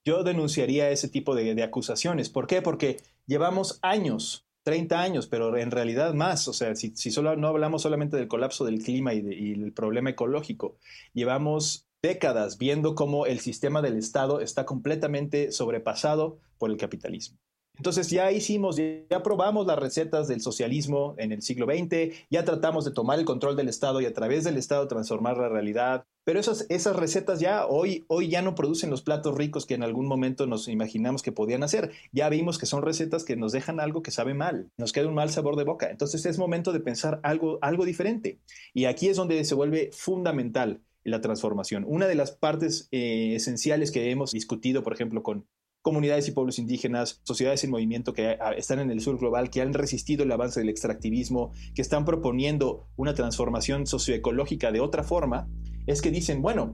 Yo 0.05 0.23
denunciaría 0.23 0.91
ese 0.91 1.09
tipo 1.09 1.35
de, 1.35 1.63
acusaciones. 1.63 2.29
¿Por 2.29 2.47
qué? 2.47 2.63
Porque 2.63 2.99
llevamos 3.27 3.79
años 3.83 4.45
30 4.65 5.01
años, 5.01 5.27
pero 5.27 5.57
en 5.57 5.71
realidad 5.71 6.13
más. 6.13 6.47
O 6.49 6.53
sea, 6.53 6.75
si, 6.75 6.95
solo, 6.95 7.37
no 7.37 7.49
hablamos 7.49 7.83
solamente 7.83 8.19
del 8.19 8.29
colapso 8.29 8.67
del 8.67 8.83
clima 8.83 9.15
y, 9.15 9.21
y, 9.21 9.53
el 9.53 9.73
problema 9.73 10.11
ecológico, 10.11 10.77
llevamos 11.15 11.88
décadas 12.03 12.59
viendo 12.59 12.95
cómo 12.95 13.27
el 13.27 13.41
sistema 13.41 13.83
del 13.83 13.97
Estado 13.97 14.41
está 14.41 14.65
completamente 14.65 15.51
sobrepasado 15.53 16.39
por 16.59 16.71
el 16.71 16.77
capitalismo. 16.77 17.39
Entonces 17.77 18.11
ya 18.11 18.33
hicimos, 18.33 18.77
ya 18.77 19.23
probamos 19.23 19.67
las 19.67 19.79
recetas 19.79 20.27
del 20.27 20.41
socialismo 20.41 21.15
en 21.17 21.31
el 21.31 21.43
siglo 21.43 21.67
XX, 21.67 22.13
ya 22.29 22.45
tratamos 22.45 22.85
de 22.85 22.91
tomar 22.91 23.21
el 23.21 23.25
control 23.25 23.55
del 23.55 23.69
Estado 23.69 24.01
y 24.01 24.07
a 24.07 24.13
través 24.13 24.43
del 24.43 24.57
Estado 24.57 24.89
transformar 24.89 25.37
la 25.37 25.49
realidad, 25.49 26.05
pero 26.25 26.41
esas, 26.41 26.67
esas 26.69 26.97
recetas 26.97 27.39
ya 27.39 27.67
hoy, 27.67 28.05
hoy 28.09 28.29
ya 28.29 28.43
no 28.43 28.57
producen 28.57 28.91
los 28.91 29.03
platos 29.03 29.37
ricos 29.37 29.65
que 29.65 29.75
en 29.75 29.85
algún 29.85 30.07
momento 30.07 30.47
nos 30.49 30.67
imaginamos 30.67 31.23
que 31.23 31.33
podían 31.33 31.63
hacer. 31.63 31.93
Ya 32.13 32.29
vimos 32.29 32.59
que 32.59 32.67
son 32.67 32.83
recetas 32.83 33.25
que 33.25 33.37
nos 33.37 33.53
dejan 33.53 33.81
algo 33.81 34.03
que 34.03 34.11
sabe 34.11 34.35
mal, 34.35 34.69
nos 34.77 34.93
queda 34.93 35.09
un 35.09 35.15
mal 35.15 35.31
sabor 35.31 35.57
de 35.57 35.65
boca. 35.65 35.89
Entonces 35.89 36.27
es 36.27 36.37
momento 36.37 36.73
de 36.73 36.81
pensar 36.81 37.21
algo, 37.23 37.59
algo 37.63 37.87
diferente. 37.87 38.41
Y 38.75 38.87
aquí 38.87 39.09
es 39.09 39.17
donde 39.17 39.43
se 39.45 39.55
vuelve 39.55 39.91
fundamental 39.93 40.83
la 41.05 41.21
transformación. 41.21 41.85
Una 41.87 42.07
de 42.07 42.15
las 42.15 42.33
partes 42.33 42.89
eh, 42.91 43.35
esenciales 43.35 43.91
que 43.91 44.11
hemos 44.11 44.33
discutido, 44.33 44.83
por 44.83 44.93
ejemplo, 44.93 45.23
con 45.23 45.47
comunidades 45.83 46.29
y 46.29 46.33
pueblos 46.33 46.59
indígenas, 46.59 47.21
sociedades 47.25 47.65
en 47.65 47.71
movimiento 47.71 48.13
que 48.13 48.37
ah, 48.41 48.53
están 48.53 48.79
en 48.79 48.91
el 48.91 49.01
sur 49.01 49.19
global, 49.19 49.51
que 49.51 49.63
han 49.63 49.73
resistido 49.73 50.25
el 50.25 50.33
avance 50.33 50.61
del 50.61 50.69
extractivismo, 50.69 51.53
que 51.75 51.83
están 51.83 52.05
proponiendo 52.05 52.89
una 52.97 53.15
transformación 53.15 53.87
socioecológica 53.87 54.73
de 54.73 54.81
otra 54.81 55.03
forma, 55.05 55.49
es 55.87 56.03
que 56.03 56.11
dicen, 56.11 56.43
bueno, 56.43 56.73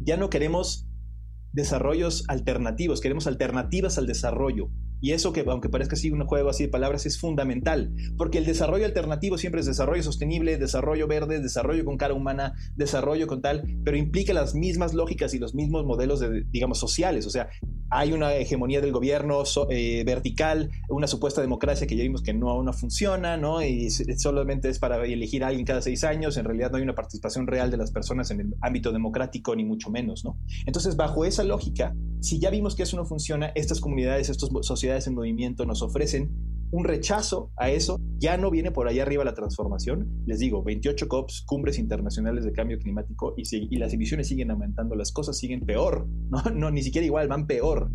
ya 0.00 0.16
no 0.16 0.28
queremos 0.28 0.86
desarrollos 1.52 2.24
alternativos, 2.28 3.00
queremos 3.00 3.26
alternativas 3.26 3.98
al 3.98 4.06
desarrollo. 4.06 4.70
Y 5.02 5.12
eso 5.12 5.32
que, 5.32 5.44
aunque 5.46 5.68
parezca 5.68 5.94
así 5.94 6.10
un 6.12 6.24
juego 6.24 6.48
así 6.48 6.62
de 6.62 6.68
palabras, 6.68 7.04
es 7.06 7.18
fundamental, 7.18 7.92
porque 8.16 8.38
el 8.38 8.46
desarrollo 8.46 8.86
alternativo 8.86 9.36
siempre 9.36 9.60
es 9.60 9.66
desarrollo 9.66 10.02
sostenible, 10.02 10.56
desarrollo 10.56 11.08
verde, 11.08 11.40
desarrollo 11.40 11.84
con 11.84 11.96
cara 11.96 12.14
humana, 12.14 12.54
desarrollo 12.76 13.26
con 13.26 13.42
tal, 13.42 13.64
pero 13.84 13.96
implica 13.96 14.32
las 14.32 14.54
mismas 14.54 14.94
lógicas 14.94 15.34
y 15.34 15.40
los 15.40 15.56
mismos 15.56 15.84
modelos, 15.84 16.20
de, 16.20 16.44
digamos, 16.50 16.78
sociales. 16.78 17.26
O 17.26 17.30
sea, 17.30 17.50
hay 17.92 18.12
una 18.12 18.34
hegemonía 18.34 18.80
del 18.80 18.90
gobierno 18.90 19.42
eh, 19.68 20.02
vertical, 20.04 20.70
una 20.88 21.06
supuesta 21.06 21.42
democracia 21.42 21.86
que 21.86 21.94
ya 21.94 22.02
vimos 22.02 22.22
que 22.22 22.32
no, 22.32 22.62
no 22.62 22.72
funciona, 22.72 23.36
¿no? 23.36 23.62
Y 23.62 23.90
solamente 23.90 24.70
es 24.70 24.78
para 24.78 25.04
elegir 25.04 25.44
a 25.44 25.48
alguien 25.48 25.66
cada 25.66 25.82
seis 25.82 26.02
años, 26.02 26.38
en 26.38 26.46
realidad 26.46 26.70
no 26.70 26.78
hay 26.78 26.82
una 26.82 26.94
participación 26.94 27.46
real 27.46 27.70
de 27.70 27.76
las 27.76 27.90
personas 27.90 28.30
en 28.30 28.40
el 28.40 28.54
ámbito 28.62 28.92
democrático, 28.92 29.54
ni 29.54 29.64
mucho 29.64 29.90
menos, 29.90 30.24
¿no? 30.24 30.38
Entonces, 30.64 30.96
bajo 30.96 31.26
esa 31.26 31.44
lógica, 31.44 31.94
si 32.20 32.38
ya 32.38 32.48
vimos 32.48 32.74
que 32.74 32.84
eso 32.84 32.96
no 32.96 33.04
funciona, 33.04 33.52
estas 33.54 33.80
comunidades, 33.80 34.30
estas 34.30 34.48
sociedades 34.62 35.06
en 35.06 35.14
movimiento 35.14 35.66
nos 35.66 35.82
ofrecen 35.82 36.30
un 36.72 36.84
rechazo 36.84 37.52
a 37.56 37.70
eso, 37.70 38.00
ya 38.18 38.38
no 38.38 38.50
viene 38.50 38.72
por 38.72 38.88
allá 38.88 39.02
arriba 39.02 39.24
la 39.24 39.34
transformación. 39.34 40.08
Les 40.26 40.38
digo, 40.38 40.64
28 40.64 41.06
COPs, 41.06 41.44
cumbres 41.46 41.78
internacionales 41.78 42.44
de 42.44 42.52
cambio 42.52 42.78
climático, 42.78 43.34
y, 43.36 43.44
y 43.52 43.78
las 43.78 43.92
emisiones 43.92 44.26
siguen 44.26 44.50
aumentando, 44.50 44.96
las 44.96 45.12
cosas 45.12 45.38
siguen 45.38 45.60
peor, 45.60 46.08
no, 46.30 46.42
no, 46.54 46.70
ni 46.70 46.82
siquiera 46.82 47.06
igual, 47.06 47.28
van 47.28 47.46
peor. 47.46 47.90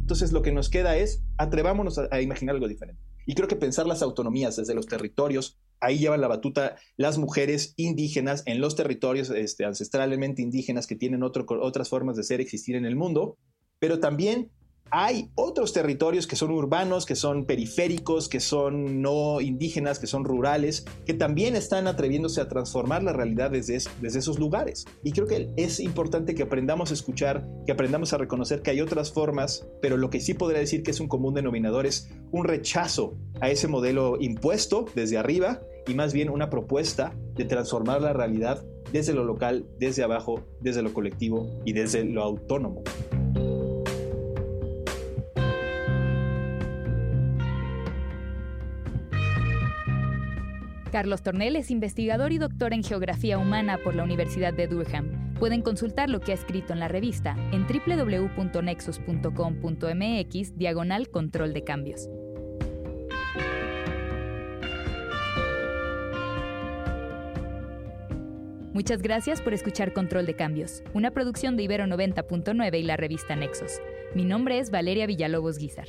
Entonces 0.00 0.32
lo 0.32 0.42
que 0.42 0.52
nos 0.52 0.70
queda 0.70 0.96
es, 0.96 1.22
atrevámonos 1.36 1.98
a, 1.98 2.20
imaginar 2.20 2.54
algo 2.54 2.66
diferente. 2.66 3.00
Y 3.26 3.34
creo 3.34 3.46
que 3.46 3.56
pensar 3.56 3.86
las 3.86 4.02
autonomías 4.02 4.56
desde 4.56 4.74
los 4.74 4.86
territorios, 4.86 5.60
ahí 5.78 5.98
llevan 5.98 6.22
la 6.22 6.28
batuta 6.28 6.76
las 6.96 7.18
mujeres 7.18 7.74
indígenas 7.76 8.42
en 8.46 8.60
los 8.60 8.74
territorios 8.74 9.30
este, 9.30 9.64
ancestralmente 9.64 10.42
indígenas 10.42 10.86
que 10.86 10.96
tienen 10.96 11.22
otras 11.22 11.88
formas 11.88 12.16
de 12.16 12.24
ser, 12.24 12.40
existir 12.40 12.74
en 12.74 12.84
el 12.84 12.96
mundo, 12.96 13.36
pero 13.78 14.00
también 14.00 14.50
hay 14.94 15.30
otros 15.36 15.72
territorios 15.72 16.26
que 16.26 16.36
son 16.36 16.50
urbanos, 16.50 17.06
que 17.06 17.16
son 17.16 17.46
periféricos, 17.46 18.28
que 18.28 18.40
son 18.40 19.00
no 19.00 19.40
indígenas, 19.40 19.98
que 19.98 20.06
son 20.06 20.24
rurales, 20.24 20.84
que 21.06 21.14
también 21.14 21.56
están 21.56 21.86
atreviéndose 21.86 22.42
a 22.42 22.48
transformar 22.48 23.02
la 23.02 23.14
realidad 23.14 23.50
desde, 23.50 23.76
esos 23.76 24.38
lugares. 24.38 24.84
Y 25.02 25.12
creo 25.12 25.26
que 25.26 25.50
es 25.56 25.80
importante 25.80 26.34
que 26.34 26.42
aprendamos 26.42 26.90
a 26.90 26.94
escuchar, 26.94 27.48
que 27.64 27.72
aprendamos 27.72 28.12
a 28.12 28.18
reconocer 28.18 28.60
que 28.60 28.70
hay 28.70 28.82
otras 28.82 29.10
formas, 29.12 29.66
pero 29.80 29.96
lo 29.96 30.10
que 30.10 30.20
sí 30.20 30.34
podría 30.34 30.60
decir 30.60 30.82
que 30.82 30.90
es 30.90 31.00
un 31.00 31.08
común 31.08 31.32
denominador 31.32 31.86
es 31.86 32.10
un 32.30 32.44
rechazo 32.44 33.16
a 33.40 33.48
ese 33.48 33.68
modelo 33.68 34.18
impuesto 34.20 34.84
desde 34.94 35.16
arriba 35.16 35.62
y 35.86 35.94
más 35.94 36.12
bien 36.12 36.28
una 36.28 36.50
propuesta 36.50 37.14
de 37.34 37.46
transformar 37.46 38.02
la 38.02 38.12
realidad 38.12 38.62
desde 38.92 39.14
lo 39.14 39.24
local, 39.24 39.64
desde 39.78 40.02
abajo, 40.02 40.44
desde 40.60 40.82
lo 40.82 40.92
colectivo 40.92 41.48
y 41.64 41.72
desde 41.72 42.04
lo 42.04 42.22
autónomo. 42.22 42.82
Carlos 50.92 51.22
Tornel 51.22 51.56
es 51.56 51.70
investigador 51.70 52.32
y 52.32 52.38
doctor 52.38 52.74
en 52.74 52.84
Geografía 52.84 53.38
Humana 53.38 53.78
por 53.82 53.94
la 53.94 54.04
Universidad 54.04 54.52
de 54.52 54.66
Durham. 54.66 55.32
Pueden 55.38 55.62
consultar 55.62 56.10
lo 56.10 56.20
que 56.20 56.32
ha 56.32 56.34
escrito 56.34 56.74
en 56.74 56.80
la 56.80 56.88
revista 56.88 57.34
en 57.50 57.66
www.nexus.com.mx 57.66 60.58
diagonal 60.58 61.08
control 61.08 61.54
de 61.54 61.64
cambios. 61.64 62.10
Muchas 68.74 69.00
gracias 69.00 69.40
por 69.40 69.54
escuchar 69.54 69.94
Control 69.94 70.26
de 70.26 70.34
Cambios, 70.34 70.82
una 70.92 71.10
producción 71.10 71.56
de 71.56 71.62
Ibero 71.62 71.86
90.9 71.86 72.78
y 72.78 72.82
la 72.82 72.98
revista 72.98 73.34
Nexos. 73.34 73.80
Mi 74.14 74.24
nombre 74.24 74.58
es 74.58 74.70
Valeria 74.70 75.06
Villalobos 75.06 75.56
Guizar. 75.56 75.88